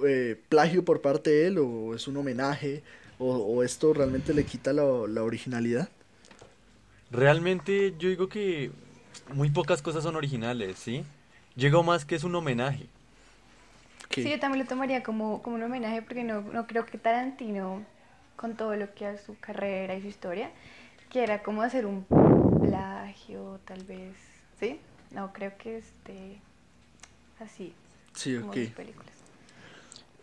eh, 0.06 0.40
plagio 0.48 0.84
por 0.84 1.00
parte 1.02 1.30
de 1.30 1.46
él 1.48 1.58
o 1.58 1.94
es 1.94 2.08
un 2.08 2.16
homenaje 2.18 2.82
o, 3.18 3.36
o 3.36 3.62
esto 3.64 3.92
realmente 3.94 4.34
le 4.34 4.44
quita 4.46 4.72
la, 4.72 4.84
la 5.08 5.24
originalidad. 5.24 5.90
Realmente 7.10 7.94
yo 7.98 8.08
digo 8.08 8.28
que 8.28 8.70
muy 9.32 9.50
pocas 9.50 9.82
cosas 9.82 10.02
son 10.02 10.16
originales, 10.16 10.78
¿sí? 10.78 11.04
Llegó 11.56 11.82
más 11.82 12.04
que 12.04 12.14
es 12.16 12.24
un 12.24 12.34
homenaje. 12.34 12.86
Que- 14.10 14.22
Sí, 14.22 14.30
yo 14.30 14.38
también 14.40 14.64
lo 14.64 14.68
tomaría 14.68 15.02
como, 15.02 15.42
como 15.42 15.56
un 15.56 15.62
homenaje 15.62 16.02
porque 16.02 16.24
no, 16.24 16.40
no 16.42 16.66
creo 16.66 16.86
que 16.86 16.98
Tarantino, 16.98 17.84
con 18.36 18.56
todo 18.56 18.74
lo 18.76 18.92
que 18.94 19.10
es 19.10 19.20
su 19.22 19.38
carrera 19.38 19.94
y 19.96 20.00
su 20.02 20.08
historia, 20.08 20.50
quiera 21.10 21.42
como 21.42 21.62
hacer 21.62 21.86
un 21.86 22.04
plagio, 22.60 23.60
tal 23.64 23.84
vez, 23.84 24.16
¿sí? 24.60 24.80
No, 25.10 25.32
creo 25.32 25.56
que 25.56 25.78
esté 25.78 26.38
así, 27.40 27.72
Sí, 28.14 28.36
como 28.36 28.52
ok. 28.52 28.56
sus 28.56 28.70
películas. 28.70 29.12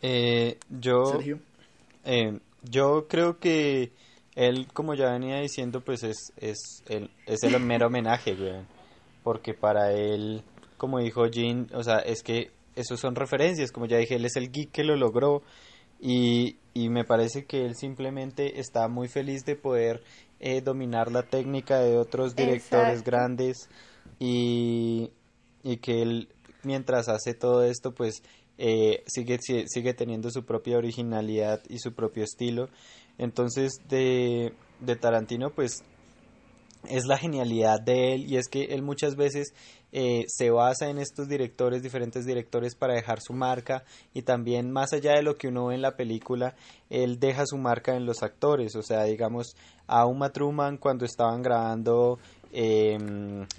Eh, 0.02 0.58
yo, 0.70 1.04
Sergio. 1.12 1.40
eh, 2.04 2.40
yo 2.64 3.08
creo 3.08 3.40
que 3.40 3.92
él, 4.36 4.68
como 4.74 4.94
ya 4.94 5.12
venía 5.12 5.40
diciendo, 5.40 5.82
pues 5.82 6.04
es, 6.04 6.34
es, 6.38 6.84
el, 6.88 7.10
es 7.26 7.44
el 7.44 7.60
mero 7.62 7.88
homenaje, 7.88 8.34
weón. 8.34 8.68
Porque 9.24 9.54
para 9.54 9.92
él, 9.94 10.44
como 10.78 11.00
dijo 11.00 11.26
Jean, 11.28 11.68
o 11.74 11.84
sea, 11.84 12.00
es 12.00 12.22
que 12.22 12.52
esos 12.76 13.00
son 13.00 13.16
referencias, 13.16 13.72
como 13.72 13.86
ya 13.88 13.98
dije, 13.98 14.16
él 14.16 14.26
es 14.26 14.36
el 14.36 14.52
geek 14.52 14.72
que 14.72 14.84
lo 14.84 14.96
logró. 14.96 15.42
Y, 16.00 16.58
y 16.74 16.90
me 16.90 17.06
parece 17.06 17.46
que 17.46 17.66
él 17.66 17.76
simplemente 17.76 18.60
está 18.60 18.88
muy 18.90 19.08
feliz 19.08 19.46
de 19.46 19.56
poder 19.56 20.04
eh, 20.40 20.62
dominar 20.62 21.12
la 21.12 21.24
técnica 21.24 21.80
de 21.80 21.98
otros 21.98 22.36
directores 22.36 22.98
Exacto. 22.98 23.12
grandes 23.12 23.70
y, 24.20 25.10
y 25.64 25.78
que 25.78 26.02
él 26.02 26.30
mientras 26.64 27.10
hace 27.10 27.34
todo 27.34 27.64
esto 27.64 27.94
pues 27.94 28.22
eh, 28.58 29.04
sigue, 29.08 29.38
si- 29.42 29.68
sigue 29.68 29.94
teniendo 29.94 30.30
su 30.32 30.44
propia 30.46 30.78
originalidad 30.78 31.62
y 31.70 31.80
su 31.80 31.94
propio 31.94 32.24
estilo 32.24 32.70
entonces 33.18 33.74
de, 33.88 34.54
de 34.80 34.96
Tarantino 34.96 35.52
pues 35.54 35.72
es 36.90 37.06
la 37.06 37.18
genialidad 37.18 37.80
de 37.84 38.14
él 38.14 38.26
y 38.32 38.38
es 38.38 38.48
que 38.48 38.66
él 38.66 38.84
muchas 38.84 39.16
veces 39.16 39.54
eh, 39.98 40.26
se 40.28 40.50
basa 40.50 40.90
en 40.90 40.98
estos 40.98 41.30
directores, 41.30 41.82
diferentes 41.82 42.26
directores 42.26 42.76
para 42.76 42.96
dejar 42.96 43.22
su 43.22 43.32
marca 43.32 43.86
y 44.14 44.24
también 44.24 44.70
más 44.70 44.92
allá 44.92 45.14
de 45.14 45.24
lo 45.24 45.38
que 45.38 45.48
uno 45.48 45.68
ve 45.68 45.76
en 45.76 45.82
la 45.82 45.96
película, 45.96 46.54
él 46.90 47.18
deja 47.18 47.46
su 47.46 47.58
marca 47.58 47.96
en 47.96 48.06
los 48.06 48.22
actores, 48.22 48.76
o 48.76 48.82
sea, 48.82 49.06
digamos 49.06 49.56
a 49.88 50.06
Uma 50.06 50.34
Truman 50.34 50.76
cuando 50.80 51.06
estaban 51.06 51.42
grabando 51.42 52.20
eh, 52.52 52.98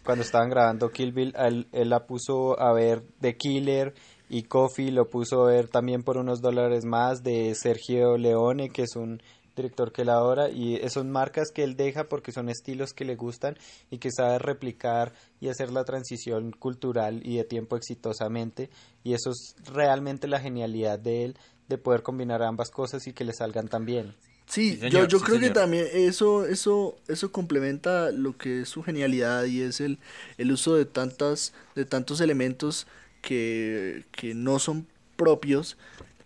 cuando 0.05 0.25
estaban 0.25 0.51
grabando 0.51 0.91
Kill 0.91 1.13
Bill, 1.13 1.35
él 1.39 1.89
la 1.89 2.05
puso 2.05 2.61
a 2.61 2.71
ver 2.75 3.03
The 3.23 3.39
Killer 3.39 3.95
y 4.29 4.43
Coffee 4.43 4.91
lo 4.91 5.09
puso 5.09 5.43
a 5.43 5.53
ver 5.53 5.69
también 5.69 6.03
por 6.03 6.19
unos 6.19 6.43
dólares 6.43 6.85
más 6.85 7.23
de 7.23 7.55
Sergio 7.55 8.19
Leone, 8.19 8.69
que 8.69 8.83
es 8.83 8.95
un 8.95 9.23
director 9.57 9.91
que 9.91 10.03
él 10.03 10.11
adora 10.11 10.51
y 10.51 10.79
son 10.91 11.11
marcas 11.11 11.51
que 11.51 11.65
él 11.65 11.77
deja 11.77 12.09
porque 12.09 12.31
son 12.31 12.49
estilos 12.49 12.93
que 12.93 13.05
le 13.05 13.17
gustan 13.17 13.57
y 13.91 13.99
que 13.99 14.11
sabe 14.13 14.39
replicar 14.39 15.13
y 15.41 15.49
hacer 15.49 15.73
la 15.73 15.85
transición 15.85 16.53
cultural 16.53 17.23
y 17.25 17.37
de 17.37 17.45
tiempo 17.45 17.77
exitosamente 17.77 18.71
y 19.03 19.15
eso 19.15 19.31
es 19.31 19.57
realmente 19.65 20.29
la 20.29 20.41
genialidad 20.41 20.99
de 20.99 21.25
él 21.25 21.39
de 21.69 21.79
poder 21.79 22.03
combinar 22.03 22.43
ambas 22.43 22.71
cosas 22.71 23.07
y 23.07 23.13
que 23.13 23.25
le 23.25 23.33
salgan 23.33 23.69
tan 23.69 23.85
bien. 23.85 24.15
Sí, 24.47 24.75
Sí, 24.75 24.77
señor, 24.77 25.09
yo, 25.09 25.09
yo 25.09 25.19
sí, 25.19 25.25
creo 25.25 25.41
que 25.41 25.51
también 25.51 25.89
eso, 25.93 26.47
eso, 26.47 26.97
eso 27.09 27.33
complementa 27.33 28.13
lo 28.13 28.37
que 28.39 28.61
es 28.61 28.69
su 28.69 28.83
genialidad 28.83 29.45
y 29.45 29.63
es 29.63 29.81
el, 29.81 29.99
el 30.39 30.53
uso 30.53 30.77
de 30.77 30.85
tantas, 30.85 31.53
de 31.75 31.85
tantos 31.85 32.21
elementos 32.21 32.87
que, 33.23 34.05
que 34.13 34.35
no 34.35 34.61
son 34.61 34.87
propios. 35.17 35.77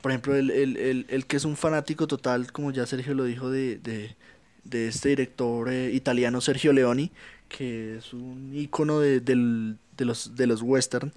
Por 0.03 0.11
ejemplo, 0.13 0.35
el, 0.37 0.51
el, 0.51 0.77
el, 0.77 1.07
el 1.09 1.27
que 1.27 1.37
es 1.37 1.45
un 1.45 1.57
fanático 1.57 2.07
total, 2.07 2.53
como 2.53 2.71
ya 2.73 2.87
Sergio 2.87 3.15
lo 3.15 3.25
dijo, 3.25 3.51
de, 3.51 3.79
de, 3.79 4.17
de 4.65 4.89
este 4.89 5.11
director 5.11 5.69
eh, 5.71 5.91
italiano 5.93 6.41
Sergio 6.41 6.73
Leoni, 6.73 7.13
que 7.49 7.97
es 7.99 8.13
un 8.15 8.53
ícono 8.55 9.01
de, 9.01 9.21
del- 9.21 9.77
de 9.97 10.05
los, 10.07 10.35
de 10.37 10.47
los 10.47 10.63
western 10.63 11.13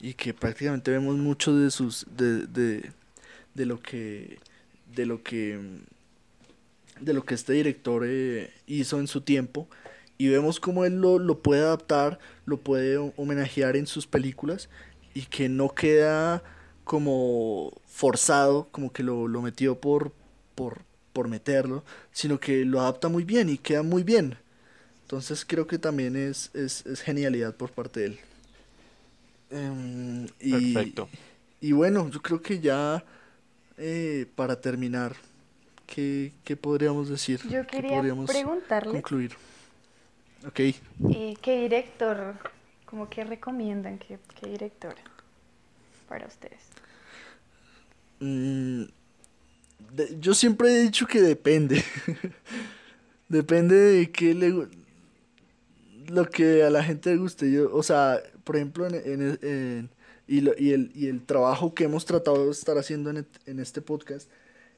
y 0.00 0.14
que 0.14 0.34
prácticamente 0.34 0.90
vemos 0.90 1.16
mucho 1.16 1.56
de 1.56 1.70
sus, 1.70 2.06
de, 2.16 2.46
de, 2.48 2.92
de 3.54 3.66
lo 3.66 3.80
que, 3.82 4.38
de 4.94 5.06
lo 5.06 5.22
que 5.22 5.58
de 7.00 7.12
lo 7.12 7.24
que 7.24 7.34
este 7.34 7.52
director 7.54 8.04
eh, 8.06 8.52
hizo 8.66 9.00
en 9.00 9.06
su 9.08 9.20
tiempo 9.20 9.68
y 10.18 10.28
vemos 10.28 10.60
cómo 10.60 10.84
él 10.84 11.00
lo, 11.00 11.18
lo 11.18 11.40
puede 11.42 11.62
adaptar, 11.62 12.18
lo 12.46 12.58
puede 12.58 12.96
ho- 12.98 13.12
homenajear 13.16 13.76
en 13.76 13.86
sus 13.86 14.06
películas 14.06 14.68
y 15.12 15.22
que 15.22 15.48
no 15.48 15.70
queda 15.70 16.42
como 16.84 17.72
forzado, 17.86 18.68
como 18.70 18.92
que 18.92 19.02
lo, 19.02 19.28
lo 19.28 19.42
metió 19.42 19.80
por, 19.80 20.12
por, 20.54 20.82
por 21.12 21.28
meterlo, 21.28 21.84
sino 22.12 22.38
que 22.40 22.64
lo 22.64 22.80
adapta 22.80 23.08
muy 23.08 23.24
bien 23.24 23.48
y 23.48 23.58
queda 23.58 23.82
muy 23.82 24.02
bien. 24.02 24.36
Entonces 25.02 25.44
creo 25.44 25.66
que 25.66 25.78
también 25.78 26.16
es, 26.16 26.50
es, 26.54 26.86
es 26.86 27.00
genialidad 27.02 27.54
por 27.56 27.70
parte 27.72 28.00
de 28.00 28.06
él. 28.06 28.18
Em, 29.50 30.26
y, 30.40 30.74
Perfecto. 30.74 31.08
y 31.60 31.72
bueno, 31.72 32.10
yo 32.10 32.20
creo 32.22 32.42
que 32.42 32.60
ya 32.60 33.04
eh, 33.76 34.26
para 34.34 34.60
terminar, 34.60 35.14
¿qué, 35.86 36.32
qué 36.44 36.56
podríamos 36.56 37.08
decir? 37.08 37.40
Yo 37.48 37.66
¿Qué 37.66 37.76
quería 37.76 37.96
podríamos 37.96 38.26
preguntarle 38.26 38.92
concluir? 38.92 39.36
Ok, 40.46 40.60
eh, 40.60 41.36
qué 41.40 41.60
director, 41.62 42.36
como 42.84 43.08
que 43.08 43.24
recomiendan, 43.24 43.98
qué, 43.98 44.18
qué 44.40 44.48
director 44.48 44.94
para 46.08 46.26
ustedes. 46.26 46.73
Mm, 48.24 48.84
yo 50.20 50.34
siempre 50.34 50.70
he 50.74 50.82
dicho 50.82 51.06
que 51.06 51.20
depende. 51.20 51.82
depende 53.28 53.74
de 53.76 54.10
qué 54.10 54.34
le 54.34 54.52
lo 56.08 56.28
que 56.28 56.62
a 56.62 56.70
la 56.70 56.82
gente 56.84 57.10
le 57.10 57.16
guste. 57.16 57.50
Yo, 57.50 57.74
o 57.74 57.82
sea, 57.82 58.20
por 58.44 58.56
ejemplo, 58.56 58.86
en, 58.86 58.94
en- 58.94 59.38
en- 59.42 59.90
y, 60.26 60.40
lo- 60.40 60.54
y 60.58 60.72
el, 60.72 60.90
y 60.94 61.06
el 61.08 61.22
trabajo 61.24 61.74
que 61.74 61.84
hemos 61.84 62.04
tratado 62.06 62.46
de 62.46 62.50
estar 62.52 62.78
haciendo 62.78 63.10
en, 63.10 63.26
en 63.46 63.60
este 63.60 63.82
podcast 63.82 64.30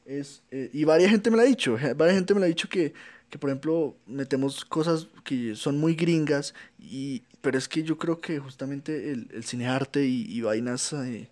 es, 0.05 0.43
eh, 0.51 0.71
y 0.73 0.85
varias 0.85 1.11
gente 1.11 1.31
me 1.31 1.37
lo 1.37 1.43
ha 1.43 1.47
dicho, 1.47 1.75
varias 1.97 2.17
gente 2.17 2.35
me 2.35 2.41
lo 2.41 2.47
ha 2.47 2.49
dicho 2.49 2.69
que, 2.69 2.95
que, 3.31 3.39
por 3.39 3.51
ejemplo, 3.51 3.97
metemos 4.07 4.65
cosas 4.65 5.09
que 5.25 5.55
son 5.57 5.79
muy 5.79 5.95
gringas, 5.95 6.55
y, 6.81 7.23
pero 7.43 7.59
es 7.59 7.69
que 7.69 7.83
yo 7.85 7.99
creo 7.99 8.21
que 8.21 8.39
justamente 8.41 9.13
el, 9.13 9.29
el 9.33 9.45
cinearte 9.45 10.05
y, 10.07 10.27
y 10.29 10.41
vainas 10.43 10.93
eh, 10.95 11.29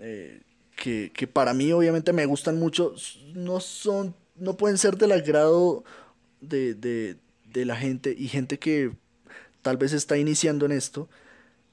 eh, 0.00 0.40
que, 0.78 1.10
que 1.12 1.26
para 1.26 1.52
mí 1.54 1.72
obviamente 1.72 2.12
me 2.12 2.24
gustan 2.26 2.58
mucho, 2.58 2.94
no 3.34 3.60
son, 3.60 4.14
no 4.36 4.56
pueden 4.56 4.78
ser 4.78 4.96
del 4.96 5.12
agrado 5.12 5.84
de, 6.40 6.74
de, 6.74 7.16
de 7.52 7.64
la 7.64 7.76
gente 7.76 8.14
y 8.16 8.28
gente 8.28 8.58
que 8.58 8.92
tal 9.62 9.76
vez 9.76 9.92
está 9.92 10.16
iniciando 10.16 10.66
en 10.66 10.72
esto. 10.72 11.08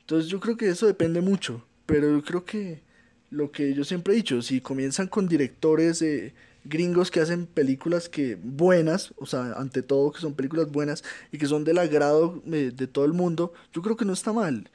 Entonces 0.02 0.30
yo 0.30 0.40
creo 0.40 0.58
que 0.58 0.70
eso 0.70 0.88
depende 0.88 1.22
mucho, 1.22 1.64
pero 1.86 2.10
yo 2.12 2.24
creo 2.24 2.46
que 2.46 2.82
lo 3.30 3.52
que 3.52 3.74
yo 3.76 3.84
siempre 3.84 4.14
he 4.14 4.18
dicho, 4.18 4.42
si 4.42 4.60
comienzan 4.62 5.08
con 5.08 5.28
directores 5.28 6.02
eh, 6.02 6.34
gringos 6.64 7.12
que 7.12 7.20
hacen 7.22 7.46
películas 7.46 8.10
que 8.10 8.38
buenas, 8.42 9.14
o 9.18 9.28
sea, 9.28 9.54
ante 9.54 9.84
todo 9.84 10.12
que 10.12 10.22
son 10.22 10.34
películas 10.34 10.72
buenas 10.72 11.04
y 11.32 11.38
que 11.38 11.46
son 11.46 11.64
del 11.64 11.78
agrado 11.78 12.42
eh, 12.48 12.72
de 12.76 12.88
todo 12.88 13.06
el 13.06 13.14
mundo, 13.14 13.54
yo 13.72 13.82
creo 13.84 13.98
que 13.98 14.06
no 14.06 14.14
está 14.14 14.34
mal. 14.34 14.70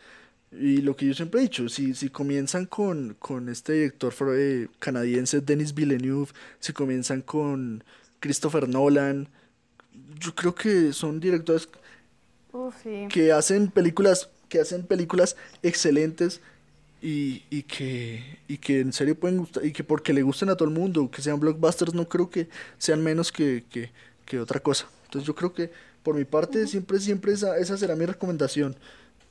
Y 0.52 0.78
lo 0.78 0.96
que 0.96 1.06
yo 1.06 1.14
siempre 1.14 1.40
he 1.40 1.42
dicho, 1.44 1.68
si, 1.68 1.94
si 1.94 2.10
comienzan 2.10 2.66
con, 2.66 3.14
con 3.20 3.48
este 3.48 3.74
director 3.74 4.12
eh, 4.34 4.68
canadiense 4.80 5.40
Denis 5.40 5.74
Villeneuve, 5.74 6.32
si 6.58 6.72
comienzan 6.72 7.22
con 7.22 7.84
Christopher 8.18 8.68
Nolan, 8.68 9.28
yo 10.18 10.34
creo 10.34 10.54
que 10.54 10.92
son 10.92 11.20
directores 11.20 11.68
sí. 12.82 13.06
que 13.10 13.32
hacen 13.32 13.70
películas 13.70 14.28
que 14.48 14.60
hacen 14.60 14.82
películas 14.82 15.36
excelentes 15.62 16.40
y, 17.00 17.44
y 17.48 17.62
que 17.62 18.38
y 18.48 18.58
que 18.58 18.80
en 18.80 18.92
serio 18.92 19.14
pueden 19.14 19.38
gustar 19.38 19.64
y 19.64 19.72
que 19.72 19.84
porque 19.84 20.12
le 20.12 20.22
gusten 20.22 20.50
a 20.50 20.56
todo 20.56 20.68
el 20.68 20.74
mundo 20.74 21.10
que 21.10 21.22
sean 21.22 21.38
blockbusters 21.38 21.94
no 21.94 22.08
creo 22.08 22.28
que 22.28 22.48
sean 22.76 23.02
menos 23.02 23.30
que, 23.30 23.64
que, 23.70 23.90
que 24.26 24.40
otra 24.40 24.60
cosa. 24.60 24.88
Entonces 25.04 25.26
yo 25.26 25.34
creo 25.34 25.54
que 25.54 25.70
por 26.02 26.16
mi 26.16 26.24
parte 26.24 26.66
siempre 26.66 26.98
siempre 26.98 27.32
esa, 27.32 27.56
esa 27.58 27.76
será 27.76 27.94
mi 27.94 28.04
recomendación 28.04 28.76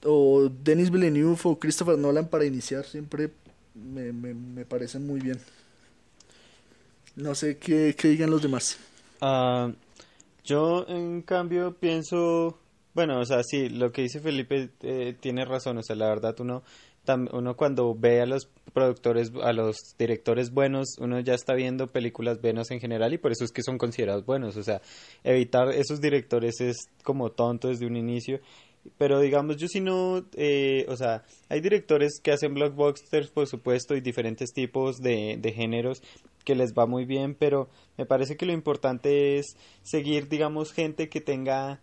o 0.05 0.49
Denis 0.63 0.91
Villeneuve 0.91 1.39
o 1.43 1.59
Christopher 1.59 1.97
Nolan 1.97 2.27
para 2.27 2.45
iniciar 2.45 2.85
siempre 2.85 3.31
me, 3.75 4.11
me, 4.13 4.33
me 4.33 4.65
parecen 4.65 5.05
muy 5.05 5.19
bien. 5.19 5.39
No 7.15 7.35
sé 7.35 7.57
qué, 7.57 7.95
qué 7.97 8.09
digan 8.09 8.29
los 8.29 8.41
demás. 8.41 8.77
Ah, 9.21 9.71
yo, 10.43 10.85
en 10.87 11.21
cambio, 11.21 11.75
pienso, 11.79 12.57
bueno, 12.93 13.19
o 13.19 13.25
sea, 13.25 13.43
sí, 13.43 13.69
lo 13.69 13.91
que 13.91 14.03
dice 14.03 14.19
Felipe 14.19 14.69
eh, 14.81 15.15
tiene 15.19 15.45
razón, 15.45 15.77
o 15.77 15.83
sea, 15.83 15.95
la 15.95 16.07
verdad, 16.07 16.35
uno, 16.39 16.63
tam- 17.05 17.29
uno 17.33 17.55
cuando 17.57 17.93
ve 17.95 18.21
a 18.21 18.25
los 18.25 18.47
productores, 18.73 19.31
a 19.43 19.51
los 19.51 19.75
directores 19.97 20.51
buenos, 20.51 20.95
uno 20.99 21.19
ya 21.19 21.33
está 21.33 21.53
viendo 21.53 21.87
películas 21.87 22.39
buenas 22.41 22.71
en 22.71 22.79
general 22.79 23.13
y 23.13 23.17
por 23.17 23.31
eso 23.31 23.43
es 23.43 23.51
que 23.51 23.63
son 23.63 23.77
considerados 23.77 24.25
buenos, 24.25 24.55
o 24.55 24.63
sea, 24.63 24.81
evitar 25.23 25.69
esos 25.73 25.99
directores 25.99 26.61
es 26.61 26.77
como 27.03 27.31
tonto 27.31 27.67
desde 27.67 27.85
un 27.85 27.97
inicio 27.97 28.39
pero 28.97 29.19
digamos, 29.19 29.57
yo 29.57 29.67
sí 29.67 29.81
no, 29.81 30.25
eh, 30.35 30.85
o 30.89 30.95
sea, 30.95 31.23
hay 31.49 31.61
directores 31.61 32.19
que 32.21 32.31
hacen 32.31 32.53
blockbusters, 32.53 33.29
por 33.29 33.47
supuesto, 33.47 33.95
y 33.95 34.01
diferentes 34.01 34.51
tipos 34.53 34.97
de, 34.97 35.37
de 35.39 35.51
géneros 35.51 36.01
que 36.45 36.55
les 36.55 36.73
va 36.73 36.85
muy 36.85 37.05
bien, 37.05 37.35
pero 37.35 37.69
me 37.97 38.05
parece 38.05 38.37
que 38.37 38.45
lo 38.45 38.53
importante 38.53 39.37
es 39.37 39.57
seguir, 39.83 40.29
digamos, 40.29 40.73
gente 40.73 41.09
que 41.09 41.21
tenga 41.21 41.79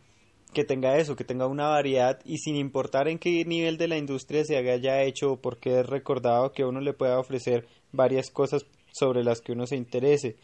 que 0.52 0.64
tenga 0.64 0.96
eso, 0.96 1.16
que 1.16 1.24
tenga 1.24 1.46
una 1.46 1.68
variedad 1.68 2.20
y 2.24 2.38
sin 2.38 2.56
importar 2.56 3.08
en 3.08 3.18
qué 3.18 3.44
nivel 3.44 3.76
de 3.76 3.88
la 3.88 3.98
industria 3.98 4.42
se 4.44 4.56
haya 4.56 5.02
hecho 5.02 5.32
o 5.32 5.36
porque 5.36 5.80
es 5.80 5.86
recordado 5.86 6.52
que 6.52 6.64
uno 6.64 6.80
le 6.80 6.94
pueda 6.94 7.18
ofrecer 7.18 7.66
varias 7.92 8.30
cosas 8.30 8.64
sobre 8.90 9.22
las 9.22 9.42
que 9.42 9.52
uno 9.52 9.66
se 9.66 9.76
interese. 9.76 10.36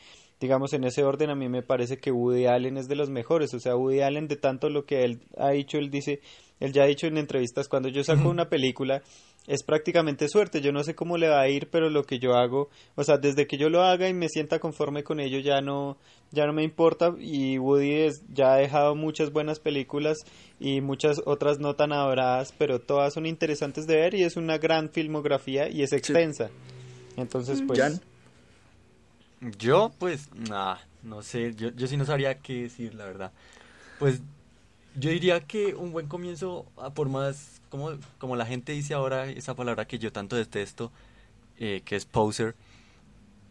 Digamos, 0.42 0.72
en 0.72 0.82
ese 0.82 1.04
orden 1.04 1.30
a 1.30 1.36
mí 1.36 1.48
me 1.48 1.62
parece 1.62 1.98
que 1.98 2.10
Woody 2.10 2.46
Allen 2.46 2.76
es 2.76 2.88
de 2.88 2.96
los 2.96 3.10
mejores, 3.10 3.54
o 3.54 3.60
sea, 3.60 3.76
Woody 3.76 4.00
Allen 4.00 4.26
de 4.26 4.34
tanto 4.34 4.70
lo 4.70 4.84
que 4.84 5.04
él 5.04 5.20
ha 5.36 5.50
dicho, 5.50 5.78
él 5.78 5.88
dice, 5.88 6.20
él 6.58 6.72
ya 6.72 6.82
ha 6.82 6.86
dicho 6.86 7.06
en 7.06 7.16
entrevistas, 7.16 7.68
cuando 7.68 7.88
yo 7.88 8.02
saco 8.02 8.28
una 8.28 8.48
película, 8.48 9.02
es 9.46 9.62
prácticamente 9.62 10.28
suerte. 10.28 10.60
Yo 10.60 10.72
no 10.72 10.82
sé 10.82 10.96
cómo 10.96 11.16
le 11.16 11.28
va 11.28 11.40
a 11.40 11.48
ir, 11.48 11.68
pero 11.70 11.90
lo 11.90 12.02
que 12.02 12.18
yo 12.18 12.34
hago, 12.34 12.70
o 12.96 13.04
sea, 13.04 13.18
desde 13.18 13.46
que 13.46 13.56
yo 13.56 13.68
lo 13.68 13.82
haga 13.82 14.08
y 14.08 14.14
me 14.14 14.28
sienta 14.28 14.58
conforme 14.58 15.04
con 15.04 15.20
ello, 15.20 15.38
ya 15.38 15.60
no, 15.60 15.96
ya 16.32 16.46
no 16.46 16.52
me 16.52 16.64
importa. 16.64 17.14
Y 17.20 17.58
Woody 17.58 18.08
ya 18.32 18.54
ha 18.54 18.56
dejado 18.56 18.96
muchas 18.96 19.30
buenas 19.30 19.60
películas 19.60 20.18
y 20.58 20.80
muchas 20.80 21.20
otras 21.24 21.60
no 21.60 21.74
tan 21.76 21.92
adoradas, 21.92 22.52
pero 22.58 22.80
todas 22.80 23.14
son 23.14 23.26
interesantes 23.26 23.86
de 23.86 23.94
ver 23.94 24.14
y 24.14 24.24
es 24.24 24.36
una 24.36 24.58
gran 24.58 24.90
filmografía 24.90 25.68
y 25.68 25.82
es 25.82 25.92
extensa. 25.92 26.50
Entonces, 27.16 27.62
pues. 27.64 28.00
Yo, 29.58 29.92
pues, 29.98 30.28
nah, 30.34 30.76
no 31.02 31.22
sé, 31.22 31.54
yo, 31.54 31.70
yo 31.70 31.86
sí 31.86 31.96
no 31.96 32.04
sabría 32.04 32.38
qué 32.38 32.62
decir, 32.62 32.94
la 32.94 33.06
verdad. 33.06 33.32
Pues 33.98 34.20
yo 34.94 35.10
diría 35.10 35.40
que 35.40 35.74
un 35.74 35.92
buen 35.92 36.06
comienzo, 36.06 36.66
ah, 36.76 36.90
por 36.90 37.08
más 37.08 37.60
como, 37.68 37.92
como 38.18 38.36
la 38.36 38.46
gente 38.46 38.72
dice 38.72 38.94
ahora, 38.94 39.26
esa 39.26 39.54
palabra 39.54 39.86
que 39.86 39.98
yo 39.98 40.12
tanto 40.12 40.36
detesto, 40.36 40.92
eh, 41.58 41.82
que 41.84 41.96
es 41.96 42.04
poser, 42.04 42.54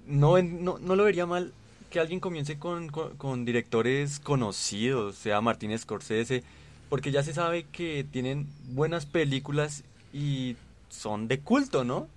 no, 0.06 0.42
no, 0.42 0.78
no, 0.80 0.96
lo 0.96 1.04
vería 1.04 1.26
mal 1.26 1.54
que 1.90 2.00
alguien 2.00 2.20
comience 2.20 2.58
con, 2.58 2.90
con, 2.90 3.46
directores 3.46 4.20
conocidos, 4.20 5.16
sea 5.16 5.42
Martín 5.42 5.78
Scorsese, 5.78 6.44
porque 6.90 7.12
ya 7.12 7.24
se 7.24 7.34
sabe 7.34 7.66
que 7.72 8.06
tienen 8.10 8.48
buenas 8.70 9.06
películas 9.06 9.84
y 10.14 10.56
son 10.90 11.28
de 11.28 11.40
culto, 11.40 11.84
¿no? 11.84 12.08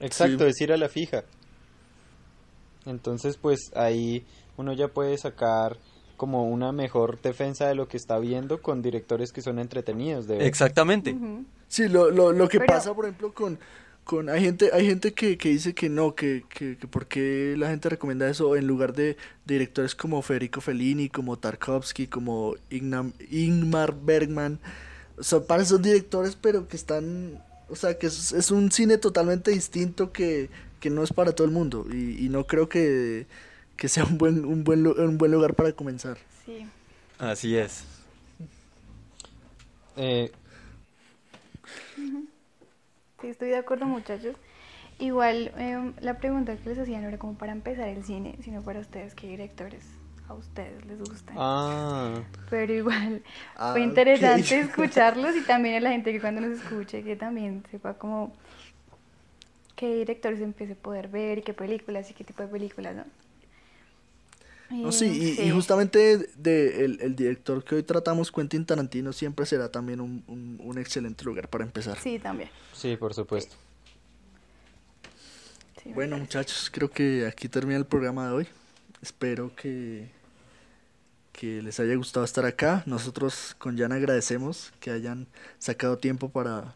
Exacto, 0.00 0.44
decir 0.44 0.72
a 0.72 0.76
la 0.76 0.88
fija. 0.88 1.24
Entonces, 2.86 3.36
pues 3.36 3.72
ahí 3.74 4.24
uno 4.56 4.72
ya 4.72 4.88
puede 4.88 5.18
sacar 5.18 5.76
como 6.16 6.48
una 6.48 6.72
mejor 6.72 7.20
defensa 7.20 7.68
de 7.68 7.74
lo 7.74 7.88
que 7.88 7.96
está 7.96 8.18
viendo 8.18 8.62
con 8.62 8.82
directores 8.82 9.32
que 9.32 9.42
son 9.42 9.58
entretenidos. 9.58 10.26
De 10.26 10.46
Exactamente. 10.46 11.16
Sí, 11.68 11.88
lo, 11.88 12.10
lo, 12.10 12.32
lo 12.32 12.48
que 12.48 12.60
pasa, 12.60 12.94
por 12.94 13.04
ejemplo, 13.04 13.34
con, 13.34 13.58
con 14.04 14.28
hay 14.28 14.40
gente 14.40 14.70
hay 14.72 14.86
gente 14.86 15.12
que, 15.12 15.36
que 15.36 15.50
dice 15.50 15.74
que 15.74 15.88
no, 15.88 16.14
que, 16.14 16.44
que, 16.48 16.76
que 16.78 16.86
por 16.86 17.06
qué 17.06 17.54
la 17.58 17.68
gente 17.68 17.88
recomienda 17.88 18.28
eso 18.28 18.56
en 18.56 18.66
lugar 18.66 18.94
de, 18.94 19.16
directores 19.44 19.94
como 19.94 20.22
Federico 20.22 20.60
Fellini, 20.60 21.08
como 21.08 21.38
Tarkovsky, 21.38 22.06
como 22.06 22.54
Ingmar 22.70 23.94
Bergman. 23.94 24.58
O 25.18 25.22
sea, 25.22 25.40
parecen 25.40 25.82
directores, 25.82 26.36
pero 26.36 26.68
que 26.68 26.76
están, 26.76 27.42
o 27.68 27.76
sea, 27.76 27.98
que 27.98 28.06
es, 28.06 28.32
es 28.32 28.50
un 28.50 28.70
cine 28.70 28.98
totalmente 28.98 29.50
distinto 29.50 30.12
que, 30.12 30.50
que 30.86 30.90
no 30.90 31.02
es 31.02 31.12
para 31.12 31.32
todo 31.32 31.48
el 31.48 31.52
mundo. 31.52 31.84
Y, 31.92 32.24
y 32.24 32.28
no 32.28 32.44
creo 32.46 32.68
que 32.68 33.26
que 33.76 33.88
sea 33.88 34.04
un 34.04 34.18
buen, 34.18 34.44
un 34.44 34.62
buen, 34.62 34.86
un 34.86 35.18
buen 35.18 35.32
lugar 35.32 35.54
para 35.54 35.72
comenzar. 35.72 36.16
Sí. 36.44 36.64
Así 37.18 37.56
es. 37.56 37.84
Eh. 39.96 40.30
Sí, 43.20 43.28
estoy 43.28 43.48
de 43.48 43.56
acuerdo 43.56 43.86
muchachos. 43.86 44.36
Igual 44.98 45.52
em, 45.58 45.92
la 46.00 46.18
pregunta 46.18 46.56
que 46.56 46.70
les 46.70 46.78
hacían 46.78 47.02
no 47.02 47.08
era 47.08 47.18
como 47.18 47.34
para 47.34 47.52
empezar 47.52 47.88
el 47.88 48.04
cine, 48.04 48.36
sino 48.42 48.62
para 48.62 48.80
ustedes, 48.80 49.14
¿qué 49.14 49.26
directores 49.26 49.84
a 50.28 50.34
ustedes 50.34 50.86
les 50.86 50.98
gustan? 50.98 51.36
Ah. 51.38 52.14
Pero 52.48 52.72
igual 52.72 53.22
ah, 53.56 53.72
fue 53.72 53.82
interesante 53.82 54.60
escucharlos 54.60 55.34
y 55.36 55.42
también 55.42 55.74
a 55.74 55.80
la 55.80 55.90
gente 55.90 56.12
que 56.12 56.20
cuando 56.20 56.40
nos 56.40 56.60
escuche 56.60 57.02
que 57.02 57.16
también 57.16 57.62
sepa 57.70 57.94
como 57.94 58.32
qué 59.76 59.94
directores 59.94 60.40
empiece 60.40 60.72
a 60.72 60.76
poder 60.76 61.08
ver 61.08 61.38
y 61.38 61.42
qué 61.42 61.52
películas 61.52 62.10
y 62.10 62.14
qué 62.14 62.24
tipo 62.24 62.42
de 62.42 62.48
películas, 62.48 62.96
¿no? 62.96 63.04
No, 64.68 64.90
sí, 64.90 65.36
y, 65.38 65.50
justamente 65.50 66.28
de, 66.36 66.84
el, 66.84 67.14
director 67.14 67.62
que 67.62 67.76
hoy 67.76 67.82
tratamos, 67.84 68.32
Quentin 68.32 68.64
Tarantino, 68.66 69.12
siempre 69.12 69.46
será 69.46 69.70
también 69.70 70.00
un, 70.00 70.24
un, 70.26 70.78
excelente 70.78 71.24
lugar 71.24 71.48
para 71.48 71.64
empezar. 71.64 71.96
Sí, 71.98 72.18
también. 72.18 72.50
Sí, 72.72 72.96
por 72.96 73.14
supuesto. 73.14 73.54
bueno, 75.94 76.18
muchachos, 76.18 76.68
creo 76.72 76.90
que 76.90 77.26
aquí 77.26 77.48
termina 77.48 77.78
el 77.78 77.86
programa 77.86 78.26
de 78.26 78.34
hoy. 78.34 78.48
Espero 79.00 79.54
que, 79.54 80.08
que 81.32 81.62
les 81.62 81.78
haya 81.78 81.94
gustado 81.94 82.24
estar 82.24 82.44
acá. 82.44 82.82
Nosotros 82.86 83.54
con 83.58 83.78
Jan 83.78 83.92
agradecemos 83.92 84.72
que 84.80 84.90
hayan 84.90 85.28
sacado 85.60 85.98
tiempo 85.98 86.28
para, 86.28 86.74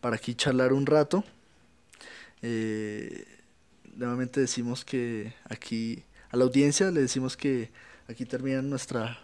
para 0.00 0.16
aquí 0.16 0.34
charlar 0.34 0.72
un 0.72 0.86
rato. 0.86 1.22
Eh, 2.42 3.24
nuevamente 3.94 4.40
decimos 4.40 4.84
que 4.84 5.34
aquí 5.44 6.04
a 6.30 6.36
la 6.36 6.44
audiencia. 6.44 6.90
Le 6.90 7.00
decimos 7.00 7.36
que 7.36 7.70
aquí 8.08 8.24
termina 8.24 8.62
nuestra 8.62 9.18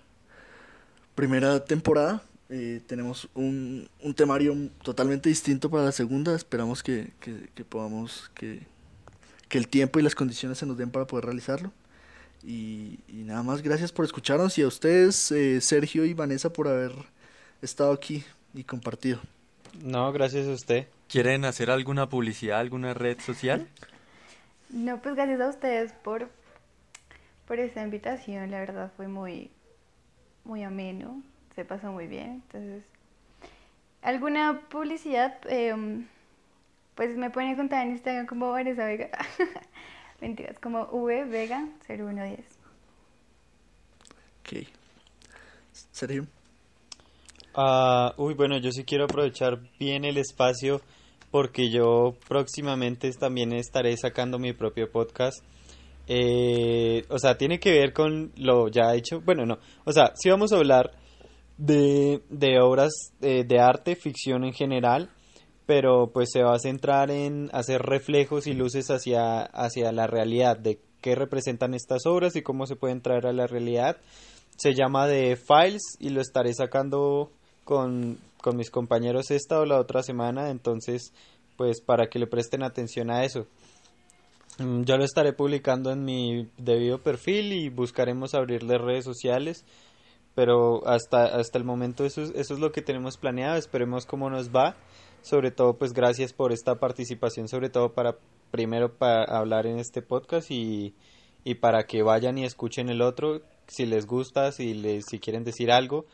primera 1.14 1.64
temporada. 1.64 2.22
Eh, 2.48 2.82
tenemos 2.86 3.28
un, 3.34 3.88
un, 4.00 4.14
temario 4.14 4.54
totalmente 4.82 5.28
distinto 5.28 5.70
para 5.70 5.84
la 5.84 5.92
segunda. 5.92 6.34
Esperamos 6.34 6.82
que, 6.82 7.12
que, 7.20 7.64
podamos, 7.64 8.30
que, 8.34 8.66
que, 9.48 9.58
el 9.58 9.68
tiempo 9.68 9.98
y 9.98 10.02
las 10.02 10.14
condiciones 10.14 10.58
se 10.58 10.66
nos 10.66 10.76
den 10.76 10.90
para 10.90 11.06
poder 11.06 11.24
realizarlo. 11.24 11.72
Y, 12.42 12.98
y 13.08 13.22
nada 13.24 13.42
más, 13.42 13.62
gracias 13.62 13.92
por 13.92 14.04
escucharnos 14.04 14.58
y 14.58 14.62
a 14.62 14.66
ustedes, 14.66 15.30
eh, 15.32 15.60
Sergio 15.60 16.04
y 16.04 16.12
Vanessa, 16.12 16.52
por 16.52 16.68
haber 16.68 16.92
estado 17.62 17.92
aquí 17.92 18.24
y 18.52 18.64
compartido. 18.64 19.20
No, 19.80 20.12
gracias 20.12 20.46
a 20.46 20.52
usted. 20.52 20.86
¿Quieren 21.08 21.44
hacer 21.44 21.70
alguna 21.70 22.08
publicidad, 22.08 22.60
alguna 22.60 22.94
red 22.94 23.18
social? 23.20 23.68
No, 24.70 25.00
pues 25.02 25.14
gracias 25.14 25.40
a 25.40 25.48
ustedes 25.48 25.92
por 25.92 26.28
por 27.46 27.60
esta 27.60 27.82
invitación, 27.82 28.50
la 28.50 28.60
verdad 28.60 28.90
fue 28.96 29.08
muy, 29.08 29.50
muy 30.44 30.62
ameno, 30.62 31.22
se 31.54 31.66
pasó 31.66 31.92
muy 31.92 32.06
bien. 32.06 32.42
Entonces, 32.46 32.84
¿alguna 34.00 34.62
publicidad? 34.70 35.38
Em, 35.46 36.06
pues 36.94 37.16
me 37.16 37.28
pueden 37.30 37.50
encontrar 37.50 37.86
en 37.86 37.92
Instagram 37.92 38.26
como 38.26 38.50
Vanessa 38.52 38.84
Vega. 38.84 39.10
Mentiras, 40.22 40.58
como 40.58 40.84
V 40.92 41.24
Vega 41.24 41.68
0110. 41.86 42.40
Ok. 44.40 44.68
Sergio. 45.90 46.26
Uh, 47.56 48.10
uy, 48.16 48.34
bueno, 48.34 48.58
yo 48.58 48.70
sí 48.72 48.84
quiero 48.84 49.04
aprovechar 49.04 49.60
bien 49.78 50.04
el 50.04 50.16
espacio 50.16 50.80
porque 51.30 51.70
yo 51.70 52.14
próximamente 52.28 53.10
también 53.12 53.52
estaré 53.52 53.96
sacando 53.96 54.38
mi 54.38 54.52
propio 54.52 54.90
podcast 54.90 55.42
eh, 56.06 57.04
o 57.08 57.18
sea, 57.18 57.36
tiene 57.38 57.60
que 57.60 57.70
ver 57.70 57.92
con 57.92 58.32
lo 58.36 58.68
ya 58.68 58.94
hecho. 58.94 59.20
Bueno, 59.20 59.46
no. 59.46 59.58
O 59.84 59.92
sea, 59.92 60.12
si 60.14 60.30
vamos 60.30 60.52
a 60.52 60.56
hablar 60.56 60.92
de, 61.58 62.22
de 62.28 62.60
obras 62.60 62.92
eh, 63.20 63.44
de 63.46 63.60
arte, 63.60 63.96
ficción 63.96 64.44
en 64.44 64.52
general, 64.52 65.10
pero 65.66 66.10
pues 66.12 66.30
se 66.32 66.42
va 66.42 66.54
a 66.54 66.58
centrar 66.58 67.10
en 67.10 67.50
hacer 67.52 67.82
reflejos 67.82 68.46
y 68.46 68.52
luces 68.52 68.90
hacia, 68.90 69.42
hacia 69.42 69.92
la 69.92 70.06
realidad, 70.06 70.56
de 70.58 70.80
qué 71.00 71.14
representan 71.14 71.74
estas 71.74 72.06
obras 72.06 72.36
y 72.36 72.42
cómo 72.42 72.66
se 72.66 72.76
pueden 72.76 73.00
traer 73.00 73.26
a 73.26 73.32
la 73.32 73.46
realidad. 73.46 73.96
Se 74.56 74.74
llama 74.74 75.08
The 75.08 75.36
Files 75.36 75.96
y 75.98 76.10
lo 76.10 76.20
estaré 76.20 76.52
sacando 76.52 77.32
con, 77.64 78.18
con 78.40 78.56
mis 78.56 78.70
compañeros 78.70 79.30
esta 79.30 79.60
o 79.60 79.64
la 79.64 79.78
otra 79.78 80.02
semana, 80.02 80.50
entonces 80.50 81.12
pues 81.56 81.80
para 81.80 82.08
que 82.08 82.18
le 82.18 82.26
presten 82.26 82.62
atención 82.62 83.10
a 83.10 83.24
eso. 83.24 83.46
Mm, 84.58 84.82
yo 84.82 84.96
lo 84.96 85.04
estaré 85.04 85.32
publicando 85.32 85.90
en 85.92 86.04
mi 86.04 86.48
debido 86.58 86.98
perfil 86.98 87.52
y 87.52 87.68
buscaremos 87.68 88.34
abrirle 88.34 88.78
redes 88.78 89.04
sociales. 89.04 89.64
Pero 90.34 90.86
hasta, 90.86 91.24
hasta 91.24 91.58
el 91.58 91.64
momento 91.64 92.06
eso, 92.06 92.22
eso 92.22 92.54
es 92.54 92.60
lo 92.60 92.72
que 92.72 92.82
tenemos 92.82 93.16
planeado. 93.18 93.56
Esperemos 93.56 94.06
cómo 94.06 94.30
nos 94.30 94.50
va. 94.50 94.76
Sobre 95.22 95.50
todo, 95.50 95.74
pues 95.74 95.92
gracias 95.92 96.32
por 96.32 96.52
esta 96.52 96.76
participación, 96.76 97.48
sobre 97.48 97.68
todo 97.70 97.92
para 97.92 98.16
primero 98.50 98.92
para 98.92 99.24
hablar 99.24 99.66
en 99.66 99.78
este 99.78 100.02
podcast 100.02 100.50
y, 100.50 100.94
y 101.44 101.54
para 101.54 101.84
que 101.84 102.02
vayan 102.02 102.38
y 102.38 102.44
escuchen 102.44 102.88
el 102.88 103.02
otro. 103.02 103.40
Si 103.68 103.86
les 103.86 104.06
gusta, 104.06 104.52
si, 104.52 104.74
les, 104.74 105.04
si 105.06 105.18
quieren 105.20 105.44
decir 105.44 105.70
algo, 105.70 106.06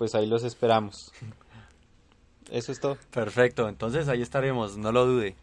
pues 0.00 0.14
ahí 0.14 0.24
los 0.24 0.44
esperamos. 0.44 1.12
Eso 2.50 2.72
es 2.72 2.80
todo. 2.80 2.96
Perfecto, 3.10 3.68
entonces 3.68 4.08
ahí 4.08 4.22
estaremos, 4.22 4.78
no 4.78 4.92
lo 4.92 5.04
dude. 5.04 5.36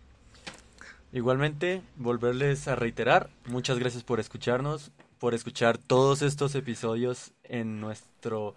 Igualmente, 1.13 1.83
volverles 1.95 2.67
a 2.67 2.75
reiterar, 2.75 3.29
muchas 3.45 3.77
gracias 3.77 4.01
por 4.03 4.19
escucharnos, 4.19 4.89
por 5.19 5.35
escuchar 5.35 5.77
todos 5.77 6.23
estos 6.23 6.55
episodios 6.55 7.33
en 7.43 7.79
nuestro 7.79 8.55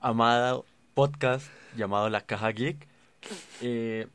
amado 0.00 0.64
podcast 0.94 1.48
llamado 1.76 2.08
La 2.08 2.22
Caja 2.22 2.48
Geek. 2.52 2.88
Eh, 3.60 4.06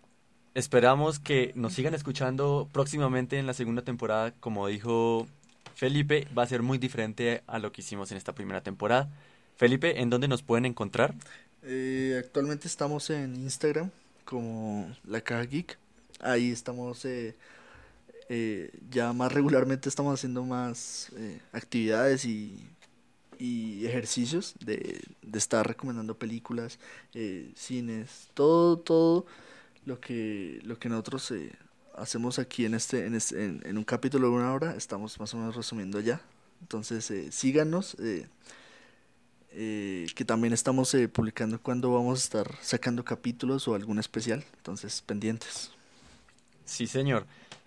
esperamos 0.55 1.19
que 1.19 1.51
nos 1.53 1.73
sigan 1.73 1.93
escuchando 1.93 2.67
próximamente 2.71 3.37
en 3.37 3.45
la 3.45 3.53
segunda 3.53 3.83
temporada. 3.83 4.31
Como 4.39 4.65
dijo 4.65 5.27
Felipe, 5.75 6.27
va 6.35 6.41
a 6.41 6.47
ser 6.47 6.63
muy 6.63 6.79
diferente 6.79 7.43
a 7.45 7.59
lo 7.59 7.71
que 7.71 7.81
hicimos 7.81 8.09
en 8.11 8.17
esta 8.17 8.33
primera 8.33 8.61
temporada. 8.61 9.11
Felipe, 9.61 10.01
¿en 10.01 10.09
dónde 10.09 10.27
nos 10.27 10.41
pueden 10.41 10.65
encontrar? 10.65 11.13
Eh, 11.61 12.15
actualmente 12.17 12.67
estamos 12.67 13.11
en 13.11 13.35
Instagram 13.35 13.91
como 14.25 14.91
La 15.05 15.21
Caja 15.21 15.43
Geek. 15.43 15.77
Ahí 16.19 16.49
estamos 16.49 17.05
eh, 17.05 17.35
eh, 18.27 18.71
ya 18.89 19.13
más 19.13 19.31
regularmente 19.31 19.87
estamos 19.87 20.15
haciendo 20.15 20.43
más 20.43 21.11
eh, 21.15 21.39
actividades 21.51 22.25
y, 22.25 22.59
ejercicios 23.85 24.55
de, 24.65 24.99
de 25.21 25.37
estar 25.37 25.67
recomendando 25.67 26.17
películas, 26.17 26.79
eh, 27.13 27.51
cines, 27.55 28.29
todo, 28.33 28.79
todo 28.79 29.27
lo 29.85 29.99
que, 29.99 30.59
lo 30.63 30.79
que 30.79 30.89
nosotros 30.89 31.31
hacemos 31.95 32.39
aquí 32.39 32.65
en 32.65 32.73
este, 32.73 33.05
en 33.05 33.13
este, 33.13 33.45
en, 33.45 33.77
un 33.77 33.83
capítulo 33.83 34.27
de 34.27 34.33
una 34.33 34.53
hora, 34.53 34.75
estamos 34.75 35.19
más 35.19 35.31
o 35.35 35.37
menos 35.37 35.55
resumiendo 35.55 35.99
ya. 35.99 36.19
Entonces, 36.61 37.11
síganos, 37.31 37.95
eh, 39.53 40.07
que 40.15 40.23
también 40.23 40.53
estamos 40.53 40.93
eh, 40.93 41.09
publicando 41.09 41.59
cuando 41.61 41.91
vamos 41.91 42.19
a 42.19 42.23
estar 42.23 42.55
sacando 42.61 43.03
capítulos 43.03 43.67
o 43.67 43.75
algún 43.75 43.99
especial. 43.99 44.45
Entonces, 44.57 45.01
pendientes. 45.01 45.71
Sí, 46.63 46.87
señor. 46.87 47.25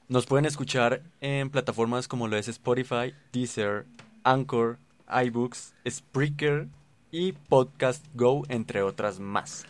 Nos 0.09 0.27
pueden 0.27 0.47
escuchar 0.47 1.02
en 1.20 1.51
plataformas 1.51 2.09
como 2.09 2.28
lo 2.28 2.36
es 2.36 2.48
Spotify, 2.48 3.15
Deezer, 3.32 3.86
Anchor, 4.23 4.78
iBooks, 5.09 5.74
Spreaker 5.89 6.69
y 7.11 7.32
Podcast 7.32 8.05
Go, 8.15 8.44
entre 8.48 8.82
otras 8.82 9.20
más. 9.20 9.65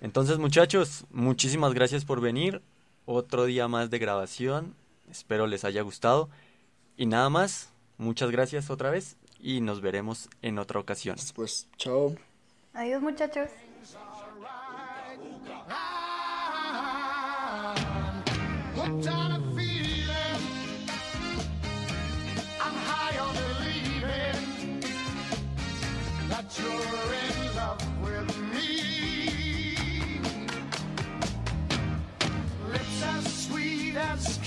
Entonces, 0.00 0.38
muchachos, 0.38 1.06
muchísimas 1.10 1.72
gracias 1.74 2.04
por 2.04 2.20
venir. 2.20 2.62
Otro 3.04 3.44
día 3.44 3.68
más 3.68 3.90
de 3.90 3.98
grabación. 3.98 4.74
Espero 5.10 5.46
les 5.46 5.64
haya 5.64 5.82
gustado. 5.82 6.28
Y 6.96 7.06
nada 7.06 7.30
más, 7.30 7.70
muchas 7.96 8.30
gracias 8.30 8.70
otra 8.70 8.90
vez 8.90 9.16
y 9.40 9.60
nos 9.60 9.80
veremos 9.80 10.28
en 10.42 10.58
otra 10.58 10.80
ocasión. 10.80 11.16
Pues 11.34 11.68
chao. 11.76 12.14
Adiós 12.74 13.02
muchachos. 13.02 13.48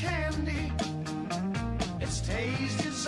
Candy, 0.02 0.72
its 2.00 2.22
taste 2.22 2.86
is. 2.86 3.08